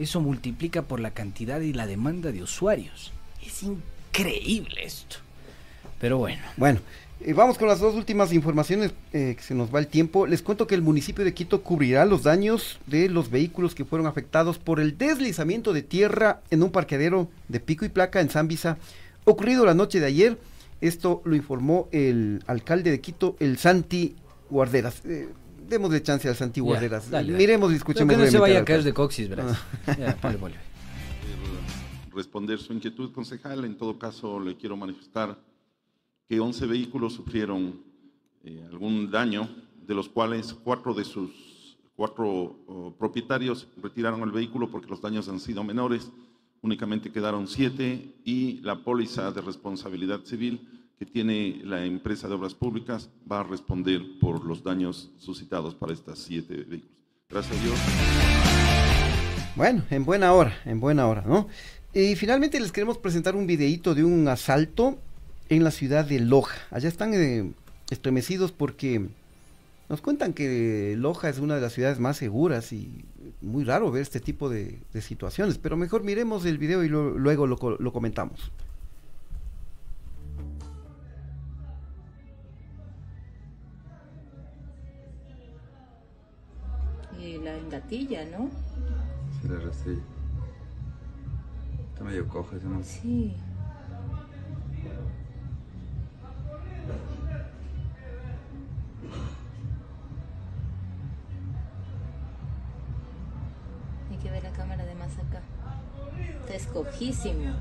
Eso 0.00 0.20
multiplica 0.20 0.82
por 0.82 0.98
la 0.98 1.12
cantidad 1.12 1.60
y 1.60 1.72
la 1.72 1.86
demanda 1.86 2.32
de 2.32 2.42
usuarios. 2.42 3.12
Es 3.40 3.62
increíble 3.62 4.82
esto. 4.84 5.18
Pero 6.00 6.18
bueno. 6.18 6.42
Bueno, 6.56 6.80
eh, 7.20 7.34
vamos 7.34 7.56
con 7.56 7.68
las 7.68 7.78
dos 7.78 7.94
últimas 7.94 8.32
informaciones, 8.32 8.94
eh, 9.12 9.34
que 9.36 9.42
se 9.44 9.54
nos 9.54 9.72
va 9.72 9.78
el 9.78 9.86
tiempo. 9.86 10.26
Les 10.26 10.42
cuento 10.42 10.66
que 10.66 10.74
el 10.74 10.82
municipio 10.82 11.24
de 11.24 11.34
Quito 11.34 11.62
cubrirá 11.62 12.04
los 12.04 12.24
daños 12.24 12.80
de 12.88 13.08
los 13.08 13.30
vehículos 13.30 13.76
que 13.76 13.84
fueron 13.84 14.08
afectados 14.08 14.58
por 14.58 14.80
el 14.80 14.98
deslizamiento 14.98 15.72
de 15.72 15.82
tierra 15.82 16.40
en 16.50 16.64
un 16.64 16.72
parqueadero 16.72 17.28
de 17.46 17.60
pico 17.60 17.84
y 17.84 17.90
placa 17.90 18.20
en 18.20 18.28
Zambisa, 18.28 18.76
ocurrido 19.24 19.64
la 19.64 19.74
noche 19.74 20.00
de 20.00 20.06
ayer. 20.06 20.38
Esto 20.80 21.22
lo 21.24 21.36
informó 21.36 21.86
el 21.92 22.42
alcalde 22.48 22.90
de 22.90 23.00
Quito, 23.00 23.36
el 23.38 23.56
Santi 23.56 24.16
Guarderas. 24.50 25.02
Eh, 25.04 25.28
démosle 25.70 26.02
chance 26.02 26.28
al 26.28 26.36
Santi 26.36 26.60
Guarderas. 26.60 27.10
dale, 27.10 27.28
dale. 27.28 27.38
Miremos 27.38 27.72
y 27.72 27.76
escuchemos. 27.76 28.14
Que 28.14 28.22
no 28.22 28.30
se 28.30 28.38
vaya 28.38 28.60
a 28.60 28.64
caer 28.64 28.82
de 28.82 28.92
coxis, 28.92 29.28
verás. 29.28 29.58
Ah. 29.86 29.96
Ya, 29.98 30.18
vale, 30.20 30.36
vale. 30.36 30.56
responder 32.12 32.58
su 32.58 32.72
inquietud, 32.72 33.12
concejal. 33.12 33.64
En 33.64 33.76
todo 33.76 33.98
caso, 33.98 34.38
le 34.40 34.56
quiero 34.56 34.76
manifestar 34.76 35.38
que 36.28 36.38
11 36.38 36.66
vehículos 36.66 37.14
sufrieron 37.14 37.80
eh, 38.44 38.66
algún 38.70 39.10
daño, 39.10 39.48
de 39.86 39.94
los 39.94 40.08
cuales 40.08 40.52
cuatro 40.52 40.92
de 40.92 41.04
sus 41.04 41.30
cuatro 41.96 42.24
oh, 42.66 42.94
propietarios 42.98 43.68
retiraron 43.82 44.22
el 44.22 44.30
vehículo 44.30 44.70
porque 44.70 44.88
los 44.88 45.00
daños 45.02 45.28
han 45.28 45.38
sido 45.38 45.62
menores. 45.64 46.10
Únicamente 46.62 47.12
quedaron 47.12 47.46
siete 47.46 48.14
y 48.24 48.60
la 48.60 48.82
póliza 48.84 49.32
de 49.32 49.40
responsabilidad 49.40 50.20
civil 50.24 50.79
que 51.00 51.06
tiene 51.06 51.62
la 51.64 51.82
empresa 51.86 52.28
de 52.28 52.34
obras 52.34 52.52
públicas 52.52 53.08
va 53.30 53.40
a 53.40 53.42
responder 53.42 54.02
por 54.20 54.44
los 54.44 54.62
daños 54.62 55.10
suscitados 55.16 55.74
para 55.74 55.94
estas 55.94 56.18
siete 56.18 56.56
vehículos. 56.56 56.94
Gracias 57.30 57.58
a 57.58 57.62
Dios. 57.64 57.78
Bueno, 59.56 59.82
en 59.88 60.04
buena 60.04 60.34
hora, 60.34 60.60
en 60.66 60.78
buena 60.78 61.08
hora, 61.08 61.24
¿no? 61.26 61.48
Y 61.94 62.16
finalmente 62.16 62.60
les 62.60 62.70
queremos 62.70 62.98
presentar 62.98 63.34
un 63.34 63.46
videíto 63.46 63.94
de 63.94 64.04
un 64.04 64.28
asalto 64.28 64.98
en 65.48 65.64
la 65.64 65.70
ciudad 65.70 66.04
de 66.04 66.20
Loja. 66.20 66.58
Allá 66.70 66.90
están 66.90 67.14
eh, 67.14 67.50
estremecidos 67.88 68.52
porque 68.52 69.08
nos 69.88 70.02
cuentan 70.02 70.34
que 70.34 70.96
Loja 70.98 71.30
es 71.30 71.38
una 71.38 71.54
de 71.54 71.62
las 71.62 71.72
ciudades 71.72 71.98
más 71.98 72.18
seguras 72.18 72.74
y 72.74 73.06
muy 73.40 73.64
raro 73.64 73.90
ver 73.90 74.02
este 74.02 74.20
tipo 74.20 74.50
de, 74.50 74.78
situaciones. 75.00 75.56
Pero 75.56 75.78
mejor 75.78 76.02
miremos 76.04 76.44
el 76.44 76.58
video 76.58 76.84
y 76.84 76.90
luego 76.90 77.46
lo 77.46 77.90
comentamos. 77.90 78.52
Y 87.70 87.72
la 87.72 87.78
engatilla, 87.78 88.24
¿no? 88.24 88.50
Se 89.40 89.48
le 89.48 89.60
rastrilla. 89.60 90.02
Está 91.92 92.04
medio 92.04 92.26
cojo 92.26 92.56
ese 92.56 92.66
man. 92.66 92.82
Sí. 92.82 93.36
Hay 104.10 104.16
que 104.16 104.30
ver 104.32 104.42
la 104.42 104.50
cámara 104.50 104.84
de 104.84 104.94
más 104.96 105.12
acá. 105.18 105.40
Está 106.40 106.54
escojísimo. 106.54 107.54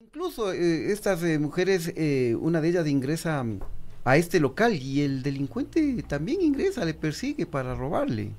Incluso 0.00 0.52
eh, 0.52 0.90
estas 0.90 1.22
eh, 1.22 1.38
mujeres, 1.38 1.92
eh, 1.96 2.36
una 2.40 2.60
de 2.60 2.68
ellas 2.68 2.86
ingresa 2.88 3.44
mm, 3.44 3.60
a 4.04 4.16
este 4.16 4.38
local 4.40 4.74
y 4.74 5.00
el 5.02 5.22
delincuente 5.22 6.02
también 6.06 6.40
ingresa, 6.42 6.84
le 6.84 6.94
persigue 6.94 7.46
para 7.46 7.74
robarle. 7.74 8.30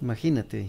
Imagínate. 0.00 0.68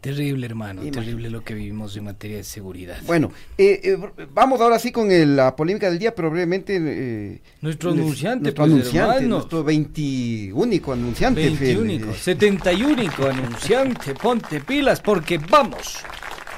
Terrible, 0.00 0.46
hermano. 0.46 0.80
Imagínate. 0.80 1.00
Terrible 1.04 1.28
lo 1.28 1.44
que 1.44 1.52
vivimos 1.52 1.94
en 1.94 2.04
materia 2.04 2.38
de 2.38 2.44
seguridad. 2.44 2.96
Bueno, 3.06 3.32
eh, 3.58 3.80
eh, 3.84 3.98
vamos 4.32 4.58
ahora 4.62 4.78
sí 4.78 4.90
con 4.92 5.10
el- 5.10 5.36
la 5.36 5.54
polémica 5.54 5.90
del 5.90 5.98
día, 5.98 6.14
pero 6.14 6.30
brevemente. 6.30 6.76
eh, 6.80 7.42
Nuestro 7.60 7.90
les- 7.90 8.00
anunciante, 8.00 8.42
nuestro 8.44 8.64
pues, 8.64 8.72
anunciante, 8.72 9.16
hermano. 9.16 9.28
nuestro 9.36 9.62
21 9.62 10.92
anunciante. 10.92 11.40
21, 11.42 12.06
Fel- 12.06 12.14
71 12.14 13.02
anunciante, 13.28 14.14
ponte 14.14 14.60
pilas 14.60 15.00
porque 15.02 15.36
vamos. 15.36 15.98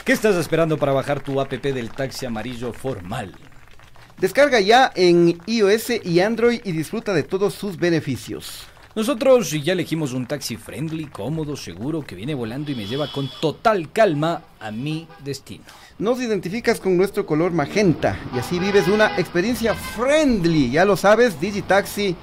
¿Qué 0.04 0.12
estás 0.12 0.36
esperando 0.36 0.78
para 0.78 0.92
bajar 0.92 1.20
tu 1.20 1.40
app 1.40 1.50
del 1.52 1.90
taxi 1.90 2.26
amarillo 2.26 2.72
formal? 2.72 3.34
Descarga 4.22 4.60
ya 4.60 4.90
en 4.94 5.38
iOS 5.46 5.90
y 6.04 6.20
Android 6.20 6.60
y 6.64 6.70
disfruta 6.72 7.12
de 7.12 7.24
todos 7.24 7.54
sus 7.54 7.76
beneficios. 7.76 8.62
Nosotros 8.94 9.50
ya 9.50 9.72
elegimos 9.72 10.12
un 10.12 10.26
taxi 10.26 10.56
friendly, 10.56 11.06
cómodo, 11.06 11.56
seguro, 11.56 12.02
que 12.02 12.14
viene 12.14 12.34
volando 12.34 12.70
y 12.70 12.74
me 12.76 12.86
lleva 12.86 13.10
con 13.10 13.28
total 13.40 13.90
calma 13.90 14.42
a 14.60 14.70
mi 14.70 15.08
destino. 15.24 15.64
Nos 15.98 16.20
identificas 16.20 16.78
con 16.78 16.96
nuestro 16.96 17.26
color 17.26 17.50
magenta 17.52 18.16
y 18.34 18.38
así 18.38 18.58
vives 18.60 18.86
una 18.86 19.18
experiencia 19.18 19.74
friendly. 19.74 20.70
Ya 20.70 20.84
lo 20.84 20.96
sabes, 20.96 21.40
Digitaxi, 21.40 22.14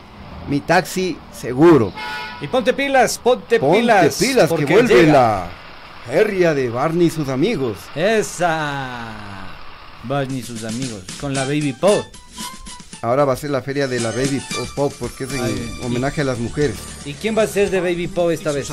mi 0.48 0.62
taxi 0.62 1.18
seguro. 1.34 1.92
Y 2.40 2.48
ponte 2.48 2.72
pilas, 2.74 3.18
ponte, 3.18 3.60
Ponte 3.60 3.80
pilas. 3.82 4.18
pilas, 4.20 4.50
que 4.54 4.66
vuelve 4.66 4.96
llega. 5.02 5.12
la 5.12 5.50
feria 6.10 6.54
de 6.54 6.70
Barney 6.70 7.08
y 7.08 7.10
sus 7.10 7.28
amigos. 7.28 7.78
Esa. 7.94 9.29
Barney 10.04 10.40
y 10.40 10.44
sus 10.44 10.64
amigos, 10.64 11.04
con 11.20 11.34
la 11.34 11.44
Baby 11.44 11.74
Pop. 11.74 12.06
Ahora 13.02 13.24
va 13.24 13.34
a 13.34 13.38
ser 13.38 13.50
la 13.52 13.62
feria 13.62 13.88
de 13.88 14.00
la 14.00 14.12
Baby 14.12 14.42
Pop 14.76 14.94
porque 15.00 15.24
es 15.24 15.32
en 15.34 15.42
Ay, 15.44 15.80
homenaje 15.84 16.22
a 16.22 16.26
las 16.26 16.38
mujeres. 16.40 16.76
¿Y 17.06 17.14
quién 17.14 17.38
va 17.38 17.44
a 17.44 17.48
ser 17.48 17.70
de 17.70 17.80
Baby 17.80 18.08
Pop 18.08 18.30
esta 18.32 18.52
vez? 18.52 18.70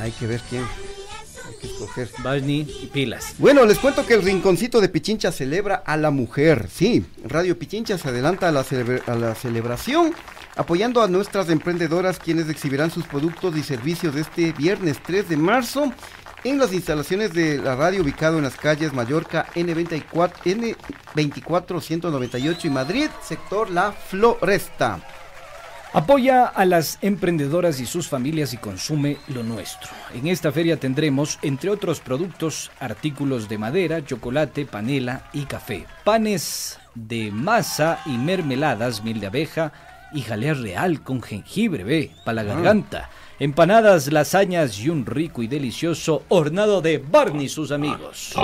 Hay 0.00 0.10
que 0.12 0.26
ver 0.26 0.40
quién. 0.50 0.62
Hay 0.62 1.54
que 1.60 1.66
escoger. 1.66 2.10
Barney 2.22 2.66
y 2.82 2.86
pilas. 2.88 3.34
Bueno, 3.38 3.64
les 3.64 3.78
cuento 3.78 4.04
que 4.06 4.14
el 4.14 4.22
Rinconcito 4.22 4.80
de 4.82 4.88
Pichincha 4.90 5.32
celebra 5.32 5.76
a 5.86 5.96
la 5.96 6.10
mujer. 6.10 6.68
Sí, 6.74 7.06
Radio 7.24 7.58
Pichincha 7.58 7.96
se 7.96 8.08
adelanta 8.08 8.48
a 8.48 8.52
la, 8.52 8.64
celebra- 8.64 9.02
a 9.06 9.14
la 9.14 9.34
celebración 9.34 10.14
apoyando 10.56 11.00
a 11.02 11.08
nuestras 11.08 11.48
emprendedoras 11.48 12.18
quienes 12.18 12.48
exhibirán 12.50 12.90
sus 12.90 13.06
productos 13.06 13.56
y 13.56 13.62
servicios 13.62 14.14
este 14.16 14.52
viernes 14.52 14.98
3 15.06 15.26
de 15.30 15.36
marzo 15.38 15.90
en 16.44 16.58
las 16.58 16.72
instalaciones 16.72 17.32
de 17.34 17.58
la 17.58 17.76
radio 17.76 18.02
ubicado 18.02 18.38
en 18.38 18.44
las 18.44 18.56
calles 18.56 18.92
Mallorca 18.92 19.46
N24, 19.54 20.82
N24 21.14 21.80
198 21.80 22.66
y 22.66 22.70
Madrid, 22.70 23.08
sector 23.22 23.70
La 23.70 23.92
Floresta. 23.92 25.00
Apoya 25.92 26.46
a 26.46 26.64
las 26.66 26.98
emprendedoras 27.02 27.80
y 27.80 27.86
sus 27.86 28.08
familias 28.08 28.54
y 28.54 28.58
consume 28.58 29.16
lo 29.26 29.42
nuestro. 29.42 29.90
En 30.14 30.28
esta 30.28 30.52
feria 30.52 30.78
tendremos, 30.78 31.38
entre 31.42 31.68
otros 31.68 31.98
productos, 31.98 32.70
artículos 32.78 33.48
de 33.48 33.58
madera, 33.58 34.04
chocolate, 34.04 34.66
panela 34.66 35.28
y 35.32 35.46
café, 35.46 35.86
panes 36.04 36.78
de 36.94 37.32
masa 37.32 38.00
y 38.06 38.16
mermeladas, 38.18 39.02
miel 39.02 39.18
de 39.18 39.26
abeja 39.26 39.72
y 40.12 40.22
jalea 40.22 40.54
real 40.54 41.02
con 41.02 41.22
jengibre, 41.22 41.82
ve, 41.82 42.12
para 42.24 42.44
la 42.44 42.52
Ah. 42.52 43.10
Empanadas, 43.40 44.12
lasañas 44.12 44.78
y 44.80 44.90
un 44.90 45.06
rico 45.06 45.42
y 45.42 45.46
delicioso 45.46 46.24
hornado 46.28 46.82
de 46.82 46.98
Barney 46.98 47.46
y 47.46 47.48
sus 47.48 47.72
amigos. 47.72 48.34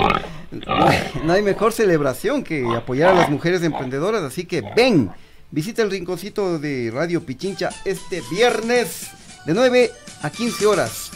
No 1.23 1.33
hay 1.33 1.43
mejor 1.43 1.71
celebración 1.71 2.43
que 2.43 2.65
apoyar 2.75 3.11
a 3.11 3.13
las 3.13 3.29
mujeres 3.29 3.61
emprendedoras, 3.61 4.23
así 4.23 4.45
que 4.45 4.63
ven, 4.75 5.11
visita 5.51 5.83
el 5.83 5.91
rinconcito 5.91 6.57
de 6.57 6.89
Radio 6.91 7.23
Pichincha 7.23 7.69
este 7.85 8.23
viernes 8.31 9.11
de 9.45 9.53
9 9.53 9.91
a 10.23 10.31
15 10.31 10.65
horas 10.65 11.11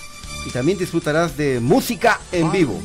y 0.45 0.49
también 0.49 0.77
disfrutarás 0.77 1.37
de 1.37 1.59
música 1.59 2.19
en 2.31 2.51
vivo. 2.51 2.79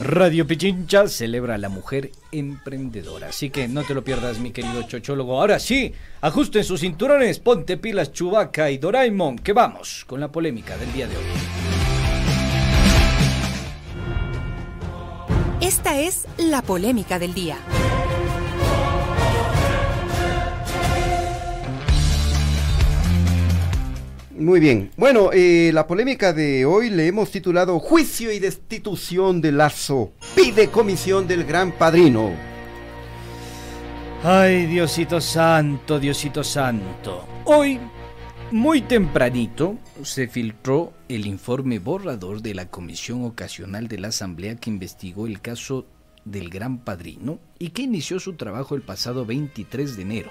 Radio 0.00 0.46
Pichincha 0.46 1.08
celebra 1.08 1.54
a 1.54 1.58
la 1.58 1.68
mujer 1.68 2.10
emprendedora. 2.32 3.28
Así 3.28 3.50
que 3.50 3.68
no 3.68 3.84
te 3.84 3.94
lo 3.94 4.02
pierdas, 4.02 4.38
mi 4.38 4.50
querido 4.50 4.82
chochólogo. 4.82 5.40
Ahora 5.40 5.58
sí, 5.58 5.92
ajusten 6.20 6.64
sus 6.64 6.80
cinturones, 6.80 7.38
ponte 7.38 7.76
pilas 7.76 8.12
Chubaca 8.12 8.70
y 8.70 8.78
Doraemon, 8.78 9.38
que 9.38 9.52
vamos 9.52 10.04
con 10.06 10.20
la 10.20 10.32
polémica 10.32 10.76
del 10.76 10.92
día 10.92 11.06
de 11.06 11.16
hoy. 11.16 11.24
Esta 15.60 16.00
es 16.00 16.26
la 16.38 16.62
polémica 16.62 17.18
del 17.18 17.34
día. 17.34 17.58
Muy 24.40 24.58
bien, 24.58 24.90
bueno, 24.96 25.28
eh, 25.34 25.70
la 25.74 25.86
polémica 25.86 26.32
de 26.32 26.64
hoy 26.64 26.88
le 26.88 27.06
hemos 27.06 27.30
titulado 27.30 27.78
Juicio 27.78 28.32
y 28.32 28.38
destitución 28.38 29.42
de 29.42 29.52
Lazo. 29.52 30.14
Pide 30.34 30.68
comisión 30.68 31.28
del 31.28 31.44
gran 31.44 31.72
padrino. 31.72 32.30
Ay, 34.24 34.64
Diosito 34.64 35.20
Santo, 35.20 36.00
Diosito 36.00 36.42
Santo. 36.42 37.26
Hoy 37.44 37.78
Muy 38.50 38.80
tempranito 38.80 39.76
se 40.02 40.26
filtró 40.26 40.94
el 41.10 41.26
informe 41.26 41.78
borrador 41.78 42.40
de 42.40 42.54
la 42.54 42.70
Comisión 42.70 43.26
Ocasional 43.26 43.88
de 43.88 43.98
la 43.98 44.08
Asamblea 44.08 44.56
que 44.56 44.70
investigó 44.70 45.26
el 45.26 45.42
caso 45.42 45.86
del 46.24 46.48
Gran 46.48 46.78
Padrino 46.78 47.40
y 47.58 47.70
que 47.70 47.82
inició 47.82 48.18
su 48.18 48.36
trabajo 48.36 48.74
el 48.74 48.80
pasado 48.80 49.26
23 49.26 49.96
de 49.96 50.02
enero. 50.02 50.30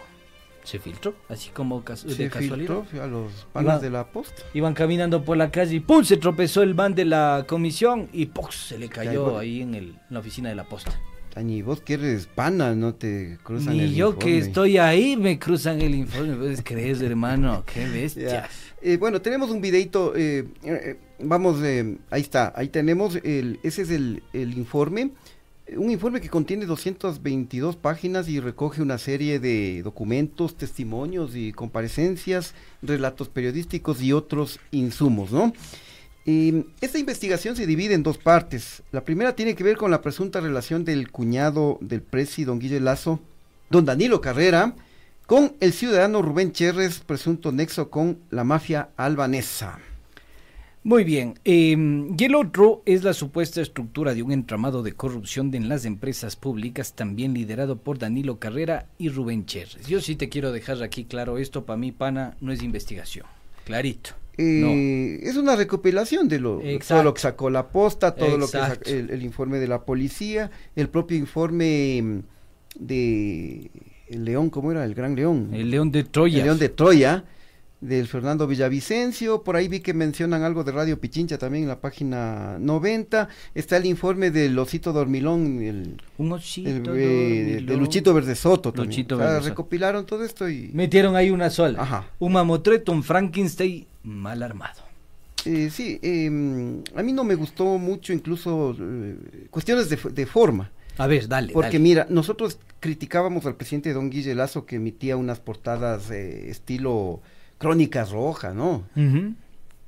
Se 0.70 0.78
filtró, 0.78 1.15
así 1.30 1.49
como 1.49 1.84
cas 1.84 2.03
de 2.05 2.13
Se 2.13 2.30
casualidad. 2.30 2.84
filtró 2.84 3.03
a 3.03 3.07
los 3.07 3.47
panas 3.51 3.82
de 3.82 3.89
la 3.89 4.11
posta. 4.11 4.43
Iban 4.53 4.76
caminando 4.76 5.24
por 5.26 5.36
la 5.36 5.49
calle 5.49 5.78
y 5.78 5.80
¡pum! 5.80 6.03
se 6.03 6.17
tropezó 6.17 6.61
el 6.61 6.76
van 6.76 6.93
de 6.93 7.05
la 7.05 7.45
comisión 7.47 8.07
y 8.13 8.28
¡pum! 8.28 8.45
se 8.51 8.78
le 8.78 8.88
cayó 8.88 9.38
ahí 9.39 9.61
en, 9.63 9.74
el- 9.74 9.89
en 9.89 9.97
la 10.11 10.20
oficina 10.20 10.49
de 10.49 10.55
la 10.55 10.65
posta. 10.65 10.91
Tañi, 11.34 11.61
vos 11.63 11.82
que 11.82 11.93
eres 11.93 12.26
pana, 12.28 12.76
no 12.76 12.93
te 12.95 13.38
cruzan 13.43 13.74
Ni 13.78 13.82
el 13.84 13.95
yo 13.95 14.17
que 14.17 14.38
estoy 14.39 14.78
ahí 14.78 15.15
me 15.17 15.38
cruzan 15.39 15.82
el 15.82 15.95
informe. 15.95 16.36
¿Puedes 16.36 16.63
creer, 16.63 17.01
hermano? 17.03 17.63
¡Qué 17.74 17.88
bestia! 17.88 18.28
Ya. 18.28 18.49
Eh, 18.82 18.97
bueno, 18.97 19.22
tenemos 19.22 19.49
un 19.51 19.61
videito, 19.61 20.13
eh, 20.15 20.45
eh, 20.63 20.99
vamos, 21.20 21.61
eh, 21.63 21.97
ahí 22.11 22.22
está, 22.22 22.53
ahí 22.55 22.70
tenemos, 22.70 23.15
el, 23.24 23.59
ese 23.63 23.82
es 23.84 23.89
el, 23.91 24.24
el 24.34 24.57
informe, 24.57 25.11
un 25.78 25.91
informe 25.91 26.22
que 26.22 26.30
contiene 26.30 26.65
222 26.65 27.76
páginas 27.76 28.28
y 28.28 28.39
recoge 28.39 28.82
una 28.82 28.97
serie 28.97 29.39
de 29.39 29.82
documentos, 29.84 30.55
testimonios 30.55 31.36
y 31.36 31.51
comparecencias, 31.53 32.53
relatos 32.82 33.30
periodísticos 33.30 34.01
y 34.01 34.13
otros 34.13 34.59
insumos, 34.72 35.32
¿no? 35.32 35.53
Esta 36.82 36.99
investigación 36.99 37.55
se 37.55 37.65
divide 37.65 37.95
en 37.95 38.03
dos 38.03 38.20
partes. 38.20 38.84
La 38.91 39.03
primera 39.03 39.36
tiene 39.36 39.55
que 39.55 39.63
ver 39.63 39.78
con 39.78 39.89
la 39.89 40.01
presunta 40.01 40.39
relación 40.39 40.86
del 40.86 41.11
cuñado 41.11 41.80
del 41.82 42.03
presi, 42.03 42.43
don 42.43 42.59
Guille 42.59 42.80
Lazo, 42.80 43.20
don 43.72 43.86
Danilo 43.86 44.22
Carrera, 44.22 44.76
con 45.26 45.55
el 45.59 45.74
ciudadano 45.74 46.22
Rubén 46.22 46.51
Cherres, 46.51 46.99
presunto 46.99 47.51
nexo 47.51 47.89
con 47.89 48.20
la 48.30 48.43
mafia 48.43 48.89
albanesa. 48.95 49.80
Muy 50.84 51.03
bien. 51.03 51.36
eh, 51.43 51.75
y 52.17 52.23
el 52.23 52.36
otro 52.36 52.82
es 52.86 53.03
la 53.03 53.13
supuesta 53.13 53.61
estructura 53.61 54.13
de 54.13 54.23
un 54.23 54.32
entramado 54.32 54.82
de 54.82 54.93
corrupción 54.93 55.53
en 55.53 55.67
las 55.69 55.86
empresas 55.86 56.36
públicas, 56.36 56.93
también 56.93 57.34
liderado 57.34 57.77
por 57.77 57.99
Danilo 57.99 58.39
Carrera 58.39 58.88
y 58.97 59.09
Rubén 59.09 59.45
Cherres. 59.45 59.86
Yo 59.88 59.99
sí 60.01 60.15
te 60.15 60.30
quiero 60.30 60.51
dejar 60.51 60.82
aquí 60.82 61.03
claro, 61.03 61.38
esto 61.38 61.65
para 61.65 61.77
mí, 61.77 61.91
pana, 61.91 62.38
no 62.39 62.51
es 62.53 62.63
investigación. 62.63 63.25
Clarito. 63.65 64.11
Eh, 64.38 65.19
Es 65.21 65.36
una 65.36 65.57
recopilación 65.57 66.30
de 66.30 66.39
lo, 66.39 66.61
todo 66.88 67.03
lo 67.03 67.13
que 67.13 67.19
sacó 67.21 67.49
la 67.49 67.67
posta, 67.67 68.15
todo 68.15 68.38
lo 68.38 68.45
que 68.45 68.53
sacó 68.53 68.89
el, 68.89 69.09
el 69.09 69.21
informe 69.23 69.59
de 69.59 69.67
la 69.67 69.84
policía, 69.84 70.49
el 70.77 70.88
propio 70.88 71.17
informe 71.17 72.01
mm, 72.01 72.19
de 72.80 73.69
el 74.07 74.23
León, 74.25 74.49
¿cómo 74.49 74.71
era? 74.71 74.86
El 74.86 74.95
Gran 74.95 75.15
León. 75.15 75.49
El 75.53 75.69
León 75.69 75.91
de 75.91 76.05
Troya. 76.05 76.38
El 76.39 76.45
León 76.45 76.57
de 76.57 76.69
Troya, 76.69 77.25
del 77.82 78.07
Fernando 78.07 78.47
Villavicencio. 78.47 79.43
Por 79.43 79.55
ahí 79.55 79.67
vi 79.67 79.80
que 79.80 79.93
mencionan 79.93 80.43
algo 80.43 80.63
de 80.63 80.71
Radio 80.71 80.99
Pichincha 80.99 81.38
también 81.38 81.63
en 81.63 81.69
la 81.69 81.80
página 81.80 82.57
90. 82.59 83.30
Está 83.55 83.77
el 83.77 83.86
informe 83.86 84.32
del 84.32 84.57
Osito 84.57 84.91
Dormilón, 84.93 85.61
el, 85.61 86.01
Un 86.17 86.32
osito 86.32 86.69
el, 86.69 86.99
eh, 86.99 87.63
de. 87.65 87.77
Luchito 87.77 88.13
Verde 88.13 88.36
Soto. 88.36 88.71
también. 88.71 88.89
Luchito 88.89 89.15
O 89.15 89.17
sea, 89.17 89.27
Verde 89.27 89.39
Soto. 89.39 89.49
recopilaron 89.49 90.05
todo 90.05 90.23
esto 90.23 90.49
y... 90.49 90.69
Metieron 90.73 91.15
ahí 91.15 91.30
una 91.30 91.49
sola. 91.49 91.82
Ajá. 91.82 92.07
Un 92.19 92.34
mamotreto, 92.34 92.91
un 92.91 93.03
Frankenstein 93.03 93.86
mal 94.03 94.43
armado. 94.43 94.82
Eh, 95.45 95.69
sí, 95.71 95.99
eh, 96.01 96.27
a 96.95 97.01
mí 97.03 97.13
no 97.13 97.23
me 97.23 97.36
gustó 97.36 97.77
mucho 97.77 98.11
incluso 98.11 98.75
eh, 98.77 99.15
cuestiones 99.49 99.89
de, 99.89 99.97
de 100.11 100.25
forma. 100.25 100.71
A 100.99 101.07
ver, 101.07 101.30
dale. 101.30 101.53
Porque 101.53 101.67
dale. 101.67 101.80
mira, 101.80 102.07
nosotros 102.09 102.59
criticábamos 102.82 103.45
al 103.45 103.55
presidente 103.55 103.93
Don 103.93 104.09
Guille 104.09 104.36
Lazo 104.36 104.65
que 104.65 104.75
emitía 104.75 105.15
unas 105.15 105.39
portadas 105.39 106.11
eh, 106.11 106.49
estilo 106.49 107.21
crónicas 107.60 108.10
roja, 108.12 108.53
¿no? 108.53 108.84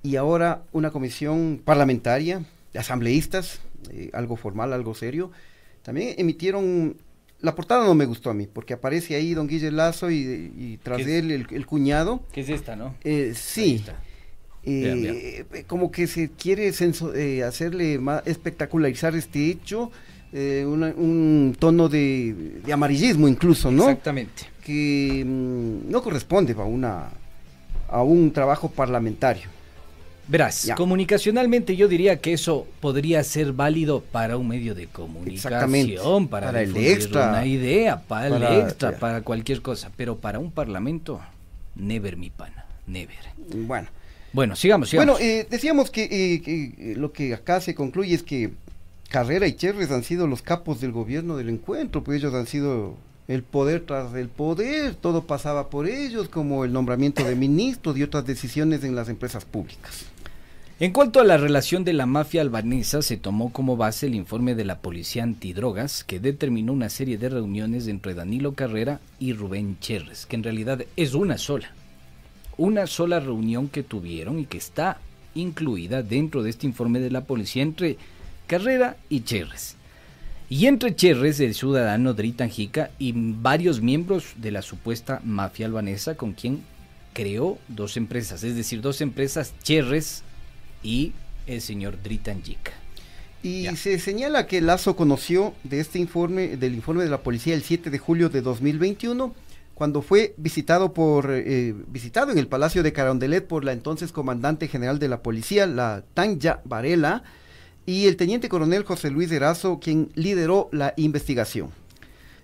Y 0.04 0.16
ahora 0.16 0.62
una 0.72 0.92
comisión 0.92 1.60
parlamentaria 1.64 2.44
de 2.74 2.80
asambleístas, 2.80 3.62
eh, 3.92 4.10
algo 4.14 4.36
formal, 4.36 4.72
algo 4.74 4.94
serio, 4.94 5.32
también 5.82 6.14
emitieron... 6.18 6.96
La 7.40 7.56
portada 7.56 7.86
no 7.86 7.96
me 7.96 8.06
gustó 8.06 8.30
a 8.30 8.36
mí, 8.36 8.46
porque 8.52 8.74
aparece 8.76 9.16
ahí 9.16 9.34
Don 9.34 9.48
Guille 9.48 9.72
Lazo 9.72 10.12
y, 10.12 10.18
y 10.56 10.80
tras 10.84 11.00
él 11.08 11.32
el, 11.32 11.48
el 11.50 11.66
cuñado. 11.66 12.22
¿Qué 12.32 12.42
es 12.42 12.50
esta, 12.50 12.76
no? 12.76 12.94
Eh, 13.04 13.34
sí. 13.36 13.84
Eh, 14.64 14.94
Bien, 14.94 15.48
eh, 15.56 15.64
como 15.66 15.92
que 15.92 16.06
se 16.06 16.30
quiere 16.30 16.70
censo- 16.70 17.16
eh, 17.16 17.44
hacerle 17.44 17.98
más 17.98 18.22
espectacularizar 18.28 19.16
este 19.16 19.50
hecho, 19.50 19.92
una- 20.34 20.94
un 20.96 21.56
tono 21.58 21.90
de, 21.90 22.60
de 22.64 22.72
amarillismo 22.74 23.28
incluso, 23.28 23.72
¿no? 23.72 23.84
Exactamente. 23.90 24.44
Que 24.64 25.24
mm, 25.26 25.90
no 25.90 26.04
corresponde 26.04 26.54
a 26.54 26.64
una 26.64 27.10
a 27.92 28.02
un 28.04 28.32
trabajo 28.32 28.70
parlamentario. 28.70 29.44
Verás, 30.28 30.64
Ya. 30.64 30.76
comunicacionalmente 30.76 31.76
yo 31.76 31.88
diría 31.90 32.22
que 32.22 32.32
eso 32.34 32.66
podría 32.80 33.22
ser 33.24 33.52
válido 33.52 34.00
para 34.02 34.38
un 34.38 34.48
medio 34.48 34.74
de 34.76 34.88
comunicación, 34.88 36.28
para, 36.30 36.48
Para 36.48 36.62
el 36.62 36.76
extra. 36.78 37.30
una 37.30 37.46
idea, 37.46 38.02
para, 38.02 38.30
Para- 38.30 38.56
el 38.56 38.62
extra, 38.62 38.92
ya. 38.92 38.98
para 39.00 39.22
cualquier 39.22 39.62
cosa, 39.62 39.92
pero 39.98 40.18
para 40.18 40.40
un 40.40 40.52
parlamento, 40.52 41.20
never 41.76 42.16
mi 42.16 42.30
pana, 42.30 42.66
never. 42.88 43.18
Bueno, 43.54 43.90
Bueno, 44.32 44.56
sigamos, 44.56 44.90
sigamos. 44.90 45.18
bueno 45.20 45.26
eh, 45.30 45.46
decíamos 45.50 45.92
que, 45.92 46.04
eh, 46.04 46.42
que, 46.42 46.64
eh, 46.78 46.96
lo 46.96 47.12
que 47.12 47.34
acá 47.34 47.60
se 47.60 47.76
concluye 47.76 48.16
es 48.16 48.24
que 48.24 48.52
Carrera 49.10 49.48
y 49.48 49.54
Cherres 49.54 49.92
han 49.92 50.04
sido 50.06 50.28
los 50.28 50.42
capos 50.42 50.80
del 50.80 50.94
gobierno 50.94 51.36
del 51.36 51.50
encuentro, 51.50 52.02
pues 52.04 52.20
ellos 52.20 52.34
han 52.34 52.48
sido 52.48 52.96
el 53.28 53.44
poder 53.44 53.86
tras 53.86 54.14
el 54.16 54.28
poder, 54.28 54.96
todo 54.96 55.24
pasaba 55.26 55.70
por 55.70 55.88
ellos, 55.88 56.30
como 56.30 56.66
el 56.66 56.74
nombramiento 56.74 57.24
de 57.24 57.36
ministros 57.36 57.98
y 57.98 58.04
otras 58.04 58.26
decisiones 58.26 58.84
en 58.84 58.96
las 58.96 59.10
empresas 59.10 59.46
públicas. 59.46 60.06
En 60.82 60.94
cuanto 60.94 61.20
a 61.20 61.24
la 61.24 61.38
relación 61.38 61.84
de 61.84 61.94
la 61.94 62.08
mafia 62.08 62.42
albanesa, 62.42 63.04
se 63.04 63.16
tomó 63.16 63.54
como 63.54 63.78
base 63.78 64.08
el 64.08 64.16
informe 64.16 64.56
de 64.56 64.66
la 64.66 64.80
Policía 64.80 65.22
Antidrogas, 65.22 66.04
que 66.04 66.20
determinó 66.20 66.74
una 66.74 66.90
serie 66.90 67.20
de 67.20 67.30
reuniones 67.30 67.88
entre 67.88 68.16
Danilo 68.16 68.56
Carrera 68.56 69.00
y 69.20 69.34
Rubén 69.34 69.78
Cherres, 69.80 70.26
que 70.26 70.36
en 70.36 70.44
realidad 70.44 70.84
es 70.96 71.14
una 71.14 71.38
sola. 71.38 71.72
Una 72.58 72.88
sola 72.88 73.20
reunión 73.20 73.70
que 73.70 73.84
tuvieron 73.84 74.40
y 74.40 74.48
que 74.48 74.58
está 74.58 74.98
incluida 75.36 76.02
dentro 76.02 76.42
de 76.42 76.50
este 76.50 76.66
informe 76.66 77.00
de 77.00 77.12
la 77.12 77.26
policía 77.26 77.62
entre 77.62 77.98
Carrera 78.48 78.98
y 79.08 79.22
Cherres. 79.22 79.78
Y 80.52 80.68
entre 80.68 80.94
Cherres, 80.94 81.40
el 81.40 81.56
ciudadano 81.56 82.14
Dritan 82.14 82.50
Jica 82.50 82.92
y 83.00 83.14
varios 83.16 83.80
miembros 83.80 84.34
de 84.36 84.52
la 84.52 84.62
supuesta 84.62 85.22
mafia 85.24 85.66
albanesa 85.66 86.16
con 86.16 86.34
quien 86.34 86.62
creó 87.14 87.58
dos 87.70 87.96
empresas, 87.96 88.44
es 88.44 88.58
decir, 88.58 88.82
dos 88.82 89.00
empresas 89.00 89.54
Cherres 89.64 90.24
y 90.84 91.14
el 91.48 91.62
señor 91.62 92.04
Dritan 92.04 92.44
Jica. 92.44 92.74
Y 93.42 93.66
se 93.78 93.98
señala 93.98 94.46
que 94.46 94.60
Lazo 94.60 94.98
conoció 94.98 95.54
de 95.64 95.80
este 95.80 96.00
informe, 96.00 96.58
del 96.58 96.76
informe 96.76 97.06
de 97.06 97.10
la 97.10 97.24
policía 97.24 97.56
el 97.56 97.64
7 97.64 97.90
de 97.90 97.98
julio 97.98 98.28
de 98.28 98.42
2021, 98.42 99.34
cuando 99.74 100.02
fue 100.02 100.34
visitado 100.36 100.92
por 100.92 101.32
eh, 101.32 101.74
visitado 101.88 102.30
en 102.34 102.38
el 102.38 102.48
Palacio 102.48 102.84
de 102.84 102.92
Carondelet 102.92 103.48
por 103.48 103.64
la 103.64 103.72
entonces 103.72 104.12
comandante 104.12 104.68
general 104.68 105.00
de 105.00 105.08
la 105.08 105.24
policía, 105.24 105.66
la 105.66 106.04
Tanya 106.14 106.60
Varela, 106.66 107.24
y 107.86 108.08
el 108.08 108.18
teniente 108.18 108.50
coronel 108.50 108.84
José 108.84 109.10
Luis 109.10 109.32
Erazo, 109.32 109.80
quien 109.80 110.10
lideró 110.16 110.70
la 110.72 110.94
investigación. 110.98 111.70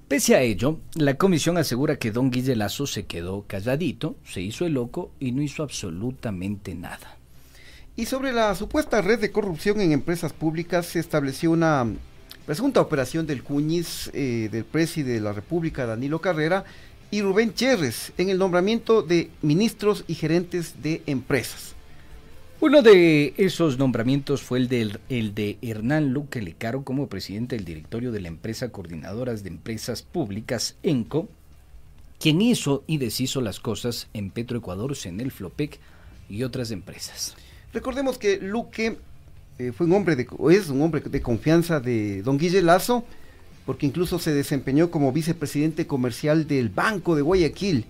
Pese 0.08 0.36
a 0.36 0.42
ello, 0.42 0.80
la 0.96 1.16
comisión 1.16 1.58
asegura 1.58 1.98
que 1.98 2.12
don 2.12 2.32
Guille 2.32 2.56
Lazo 2.56 2.88
se 2.88 3.06
quedó 3.06 3.44
calladito, 3.46 4.16
se 4.26 4.42
hizo 4.42 4.66
el 4.66 4.74
loco 4.74 5.12
y 5.20 5.34
no 5.34 5.42
hizo 5.42 5.64
absolutamente 5.64 6.76
nada. 6.76 7.18
Y 7.98 8.06
sobre 8.06 8.32
la 8.32 8.56
supuesta 8.56 9.02
red 9.02 9.20
de 9.20 9.32
corrupción 9.32 9.82
en 9.82 9.92
empresas 9.92 10.32
públicas 10.32 10.86
se 10.86 11.00
estableció 11.00 11.52
una 11.52 11.86
presunta 12.46 12.80
operación 12.80 13.28
del 13.28 13.44
Cuñiz, 13.44 14.10
eh, 14.14 14.48
del 14.52 14.64
presi 14.64 15.04
de 15.04 15.20
la 15.20 15.34
República, 15.34 15.86
Danilo 15.86 16.22
Carrera, 16.22 16.64
y 17.12 17.22
Rubén 17.22 17.54
Cherres 17.54 18.14
en 18.18 18.30
el 18.30 18.38
nombramiento 18.38 19.02
de 19.02 19.30
ministros 19.42 20.06
y 20.08 20.16
gerentes 20.16 20.82
de 20.82 21.02
empresas. 21.06 21.77
Uno 22.60 22.82
de 22.82 23.36
esos 23.38 23.78
nombramientos 23.78 24.42
fue 24.42 24.58
el 24.58 24.68
de, 24.68 24.98
el 25.10 25.36
de 25.36 25.60
Hernán 25.62 26.12
Luque 26.12 26.42
Lecaro 26.42 26.84
como 26.84 27.08
presidente 27.08 27.56
del 27.56 27.66
directorio 27.66 28.12
de 28.12 28.20
la 28.20 28.30
empresa 28.30 28.70
Coordinadoras 28.70 29.44
de 29.44 29.50
Empresas 29.50 30.02
Públicas, 30.02 30.76
ENCO, 30.82 31.30
quien 32.20 32.42
hizo 32.42 32.84
y 32.88 32.98
deshizo 32.98 33.42
las 33.42 33.60
cosas 33.60 34.08
en 34.14 34.32
Petroecuador, 34.32 34.96
Senel 34.96 35.30
Flopec 35.30 35.80
y 36.32 36.42
otras 36.42 36.72
empresas. 36.72 37.36
Recordemos 37.74 38.18
que 38.18 38.40
Luque 38.40 38.98
eh, 39.60 39.72
fue 39.72 39.86
un 39.86 39.94
hombre 39.94 40.16
de, 40.16 40.28
es 40.50 40.70
un 40.70 40.82
hombre 40.82 41.02
de 41.02 41.22
confianza 41.22 41.80
de 41.80 42.24
don 42.24 42.40
Guille 42.40 42.64
Lazo, 42.64 43.06
porque 43.68 43.86
incluso 43.86 44.18
se 44.18 44.34
desempeñó 44.34 44.90
como 44.90 45.12
vicepresidente 45.12 45.86
comercial 45.86 46.48
del 46.48 46.70
Banco 46.70 47.16
de 47.16 47.22
Guayaquil. 47.22 47.86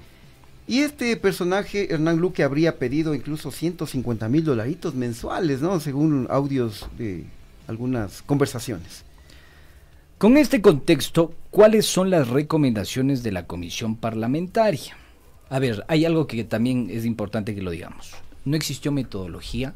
Y 0.68 0.82
este 0.82 1.16
personaje, 1.16 1.94
Hernán 1.94 2.18
Luque, 2.18 2.44
habría 2.44 2.78
pedido 2.78 3.16
incluso 3.16 3.52
150 3.52 4.28
mil 4.28 4.44
dolaritos 4.44 4.96
mensuales, 4.96 5.62
¿no? 5.62 5.80
Según 5.80 6.28
audios 6.30 6.88
de 6.98 7.24
algunas 7.68 8.22
conversaciones. 8.22 9.06
Con 10.18 10.36
este 10.36 10.62
contexto, 10.62 11.34
¿cuáles 11.52 11.86
son 11.86 12.10
las 12.10 12.28
recomendaciones 12.28 13.24
de 13.24 13.32
la 13.32 13.46
comisión 13.46 13.96
parlamentaria? 13.96 14.98
A 15.50 15.60
ver, 15.60 15.86
hay 15.88 16.04
algo 16.04 16.28
que 16.28 16.44
también 16.44 16.90
es 16.90 17.06
importante 17.06 17.56
que 17.56 17.62
lo 17.62 17.72
digamos. 17.72 18.12
No 18.44 18.58
existió 18.58 18.92
metodología, 18.92 19.74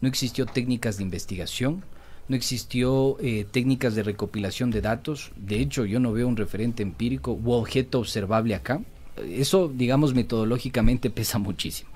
no 0.00 0.08
existió 0.08 0.46
técnicas 0.46 0.96
de 0.96 1.02
investigación, 1.02 1.84
no 2.28 2.36
existió 2.36 3.18
eh, 3.20 3.44
técnicas 3.50 3.94
de 3.94 4.02
recopilación 4.02 4.70
de 4.70 4.80
datos. 4.80 5.32
De 5.36 5.60
hecho, 5.60 5.84
yo 5.84 6.00
no 6.00 6.12
veo 6.12 6.26
un 6.26 6.36
referente 6.36 6.82
empírico 6.82 7.32
u 7.32 7.52
objeto 7.52 7.98
observable 7.98 8.54
acá. 8.54 8.80
Eso, 9.16 9.70
digamos, 9.74 10.14
metodológicamente 10.14 11.10
pesa 11.10 11.38
muchísimo. 11.38 11.90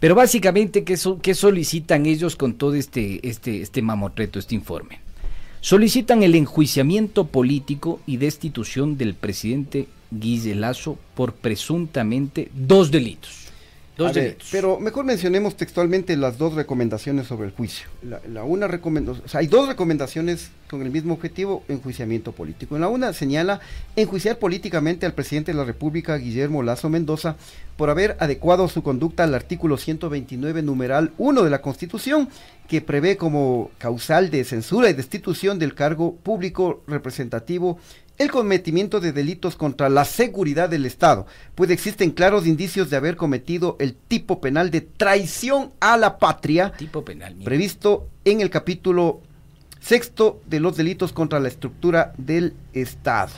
Pero 0.00 0.14
básicamente, 0.14 0.84
¿qué, 0.84 0.96
qué 1.22 1.34
solicitan 1.34 2.06
ellos 2.06 2.36
con 2.36 2.54
todo 2.54 2.74
este, 2.74 3.26
este, 3.28 3.62
este 3.62 3.82
mamotreto, 3.82 4.38
este 4.38 4.54
informe? 4.54 5.00
Solicitan 5.60 6.22
el 6.22 6.36
enjuiciamiento 6.36 7.26
político 7.26 8.00
y 8.06 8.18
destitución 8.18 8.96
del 8.96 9.14
presidente 9.14 9.88
Guille 10.10 10.54
Lazo 10.54 10.98
por 11.14 11.32
presuntamente 11.32 12.48
dos 12.54 12.92
delitos. 12.92 13.47
Dos 13.98 14.16
pero 14.52 14.78
mejor 14.78 15.04
mencionemos 15.04 15.56
textualmente 15.56 16.16
las 16.16 16.38
dos 16.38 16.54
recomendaciones 16.54 17.26
sobre 17.26 17.48
el 17.48 17.52
juicio. 17.52 17.88
La, 18.32 18.44
una 18.44 18.68
recomendación, 18.68 19.24
o 19.26 19.28
sea, 19.28 19.40
hay 19.40 19.48
dos 19.48 19.66
recomendaciones 19.66 20.52
con 20.70 20.82
el 20.82 20.90
mismo 20.92 21.14
objetivo, 21.14 21.64
enjuiciamiento 21.66 22.30
político. 22.30 22.76
En 22.76 22.82
la 22.82 22.88
una 22.88 23.12
señala 23.12 23.58
enjuiciar 23.96 24.38
políticamente 24.38 25.04
al 25.04 25.14
presidente 25.14 25.50
de 25.50 25.58
la 25.58 25.64
República, 25.64 26.14
Guillermo 26.14 26.62
Lazo 26.62 26.88
Mendoza, 26.88 27.34
por 27.76 27.90
haber 27.90 28.16
adecuado 28.20 28.68
su 28.68 28.84
conducta 28.84 29.24
al 29.24 29.34
artículo 29.34 29.76
129, 29.76 30.62
numeral 30.62 31.12
1 31.18 31.42
de 31.42 31.50
la 31.50 31.60
Constitución, 31.60 32.28
que 32.68 32.80
prevé 32.80 33.16
como 33.16 33.72
causal 33.78 34.30
de 34.30 34.44
censura 34.44 34.90
y 34.90 34.92
destitución 34.92 35.58
del 35.58 35.74
cargo 35.74 36.14
público 36.14 36.84
representativo 36.86 37.80
el 38.18 38.30
cometimiento 38.30 39.00
de 39.00 39.12
delitos 39.12 39.56
contra 39.56 39.88
la 39.88 40.04
seguridad 40.04 40.68
del 40.68 40.86
Estado, 40.86 41.26
pues 41.54 41.70
existen 41.70 42.10
claros 42.10 42.46
indicios 42.46 42.90
de 42.90 42.96
haber 42.96 43.16
cometido 43.16 43.76
el 43.78 43.94
tipo 43.94 44.40
penal 44.40 44.70
de 44.70 44.80
traición 44.80 45.70
a 45.80 45.96
la 45.96 46.18
patria, 46.18 46.72
tipo 46.72 47.04
penal, 47.04 47.36
previsto 47.44 48.08
en 48.24 48.40
el 48.40 48.50
capítulo 48.50 49.22
sexto 49.80 50.42
de 50.46 50.60
los 50.60 50.76
delitos 50.76 51.12
contra 51.12 51.40
la 51.40 51.48
estructura 51.48 52.12
del 52.18 52.54
Estado. 52.72 53.32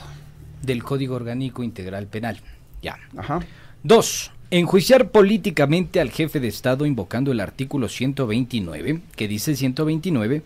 Del 0.61 0.83
Código 0.83 1.15
Orgánico 1.15 1.63
Integral 1.63 2.07
Penal. 2.07 2.39
Ya. 2.81 2.97
Ajá. 3.17 3.39
Dos. 3.83 4.31
Enjuiciar 4.51 5.11
políticamente 5.11 6.01
al 6.01 6.11
jefe 6.11 6.39
de 6.39 6.49
Estado 6.49 6.85
invocando 6.85 7.31
el 7.31 7.39
artículo 7.39 7.87
129, 7.87 8.99
que 9.15 9.27
dice 9.29 9.55
129, 9.55 10.43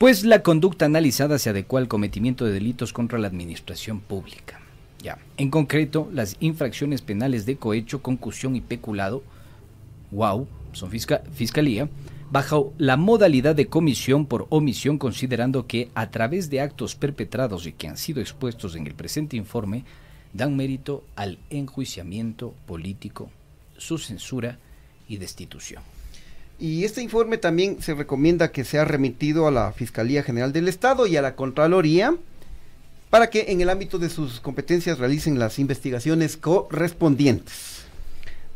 pues 0.00 0.24
la 0.24 0.42
conducta 0.42 0.86
analizada 0.86 1.38
se 1.38 1.50
adecua 1.50 1.78
al 1.78 1.86
cometimiento 1.86 2.46
de 2.46 2.52
delitos 2.52 2.94
contra 2.94 3.18
la 3.18 3.26
administración 3.26 4.00
pública. 4.00 4.58
Ya. 5.02 5.18
En 5.36 5.50
concreto, 5.50 6.08
las 6.10 6.38
infracciones 6.40 7.02
penales 7.02 7.44
de 7.44 7.56
cohecho, 7.56 8.00
concusión 8.00 8.56
y 8.56 8.62
peculado, 8.62 9.22
wow, 10.10 10.48
son 10.72 10.90
fiscalía, 10.90 11.90
bajo 12.30 12.72
la 12.78 12.96
modalidad 12.96 13.54
de 13.54 13.66
comisión 13.66 14.24
por 14.24 14.46
omisión, 14.48 14.96
considerando 14.96 15.66
que 15.66 15.90
a 15.94 16.10
través 16.10 16.48
de 16.48 16.62
actos 16.62 16.94
perpetrados 16.94 17.66
y 17.66 17.72
que 17.72 17.86
han 17.86 17.98
sido 17.98 18.22
expuestos 18.22 18.76
en 18.76 18.86
el 18.86 18.94
presente 18.94 19.36
informe, 19.36 19.84
dan 20.32 20.56
mérito 20.56 21.04
al 21.14 21.36
enjuiciamiento 21.50 22.54
político, 22.64 23.28
su 23.76 23.98
censura 23.98 24.58
y 25.08 25.18
destitución. 25.18 25.82
Y 26.60 26.84
este 26.84 27.02
informe 27.02 27.38
también 27.38 27.80
se 27.80 27.94
recomienda 27.94 28.52
que 28.52 28.64
sea 28.64 28.84
remitido 28.84 29.48
a 29.48 29.50
la 29.50 29.72
Fiscalía 29.72 30.22
General 30.22 30.52
del 30.52 30.68
Estado 30.68 31.06
y 31.06 31.16
a 31.16 31.22
la 31.22 31.34
Contraloría 31.34 32.14
para 33.08 33.30
que 33.30 33.46
en 33.48 33.62
el 33.62 33.70
ámbito 33.70 33.98
de 33.98 34.10
sus 34.10 34.40
competencias 34.40 34.98
realicen 34.98 35.38
las 35.38 35.58
investigaciones 35.58 36.36
correspondientes. 36.36 37.80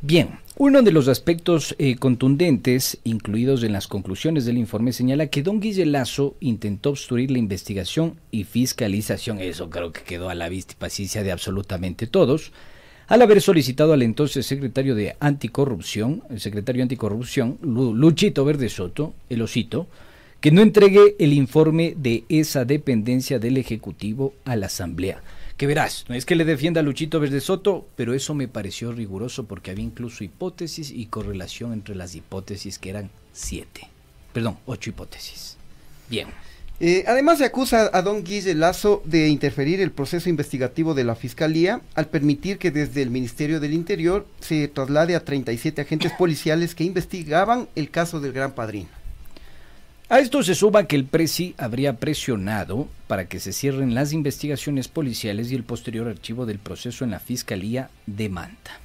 Bien, 0.03 0.39
uno 0.57 0.83
de 0.83 0.93
los 0.93 1.09
aspectos 1.09 1.75
eh, 1.79 1.97
contundentes 1.97 2.99
incluidos 3.05 3.63
en 3.63 3.73
las 3.73 3.89
conclusiones 3.89 4.45
del 4.45 4.59
informe 4.59 4.93
señala 4.93 5.29
que 5.29 5.43
don 5.43 5.61
Guille 5.61 5.87
Lazo 5.87 6.37
intentó 6.41 6.91
obstruir 6.91 7.31
la 7.31 7.39
investigación 7.39 8.21
y 8.31 8.45
fiscalización, 8.45 9.41
eso 9.41 9.71
creo 9.71 9.93
que 9.93 10.03
quedó 10.03 10.29
a 10.29 10.35
la 10.35 10.51
vista 10.51 10.75
y 10.75 10.77
paciencia 10.77 11.23
de 11.23 11.33
absolutamente 11.33 12.07
todos, 12.07 12.53
al 13.07 13.23
haber 13.23 13.41
solicitado 13.41 13.93
al 13.93 14.03
entonces 14.03 14.47
secretario 14.47 14.95
de 14.95 15.17
Anticorrupción, 15.21 16.23
el 16.31 16.41
secretario 16.41 16.81
de 16.81 16.85
Anticorrupción, 16.85 17.59
Luchito 17.63 18.45
Verde 18.45 18.69
Soto, 18.69 19.15
el 19.29 19.43
osito, 19.43 19.87
que 20.41 20.51
no 20.51 20.63
entregue 20.63 21.17
el 21.19 21.33
informe 21.33 21.95
de 21.97 22.25
esa 22.29 22.65
dependencia 22.65 23.39
del 23.39 23.57
Ejecutivo 23.57 24.35
a 24.45 24.57
la 24.57 24.67
Asamblea. 24.67 25.23
Que 25.57 25.67
verás, 25.67 26.05
no 26.09 26.15
es 26.15 26.27
que 26.27 26.35
le 26.35 26.45
defienda 26.45 26.81
a 26.81 26.85
Luchito 26.85 27.21
Verde 27.21 27.41
Soto, 27.41 27.87
pero 27.97 28.13
eso 28.13 28.35
me 28.35 28.49
pareció 28.49 28.93
riguroso 28.93 29.45
porque 29.45 29.71
había 29.71 29.85
incluso 29.85 30.25
hipótesis 30.25 30.91
y 30.91 31.07
correlación 31.07 31.73
entre 31.73 31.95
las 31.95 32.15
hipótesis 32.15 32.79
que 32.79 32.91
eran 32.91 33.11
siete. 33.33 33.89
Perdón, 34.33 34.59
ocho 34.67 34.91
hipótesis. 34.91 35.57
Bien. 36.11 36.29
Eh, 36.81 37.05
además 37.07 37.39
se 37.39 37.45
acusa 37.45 37.89
a 37.93 38.03
don 38.03 38.25
Guille 38.25 38.55
Lazo 38.55 39.01
de 39.05 39.29
interferir 39.29 39.81
el 39.81 39.93
proceso 39.93 40.29
investigativo 40.29 40.93
de 40.95 41.05
la 41.05 41.14
Fiscalía 41.14 41.81
al 41.95 42.07
permitir 42.07 42.59
que 42.59 42.72
desde 42.72 43.01
el 43.01 43.11
Ministerio 43.11 43.61
del 43.61 43.72
Interior 43.72 44.27
se 44.41 44.66
traslade 44.66 45.14
a 45.14 45.25
37 45.25 45.83
agentes 45.83 46.12
policiales 46.18 46.75
que 46.75 46.85
investigaban 46.85 47.68
el 47.77 47.91
caso 47.91 48.20
del 48.20 48.33
Gran 48.33 48.53
Padrino. 48.53 48.89
A 50.09 50.18
esto 50.18 50.43
se 50.43 50.55
suma 50.55 50.87
que 50.87 50.97
el 50.97 51.07
Presi 51.07 51.55
habría 51.57 51.97
presionado 51.97 52.89
para 53.07 53.27
que 53.27 53.41
se 53.41 53.53
cierren 53.53 53.95
las 53.95 54.12
investigaciones 54.12 54.89
policiales 54.89 55.51
y 55.51 55.55
el 55.55 55.64
posterior 55.64 56.09
archivo 56.09 56.45
del 56.45 56.59
proceso 56.59 57.05
en 57.05 57.12
la 57.12 57.20
Fiscalía 57.20 57.89
de 58.07 58.29
Manta. 58.29 58.81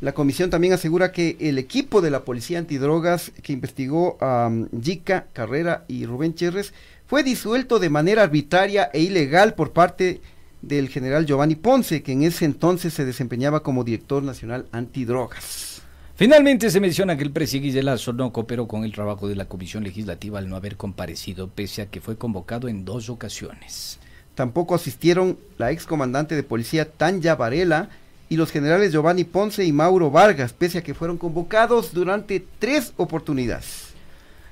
La 0.00 0.12
comisión 0.12 0.50
también 0.50 0.72
asegura 0.72 1.10
que 1.10 1.36
el 1.40 1.58
equipo 1.58 2.00
de 2.00 2.10
la 2.10 2.24
Policía 2.24 2.60
Antidrogas 2.60 3.32
que 3.42 3.52
investigó 3.52 4.16
a 4.20 4.48
Jica 4.80 5.26
Carrera 5.32 5.84
y 5.88 6.06
Rubén 6.06 6.34
Cherres 6.34 6.72
fue 7.08 7.22
disuelto 7.22 7.78
de 7.78 7.88
manera 7.88 8.22
arbitraria 8.22 8.90
e 8.92 9.00
ilegal 9.00 9.54
por 9.54 9.72
parte 9.72 10.20
del 10.60 10.90
general 10.90 11.24
Giovanni 11.24 11.54
Ponce, 11.54 12.02
que 12.02 12.12
en 12.12 12.22
ese 12.22 12.44
entonces 12.44 12.92
se 12.92 13.06
desempeñaba 13.06 13.62
como 13.62 13.82
director 13.82 14.22
nacional 14.22 14.66
antidrogas. 14.72 15.80
Finalmente 16.16 16.70
se 16.70 16.80
menciona 16.80 17.16
que 17.16 17.24
el 17.24 17.30
presidente 17.30 17.82
Lazo 17.82 18.12
no 18.12 18.30
cooperó 18.30 18.68
con 18.68 18.84
el 18.84 18.92
trabajo 18.92 19.26
de 19.26 19.36
la 19.36 19.46
Comisión 19.46 19.84
Legislativa 19.84 20.38
al 20.38 20.50
no 20.50 20.56
haber 20.56 20.76
comparecido, 20.76 21.48
pese 21.48 21.80
a 21.80 21.86
que 21.86 22.02
fue 22.02 22.18
convocado 22.18 22.68
en 22.68 22.84
dos 22.84 23.08
ocasiones. 23.08 23.98
Tampoco 24.34 24.74
asistieron 24.74 25.38
la 25.56 25.70
excomandante 25.70 26.34
de 26.34 26.42
policía 26.42 26.90
Tanya 26.90 27.36
Varela 27.36 27.88
y 28.28 28.36
los 28.36 28.50
generales 28.50 28.92
Giovanni 28.92 29.24
Ponce 29.24 29.64
y 29.64 29.72
Mauro 29.72 30.10
Vargas, 30.10 30.52
pese 30.52 30.78
a 30.78 30.82
que 30.82 30.92
fueron 30.92 31.16
convocados 31.16 31.94
durante 31.94 32.44
tres 32.58 32.92
oportunidades. 32.98 33.87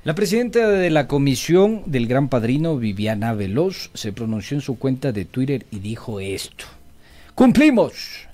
La 0.07 0.15
presidenta 0.15 0.69
de 0.69 0.89
la 0.89 1.05
comisión 1.05 1.83
del 1.85 2.07
Gran 2.07 2.29
Padrino, 2.29 2.77
Viviana 2.77 3.33
Veloz, 3.33 3.89
se 3.93 4.13
pronunció 4.13 4.55
en 4.55 4.61
su 4.61 4.79
cuenta 4.79 5.11
de 5.11 5.25
Twitter 5.25 5.65
y 5.69 5.79
dijo 5.79 6.21
esto. 6.21 6.63
¡Cumplimos! 7.35 8.25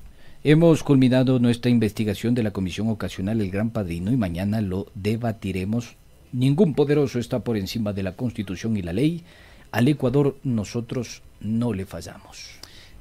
Hemos 0.43 0.83
culminado 0.83 1.39
nuestra 1.39 1.71
investigación 1.71 2.35
de 2.35 2.43
la 2.43 2.51
comisión 2.51 2.89
ocasional 2.89 3.41
El 3.41 3.49
Gran 3.49 3.71
Padrino 3.71 4.11
y 4.11 4.17
mañana 4.17 4.61
lo 4.61 4.85
debatiremos. 4.93 5.95
Ningún 6.31 6.75
poderoso 6.75 7.17
está 7.17 7.39
por 7.39 7.57
encima 7.57 7.91
de 7.91 8.03
la 8.03 8.11
constitución 8.11 8.77
y 8.77 8.83
la 8.83 8.93
ley. 8.93 9.23
Al 9.71 9.87
Ecuador 9.87 10.37
nosotros 10.43 11.23
no 11.41 11.73
le 11.73 11.87
fallamos. 11.87 12.51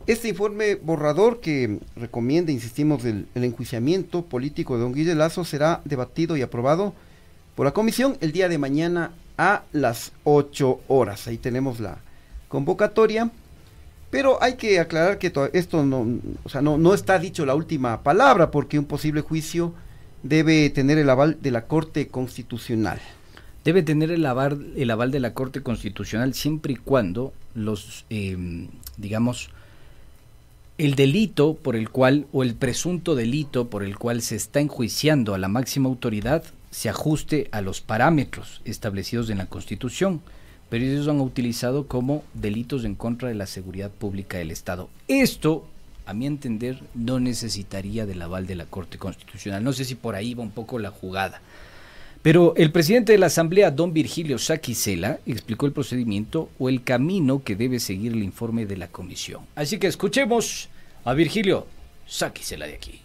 Este 0.06 0.30
informe 0.30 0.76
borrador 0.76 1.40
que 1.40 1.78
recomienda, 1.94 2.52
insistimos, 2.52 3.04
el, 3.04 3.26
enjuiciamiento 3.34 4.24
político 4.24 4.76
de 4.76 4.82
don 4.84 4.94
Guille 4.94 5.14
Lazo 5.14 5.44
será 5.44 5.82
debatido 5.84 6.38
y 6.38 6.40
aprobado 6.40 6.94
por 7.54 7.66
la 7.66 7.72
comisión 7.72 8.16
el 8.20 8.32
día 8.32 8.48
de 8.48 8.58
mañana 8.58 9.12
a 9.38 9.62
las 9.72 10.12
8 10.24 10.80
horas. 10.88 11.26
Ahí 11.26 11.38
tenemos 11.38 11.80
la 11.80 11.98
convocatoria. 12.48 13.30
Pero 14.10 14.42
hay 14.42 14.56
que 14.56 14.78
aclarar 14.78 15.18
que 15.18 15.32
esto 15.54 15.86
no, 15.86 16.06
o 16.44 16.48
sea, 16.50 16.60
no, 16.60 16.76
no 16.76 16.92
está 16.92 17.18
dicho 17.18 17.46
la 17.46 17.54
última 17.54 18.02
palabra 18.02 18.50
porque 18.50 18.78
un 18.78 18.84
posible 18.84 19.22
juicio 19.22 19.72
debe 20.22 20.68
tener 20.68 20.98
el 20.98 21.08
aval 21.08 21.38
de 21.40 21.50
la 21.50 21.64
Corte 21.66 22.08
Constitucional. 22.08 23.00
Debe 23.64 23.82
tener 23.82 24.10
el 24.10 24.26
aval, 24.26 24.74
el 24.76 24.90
aval 24.90 25.12
de 25.12 25.20
la 25.20 25.32
Corte 25.32 25.62
Constitucional 25.62 26.34
siempre 26.34 26.74
y 26.74 26.76
cuando 26.76 27.32
los, 27.54 28.04
eh, 28.10 28.68
digamos, 28.98 29.48
el 30.76 30.94
delito 30.94 31.54
por 31.54 31.74
el 31.74 31.88
cual, 31.88 32.26
o 32.32 32.42
el 32.42 32.54
presunto 32.54 33.14
delito 33.14 33.68
por 33.68 33.82
el 33.82 33.96
cual 33.96 34.20
se 34.20 34.36
está 34.36 34.60
enjuiciando 34.60 35.34
a 35.34 35.38
la 35.38 35.48
máxima 35.48 35.88
autoridad 35.88 36.44
se 36.72 36.88
ajuste 36.88 37.48
a 37.52 37.60
los 37.60 37.80
parámetros 37.80 38.62
establecidos 38.64 39.30
en 39.30 39.38
la 39.38 39.46
Constitución, 39.46 40.22
pero 40.70 40.84
ellos 40.84 41.06
han 41.06 41.20
utilizado 41.20 41.86
como 41.86 42.24
delitos 42.32 42.84
en 42.84 42.94
contra 42.94 43.28
de 43.28 43.34
la 43.34 43.46
seguridad 43.46 43.90
pública 43.90 44.38
del 44.38 44.50
Estado. 44.50 44.88
Esto, 45.06 45.66
a 46.06 46.14
mi 46.14 46.26
entender, 46.26 46.80
no 46.94 47.20
necesitaría 47.20 48.06
del 48.06 48.22
aval 48.22 48.46
de 48.46 48.54
la 48.54 48.64
Corte 48.64 48.96
Constitucional. 48.96 49.62
No 49.62 49.74
sé 49.74 49.84
si 49.84 49.94
por 49.94 50.14
ahí 50.14 50.32
va 50.32 50.42
un 50.42 50.50
poco 50.50 50.78
la 50.78 50.90
jugada. 50.90 51.42
Pero 52.22 52.54
el 52.56 52.72
presidente 52.72 53.12
de 53.12 53.18
la 53.18 53.26
Asamblea, 53.26 53.70
don 53.70 53.92
Virgilio 53.92 54.38
Saquicela, 54.38 55.18
explicó 55.26 55.66
el 55.66 55.72
procedimiento 55.72 56.48
o 56.58 56.70
el 56.70 56.82
camino 56.82 57.42
que 57.42 57.54
debe 57.54 57.80
seguir 57.80 58.12
el 58.12 58.22
informe 58.22 58.64
de 58.64 58.78
la 58.78 58.88
comisión. 58.88 59.42
Así 59.56 59.78
que 59.78 59.88
escuchemos 59.88 60.70
a 61.04 61.12
Virgilio 61.12 61.66
Saquicela 62.06 62.66
de 62.66 62.74
aquí. 62.74 63.00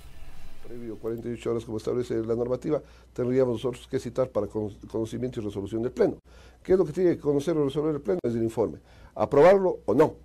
Previo 0.67 0.97
48 0.97 1.51
horas 1.51 1.65
como 1.65 1.77
establece 1.77 2.15
la 2.23 2.35
normativa, 2.35 2.81
tendríamos 3.13 3.53
nosotros 3.53 3.87
que 3.87 3.99
citar 3.99 4.29
para 4.29 4.47
conocimiento 4.47 5.39
y 5.39 5.43
resolución 5.43 5.81
del 5.81 5.91
Pleno. 5.91 6.17
¿Qué 6.61 6.73
es 6.73 6.77
lo 6.77 6.85
que 6.85 6.91
tiene 6.91 7.15
que 7.15 7.21
conocer 7.21 7.55
o 7.57 7.65
resolver 7.65 7.95
el 7.95 8.01
Pleno? 8.01 8.19
Es 8.23 8.35
el 8.35 8.43
informe. 8.43 8.79
Aprobarlo 9.15 9.79
o 9.85 9.93
no. 9.93 10.15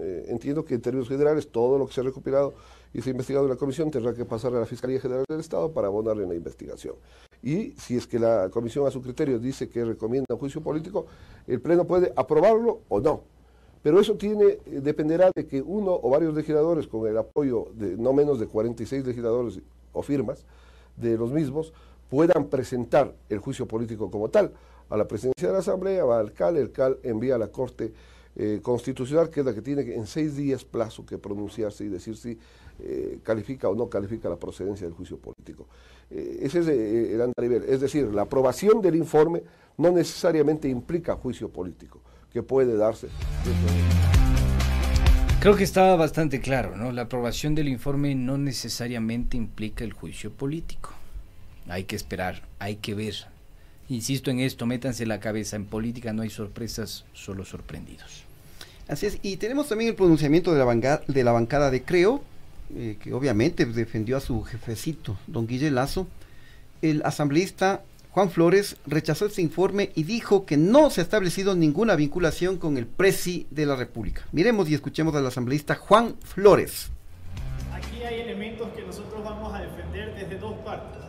Eh, 0.00 0.26
entiendo 0.28 0.64
que 0.64 0.74
en 0.74 0.80
términos 0.80 1.08
generales 1.08 1.48
todo 1.50 1.76
lo 1.76 1.86
que 1.86 1.92
se 1.92 2.00
ha 2.00 2.04
recopilado 2.04 2.54
y 2.94 3.02
se 3.02 3.10
ha 3.10 3.12
investigado 3.12 3.44
en 3.44 3.50
la 3.50 3.56
comisión 3.56 3.90
tendrá 3.90 4.14
que 4.14 4.24
pasar 4.24 4.54
a 4.54 4.60
la 4.60 4.66
Fiscalía 4.66 5.00
General 5.00 5.24
del 5.28 5.40
Estado 5.40 5.70
para 5.72 5.88
abonarle 5.88 6.26
la 6.26 6.34
investigación. 6.34 6.94
Y 7.42 7.72
si 7.72 7.96
es 7.96 8.06
que 8.06 8.18
la 8.18 8.48
comisión 8.50 8.86
a 8.86 8.90
su 8.90 9.02
criterio 9.02 9.38
dice 9.38 9.68
que 9.68 9.84
recomienda 9.84 10.34
un 10.34 10.38
juicio 10.38 10.62
político, 10.62 11.06
el 11.46 11.60
Pleno 11.60 11.84
puede 11.86 12.12
aprobarlo 12.16 12.80
o 12.88 13.00
no. 13.00 13.35
Pero 13.86 14.00
eso 14.00 14.18
eh, 14.20 14.58
dependerá 14.82 15.30
de 15.32 15.46
que 15.46 15.62
uno 15.62 15.92
o 16.02 16.10
varios 16.10 16.34
legisladores, 16.34 16.88
con 16.88 17.06
el 17.06 17.16
apoyo 17.16 17.68
de 17.72 17.96
no 17.96 18.12
menos 18.12 18.40
de 18.40 18.48
46 18.48 19.06
legisladores 19.06 19.60
o 19.92 20.02
firmas 20.02 20.44
de 20.96 21.16
los 21.16 21.30
mismos, 21.30 21.72
puedan 22.10 22.46
presentar 22.46 23.14
el 23.28 23.38
juicio 23.38 23.68
político 23.68 24.10
como 24.10 24.28
tal 24.28 24.50
a 24.90 24.96
la 24.96 25.06
presidencia 25.06 25.46
de 25.46 25.52
la 25.52 25.60
Asamblea, 25.60 26.04
va 26.04 26.18
al 26.18 26.32
CAL, 26.32 26.56
el 26.56 26.72
CAL 26.72 26.98
envía 27.04 27.36
a 27.36 27.38
la 27.38 27.46
Corte 27.46 27.92
eh, 28.34 28.58
Constitucional, 28.60 29.30
que 29.30 29.38
es 29.38 29.46
la 29.46 29.54
que 29.54 29.62
tiene 29.62 29.82
en 29.94 30.08
seis 30.08 30.34
días 30.34 30.64
plazo 30.64 31.06
que 31.06 31.16
pronunciarse 31.16 31.84
y 31.84 31.88
decir 31.88 32.16
si 32.16 32.36
eh, 32.80 33.20
califica 33.22 33.68
o 33.68 33.76
no 33.76 33.88
califica 33.88 34.28
la 34.28 34.34
procedencia 34.36 34.84
del 34.84 34.96
juicio 34.96 35.16
político. 35.16 35.68
ese 36.10 36.58
es 36.58 36.66
el 36.66 37.22
andarivel. 37.22 37.62
Es 37.68 37.80
decir, 37.80 38.12
la 38.12 38.22
aprobación 38.22 38.82
del 38.82 38.96
informe 38.96 39.44
no 39.78 39.92
necesariamente 39.92 40.68
implica 40.68 41.14
juicio 41.14 41.48
político 41.50 42.00
que 42.32 42.42
puede 42.42 42.76
darse. 42.76 43.08
Creo 45.40 45.54
que 45.54 45.64
estaba 45.64 45.94
bastante 45.96 46.40
claro, 46.40 46.76
¿no? 46.76 46.92
La 46.92 47.02
aprobación 47.02 47.54
del 47.54 47.68
informe 47.68 48.14
no 48.14 48.36
necesariamente 48.38 49.36
implica 49.36 49.84
el 49.84 49.92
juicio 49.92 50.32
político. 50.32 50.92
Hay 51.68 51.84
que 51.84 51.96
esperar, 51.96 52.42
hay 52.58 52.76
que 52.76 52.94
ver. 52.94 53.14
Insisto 53.88 54.30
en 54.30 54.40
esto, 54.40 54.66
métanse 54.66 55.06
la 55.06 55.20
cabeza, 55.20 55.56
en 55.56 55.66
política 55.66 56.12
no 56.12 56.22
hay 56.22 56.30
sorpresas, 56.30 57.04
solo 57.12 57.44
sorprendidos. 57.44 58.24
Así 58.88 59.06
es, 59.06 59.18
y 59.22 59.36
tenemos 59.36 59.68
también 59.68 59.90
el 59.90 59.96
pronunciamiento 59.96 60.52
de 60.52 60.58
la, 60.58 60.64
bancada 60.64 61.02
de, 61.06 61.24
la 61.24 61.32
bancada 61.32 61.70
de 61.70 61.82
Creo, 61.82 62.22
eh, 62.74 62.96
que 63.00 63.12
obviamente 63.12 63.64
defendió 63.66 64.16
a 64.16 64.20
su 64.20 64.42
jefecito, 64.42 65.16
don 65.26 65.46
Guille 65.46 65.70
Lazo. 65.70 66.08
El 66.82 67.02
asambleísta 67.04 67.82
Juan 68.16 68.30
Flores 68.30 68.78
rechazó 68.86 69.26
este 69.26 69.42
informe 69.42 69.90
y 69.94 70.04
dijo 70.04 70.46
que 70.46 70.56
no 70.56 70.88
se 70.88 71.02
ha 71.02 71.04
establecido 71.04 71.54
ninguna 71.54 71.96
vinculación 71.96 72.56
con 72.56 72.78
el 72.78 72.86
presi 72.86 73.46
de 73.50 73.66
la 73.66 73.76
República. 73.76 74.22
Miremos 74.32 74.70
y 74.70 74.74
escuchemos 74.74 75.14
al 75.14 75.26
asambleísta 75.26 75.74
Juan 75.74 76.16
Flores. 76.24 76.90
Aquí 77.74 78.02
hay 78.02 78.22
elementos 78.22 78.70
que 78.74 78.80
nosotros 78.84 79.22
vamos 79.22 79.52
a 79.54 79.60
defender 79.60 80.14
desde 80.14 80.38
dos 80.38 80.54
partes. 80.64 81.02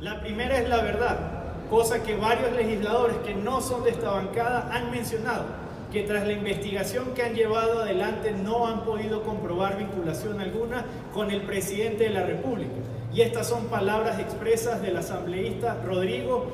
La 0.00 0.22
primera 0.22 0.58
es 0.58 0.66
la 0.70 0.80
verdad, 0.82 1.68
cosa 1.68 2.02
que 2.02 2.16
varios 2.16 2.50
legisladores 2.52 3.18
que 3.18 3.34
no 3.34 3.60
son 3.60 3.84
de 3.84 3.90
esta 3.90 4.12
bancada 4.12 4.70
han 4.72 4.90
mencionado, 4.90 5.44
que 5.92 6.04
tras 6.04 6.26
la 6.26 6.32
investigación 6.32 7.12
que 7.14 7.24
han 7.24 7.34
llevado 7.34 7.82
adelante 7.82 8.32
no 8.32 8.66
han 8.66 8.86
podido 8.86 9.22
comprobar 9.22 9.76
vinculación 9.76 10.40
alguna 10.40 10.86
con 11.12 11.30
el 11.30 11.42
presidente 11.42 12.04
de 12.04 12.10
la 12.10 12.24
República. 12.24 12.72
Y 13.14 13.20
estas 13.20 13.46
son 13.46 13.66
palabras 13.66 14.18
expresas 14.18 14.82
del 14.82 14.96
asambleísta 14.96 15.80
Rodrigo 15.84 16.48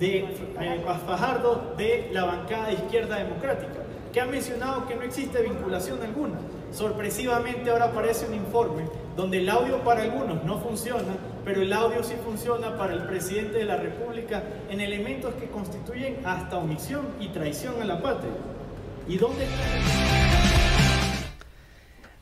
de 0.00 0.20
eh, 0.20 0.84
Fajardo 1.06 1.74
de 1.76 2.08
la 2.12 2.24
bancada 2.24 2.68
de 2.68 2.74
Izquierda 2.74 3.16
Democrática, 3.16 3.82
que 4.10 4.20
ha 4.22 4.24
mencionado 4.24 4.88
que 4.88 4.96
no 4.96 5.02
existe 5.02 5.42
vinculación 5.42 6.02
alguna. 6.02 6.38
Sorpresivamente 6.72 7.68
ahora 7.70 7.86
aparece 7.86 8.26
un 8.26 8.34
informe 8.34 8.84
donde 9.16 9.38
el 9.38 9.50
audio 9.50 9.84
para 9.84 10.02
algunos 10.02 10.42
no 10.44 10.58
funciona, 10.60 11.14
pero 11.44 11.60
el 11.60 11.72
audio 11.74 12.02
sí 12.02 12.14
funciona 12.24 12.78
para 12.78 12.94
el 12.94 13.02
presidente 13.02 13.58
de 13.58 13.64
la 13.66 13.76
República 13.76 14.42
en 14.70 14.80
elementos 14.80 15.34
que 15.34 15.48
constituyen 15.48 16.24
hasta 16.24 16.56
omisión 16.56 17.06
y 17.20 17.28
traición 17.28 17.82
a 17.82 17.84
la 17.84 18.00
patria. 18.00 18.32
¿Y 19.06 19.18
dónde 19.18 19.44
está? 19.44 19.64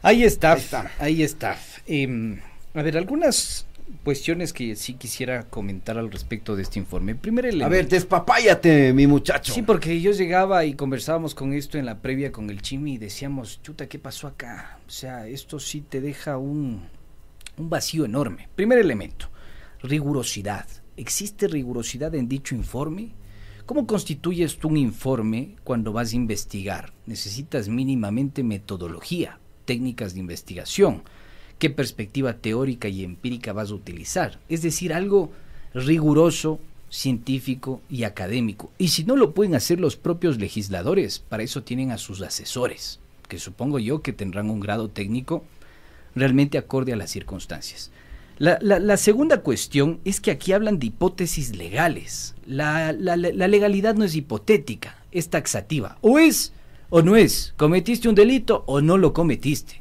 Ahí 0.03 0.25
está, 0.25 0.57
ahí 0.99 1.23
está. 1.23 1.57
Em, 1.87 2.41
a 2.75 2.83
ver, 2.83 2.97
algunas 2.97 3.67
cuestiones 4.05 4.53
que 4.53 4.77
sí 4.77 4.95
quisiera 4.95 5.45
comentar 5.45 5.99
al 5.99 6.11
respecto 6.11 6.57
de 6.57 6.63
este 6.63 6.79
informe. 6.79 7.15
Primero 7.15 7.65
A 7.65 7.69
ver, 7.69 7.89
despapáyate, 7.89 8.93
mi 8.93 9.07
muchacho. 9.07 9.53
Sí, 9.53 9.63
porque 9.63 10.01
yo 10.01 10.13
llegaba 10.13 10.65
y 10.65 10.75
conversábamos 10.75 11.35
con 11.35 11.53
esto 11.53 11.79
en 11.79 11.87
la 11.87 12.01
previa 12.01 12.33
con 12.33 12.51
el 12.51 12.63
Chimi 12.63 12.95
y 12.95 12.99
decíamos, 12.99 13.63
chuta, 13.63 13.89
¿qué 13.89 13.99
pasó 13.99 14.27
acá? 14.27 14.79
O 14.87 14.91
sea, 14.91 15.27
esto 15.29 15.59
sí 15.59 15.81
te 15.81 16.01
deja 16.01 16.39
un, 16.39 16.83
un 17.57 17.71
vacío 17.71 18.05
enorme. 18.05 18.49
Primer 18.55 18.79
elemento, 18.79 19.29
rigurosidad. 19.83 20.67
¿Existe 20.97 21.47
rigurosidad 21.49 22.15
en 22.15 22.29
dicho 22.29 22.55
informe? 22.55 23.13
¿Cómo 23.67 23.87
constituyes 23.87 24.59
tú 24.59 24.69
un 24.69 24.77
informe 24.77 25.57
cuando 25.65 25.93
vas 25.93 26.13
a 26.13 26.17
investigar? 26.17 26.93
Necesitas 27.07 27.69
mínimamente 27.69 28.43
metodología, 28.43 29.41
técnicas 29.65 30.15
de 30.15 30.21
investigación 30.21 31.03
qué 31.59 31.71
perspectiva 31.71 32.35
teórica 32.35 32.89
y 32.89 33.05
empírica 33.05 33.53
vas 33.53 33.71
a 33.71 33.75
utilizar. 33.75 34.39
Es 34.49 34.63
decir, 34.63 34.93
algo 34.93 35.33
riguroso, 35.75 36.61
científico 36.91 37.81
y 37.91 38.05
académico. 38.05 38.71
Y 38.79 38.89
si 38.89 39.05
no 39.05 39.17
lo 39.17 39.35
pueden 39.35 39.55
hacer 39.55 39.81
los 39.81 39.97
propios 39.97 40.39
legisladores, 40.39 41.19
para 41.19 41.43
eso 41.43 41.63
tienen 41.63 41.91
a 41.91 41.99
sus 41.99 42.23
asesores, 42.23 43.01
que 43.29 43.39
supongo 43.39 43.79
yo 43.79 44.03
que 44.03 44.13
tendrán 44.13 44.51
un 44.51 44.61
grado 44.61 44.89
técnico 44.89 45.45
realmente 46.15 46.59
acorde 46.59 46.93
a 46.93 46.97
las 46.97 47.11
circunstancias. 47.11 47.91
La, 48.39 48.97
segunda 48.99 49.41
cuestión 49.41 49.99
es 50.05 50.21
que 50.21 50.31
aquí 50.31 50.53
hablan 50.53 50.79
de 50.79 50.89
hipótesis 50.89 51.57
legales. 51.57 52.35
La, 52.47 52.93
legalidad 52.93 53.95
no 53.95 54.05
es 54.05 54.15
hipotética, 54.15 55.03
es 55.11 55.31
taxativa. 55.31 55.97
O 56.03 56.19
es 56.19 56.53
o 56.91 57.01
no 57.01 57.17
es. 57.17 57.55
Cometiste 57.57 58.11
un 58.11 58.15
delito 58.15 58.63
o 58.67 58.83
no 58.83 58.99
lo 58.99 59.15
cometiste 59.15 59.81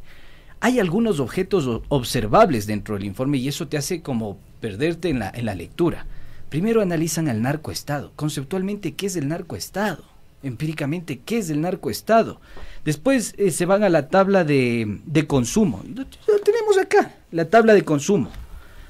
hay 0.66 0.80
algunos 0.80 1.20
objetos 1.20 1.84
observables 1.90 2.66
dentro 2.66 2.96
del 2.96 3.06
informe 3.06 3.38
y 3.38 3.48
eso 3.48 3.68
te 3.68 3.78
hace 3.78 4.02
como 4.02 4.40
perderte 4.62 5.10
en 5.10 5.20
la, 5.20 5.30
en 5.30 5.46
la 5.46 5.54
lectura. 5.54 6.08
Primero 6.50 6.82
analizan 6.82 7.28
al 7.28 7.44
narcoestado, 7.44 8.14
conceptualmente 8.16 8.96
qué 8.96 9.06
es 9.06 9.16
el 9.16 9.28
narcoestado, 9.28 10.04
empíricamente 10.42 11.20
qué 11.20 11.38
es 11.38 11.52
el 11.52 11.62
narcoestado. 11.62 12.42
Después 12.84 13.36
eh, 13.38 13.52
se 13.52 13.68
van 13.68 13.84
a 13.84 13.90
la 13.90 14.10
tabla 14.10 14.44
de, 14.44 15.02
de 15.06 15.28
consumo, 15.28 15.84
lo, 15.86 16.04
tenemos 16.40 16.80
acá, 16.80 17.14
la 17.30 17.46
tabla 17.48 17.76
de 17.76 17.84
consumo. 17.84 18.32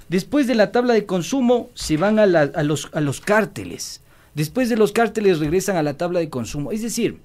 Después 0.08 0.48
de 0.48 0.56
la 0.56 0.72
tabla 0.72 0.94
de 0.94 1.06
consumo 1.06 1.72
se 1.74 1.98
van 1.98 2.20
a, 2.20 2.26
los, 2.26 2.90
a 2.94 3.02
los 3.02 3.20
cárteles. 3.20 4.00
Después 4.34 4.70
de 4.70 4.78
los 4.78 4.94
cárteles 4.94 5.40
regresan 5.40 5.76
a 5.76 5.84
la 5.84 5.98
tabla 5.98 6.20
de 6.20 6.30
consumo. 6.30 6.72
Es 6.72 6.84
decir, 6.84 7.20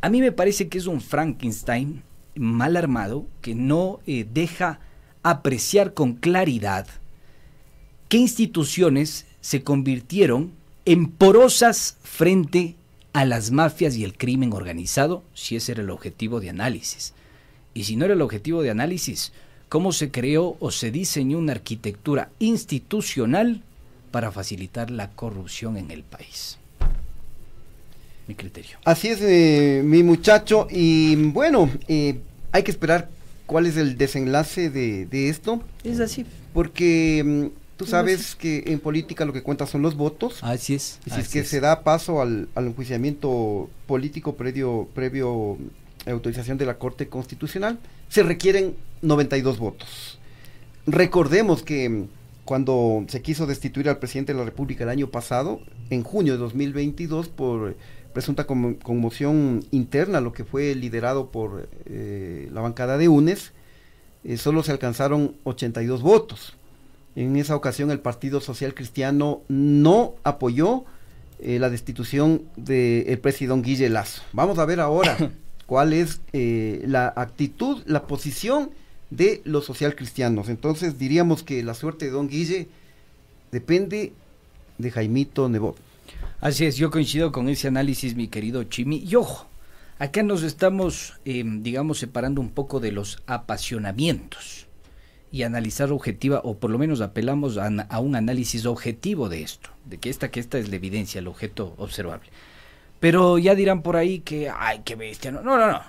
a 0.00 0.08
mí 0.08 0.20
me 0.20 0.32
parece 0.32 0.68
que 0.68 0.78
es 0.78 0.88
un 0.88 1.00
Frankenstein 1.00 2.02
mal 2.34 2.76
armado 2.76 3.26
que 3.40 3.54
no 3.54 4.00
eh, 4.06 4.26
deja 4.32 4.80
apreciar 5.22 5.94
con 5.94 6.14
claridad 6.14 6.86
qué 8.08 8.18
instituciones 8.18 9.26
se 9.40 9.62
convirtieron 9.62 10.52
en 10.84 11.08
porosas 11.10 11.96
frente 12.02 12.74
a 13.12 13.24
las 13.24 13.50
mafias 13.50 13.96
y 13.96 14.04
el 14.04 14.16
crimen 14.16 14.52
organizado, 14.52 15.22
si 15.34 15.56
ese 15.56 15.72
era 15.72 15.82
el 15.82 15.90
objetivo 15.90 16.40
de 16.40 16.50
análisis. 16.50 17.12
Y 17.74 17.84
si 17.84 17.96
no 17.96 18.04
era 18.04 18.14
el 18.14 18.22
objetivo 18.22 18.62
de 18.62 18.70
análisis, 18.70 19.32
cómo 19.68 19.92
se 19.92 20.10
creó 20.10 20.56
o 20.60 20.70
se 20.70 20.90
diseñó 20.90 21.38
una 21.38 21.52
arquitectura 21.52 22.30
institucional 22.38 23.62
para 24.10 24.32
facilitar 24.32 24.90
la 24.90 25.10
corrupción 25.10 25.76
en 25.76 25.90
el 25.90 26.02
país. 26.02 26.59
Mi 28.30 28.36
criterio. 28.36 28.78
Así 28.84 29.08
es, 29.08 29.18
eh, 29.22 29.82
mi 29.84 30.04
muchacho. 30.04 30.68
Y 30.70 31.16
bueno, 31.16 31.68
eh, 31.88 32.20
hay 32.52 32.62
que 32.62 32.70
esperar 32.70 33.08
cuál 33.44 33.66
es 33.66 33.76
el 33.76 33.98
desenlace 33.98 34.70
de, 34.70 35.28
esto. 35.28 35.60
Es 35.82 35.98
así. 35.98 36.24
Porque 36.54 37.24
mm, 37.26 37.46
tú 37.76 37.86
sabes 37.86 38.36
que 38.36 38.62
en 38.68 38.78
política 38.78 39.24
lo 39.24 39.32
que 39.32 39.42
cuenta 39.42 39.66
son 39.66 39.82
los 39.82 39.96
votos. 39.96 40.38
Así 40.44 40.76
es. 40.76 41.00
Y 41.06 41.10
si 41.10 41.20
es 41.22 41.28
que 41.28 41.42
se 41.42 41.58
da 41.58 41.82
paso 41.82 42.22
al, 42.22 42.46
enjuiciamiento 42.54 43.68
político 43.88 44.36
previo, 44.36 44.88
previo 44.94 45.58
a 46.06 46.12
autorización 46.12 46.56
de 46.56 46.66
la 46.66 46.78
Corte 46.78 47.08
Constitucional, 47.08 47.80
se 48.08 48.22
requieren 48.22 48.76
92 49.02 49.58
votos. 49.58 50.20
Recordemos 50.86 51.64
que 51.64 51.88
mm, 51.88 52.04
cuando 52.44 53.04
se 53.08 53.22
quiso 53.22 53.46
destituir 53.46 53.88
al 53.88 53.98
presidente 53.98 54.32
de 54.34 54.38
la 54.38 54.44
República 54.44 54.84
el 54.84 54.90
año 54.90 55.08
pasado, 55.08 55.60
en 55.90 56.04
junio 56.04 56.34
de 56.34 56.38
2022, 56.38 57.28
por 57.28 57.74
presunta 58.12 58.46
conmoción 58.46 59.64
interna, 59.70 60.20
lo 60.20 60.32
que 60.32 60.44
fue 60.44 60.74
liderado 60.74 61.30
por 61.30 61.68
eh, 61.86 62.48
la 62.52 62.60
bancada 62.60 62.98
de 62.98 63.08
UNES, 63.08 63.52
eh, 64.24 64.36
solo 64.36 64.62
se 64.62 64.72
alcanzaron 64.72 65.36
82 65.44 66.02
votos. 66.02 66.56
En 67.16 67.36
esa 67.36 67.56
ocasión 67.56 67.90
el 67.90 68.00
Partido 68.00 68.40
Social 68.40 68.74
Cristiano 68.74 69.42
no 69.48 70.14
apoyó 70.22 70.84
eh, 71.40 71.58
la 71.58 71.70
destitución 71.70 72.42
del 72.56 73.18
presidente 73.18 73.68
Guille 73.68 73.88
Lazo. 73.88 74.22
Vamos 74.32 74.58
a 74.58 74.64
ver 74.64 74.80
ahora 74.80 75.16
cuál 75.66 75.92
es 75.92 76.20
la 76.32 77.12
actitud, 77.16 77.82
la 77.86 78.06
posición 78.06 78.70
de 79.10 79.40
los 79.44 79.64
social 79.64 79.96
cristianos. 79.96 80.48
Entonces 80.48 80.98
diríamos 80.98 81.42
que 81.42 81.62
la 81.62 81.74
suerte 81.74 82.06
de 82.06 82.10
don 82.12 82.28
Guille 82.28 82.68
depende 83.50 84.12
de 84.78 84.90
Jaimito 84.90 85.48
Nebot. 85.48 85.76
Así 86.40 86.64
es, 86.64 86.76
yo 86.76 86.90
coincido 86.90 87.32
con 87.32 87.48
ese 87.48 87.68
análisis, 87.68 88.14
mi 88.14 88.28
querido 88.28 88.64
Chimi. 88.64 89.04
Y 89.06 89.14
ojo, 89.14 89.46
acá 89.98 90.22
nos 90.22 90.42
estamos, 90.42 91.20
eh, 91.24 91.44
digamos, 91.44 91.98
separando 91.98 92.40
un 92.40 92.50
poco 92.50 92.80
de 92.80 92.92
los 92.92 93.22
apasionamientos 93.26 94.66
y 95.32 95.42
analizar 95.42 95.92
objetiva, 95.92 96.40
o 96.42 96.58
por 96.58 96.70
lo 96.70 96.78
menos 96.78 97.00
apelamos 97.00 97.56
a, 97.56 97.66
a, 97.66 98.00
un 98.00 98.16
análisis 98.16 98.66
objetivo 98.66 99.28
de 99.28 99.42
esto, 99.42 99.70
de 99.84 99.98
que 99.98 100.10
esta, 100.10 100.30
que 100.30 100.40
esta 100.40 100.58
es 100.58 100.68
la 100.70 100.76
evidencia, 100.76 101.18
el 101.18 101.28
objeto 101.28 101.74
observable. 101.78 102.30
Pero 102.98 103.38
ya 103.38 103.54
dirán 103.54 103.82
por 103.82 103.96
ahí 103.96 104.20
que, 104.20 104.50
ay, 104.50 104.80
qué 104.84 104.96
bestia, 104.96 105.30
no, 105.30 105.42
no, 105.42 105.56
no, 105.56 105.70
no. 105.70 105.80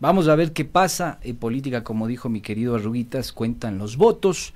Vamos 0.00 0.28
a 0.28 0.36
ver 0.36 0.52
qué 0.52 0.64
pasa 0.64 1.18
en 1.22 1.36
política, 1.36 1.82
como 1.82 2.06
dijo 2.06 2.28
mi 2.28 2.40
querido 2.40 2.76
Arruguitas, 2.76 3.32
cuentan 3.32 3.78
los 3.78 3.96
votos, 3.96 4.54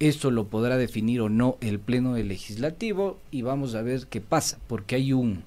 esto 0.00 0.30
lo 0.30 0.46
podrá 0.46 0.76
definir 0.76 1.20
o 1.20 1.28
no 1.28 1.56
el 1.60 1.80
Pleno 1.80 2.14
del 2.14 2.28
Legislativo 2.28 3.18
y 3.30 3.42
vamos 3.42 3.74
a 3.74 3.82
ver 3.82 4.06
qué 4.08 4.20
pasa, 4.20 4.58
porque 4.66 4.96
hay 4.96 5.12
un, 5.12 5.42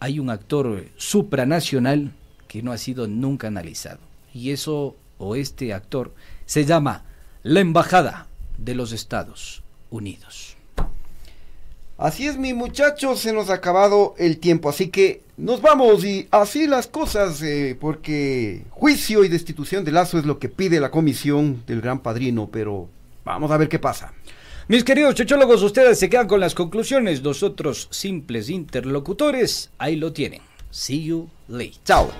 hay 0.00 0.18
un 0.18 0.30
actor 0.30 0.84
supranacional 0.96 2.12
que 2.48 2.62
no 2.62 2.72
ha 2.72 2.78
sido 2.78 3.06
nunca 3.06 3.46
analizado. 3.46 4.00
Y 4.34 4.50
eso, 4.50 4.96
o 5.18 5.36
este 5.36 5.72
actor, 5.72 6.12
se 6.46 6.64
llama 6.64 7.04
la 7.42 7.60
Embajada 7.60 8.26
de 8.58 8.74
los 8.74 8.92
Estados 8.92 9.62
Unidos. 9.90 10.56
Así 11.96 12.26
es, 12.26 12.38
mi 12.38 12.54
muchacho, 12.54 13.14
se 13.14 13.32
nos 13.32 13.50
ha 13.50 13.54
acabado 13.54 14.14
el 14.16 14.38
tiempo, 14.38 14.70
así 14.70 14.88
que 14.88 15.22
nos 15.36 15.60
vamos 15.60 16.02
y 16.04 16.28
así 16.30 16.66
las 16.66 16.86
cosas, 16.86 17.42
eh, 17.42 17.76
porque 17.78 18.62
juicio 18.70 19.22
y 19.22 19.28
destitución 19.28 19.84
de 19.84 19.92
Lazo 19.92 20.18
es 20.18 20.24
lo 20.24 20.38
que 20.38 20.48
pide 20.48 20.80
la 20.80 20.90
comisión 20.90 21.62
del 21.66 21.82
Gran 21.82 22.00
Padrino, 22.00 22.48
pero 22.50 22.88
vamos 23.24 23.50
a 23.50 23.56
ver 23.56 23.68
qué 23.68 23.78
pasa. 23.78 24.12
Mis 24.68 24.84
queridos 24.84 25.16
chochólogos, 25.16 25.62
ustedes 25.62 25.98
se 25.98 26.08
quedan 26.08 26.28
con 26.28 26.38
las 26.38 26.54
conclusiones, 26.54 27.22
nosotros 27.22 27.88
simples 27.90 28.48
interlocutores, 28.48 29.72
ahí 29.78 29.96
lo 29.96 30.12
tienen. 30.12 30.42
See 30.70 31.04
you 31.04 31.28
later. 31.48 31.80
Chao. 31.84 32.10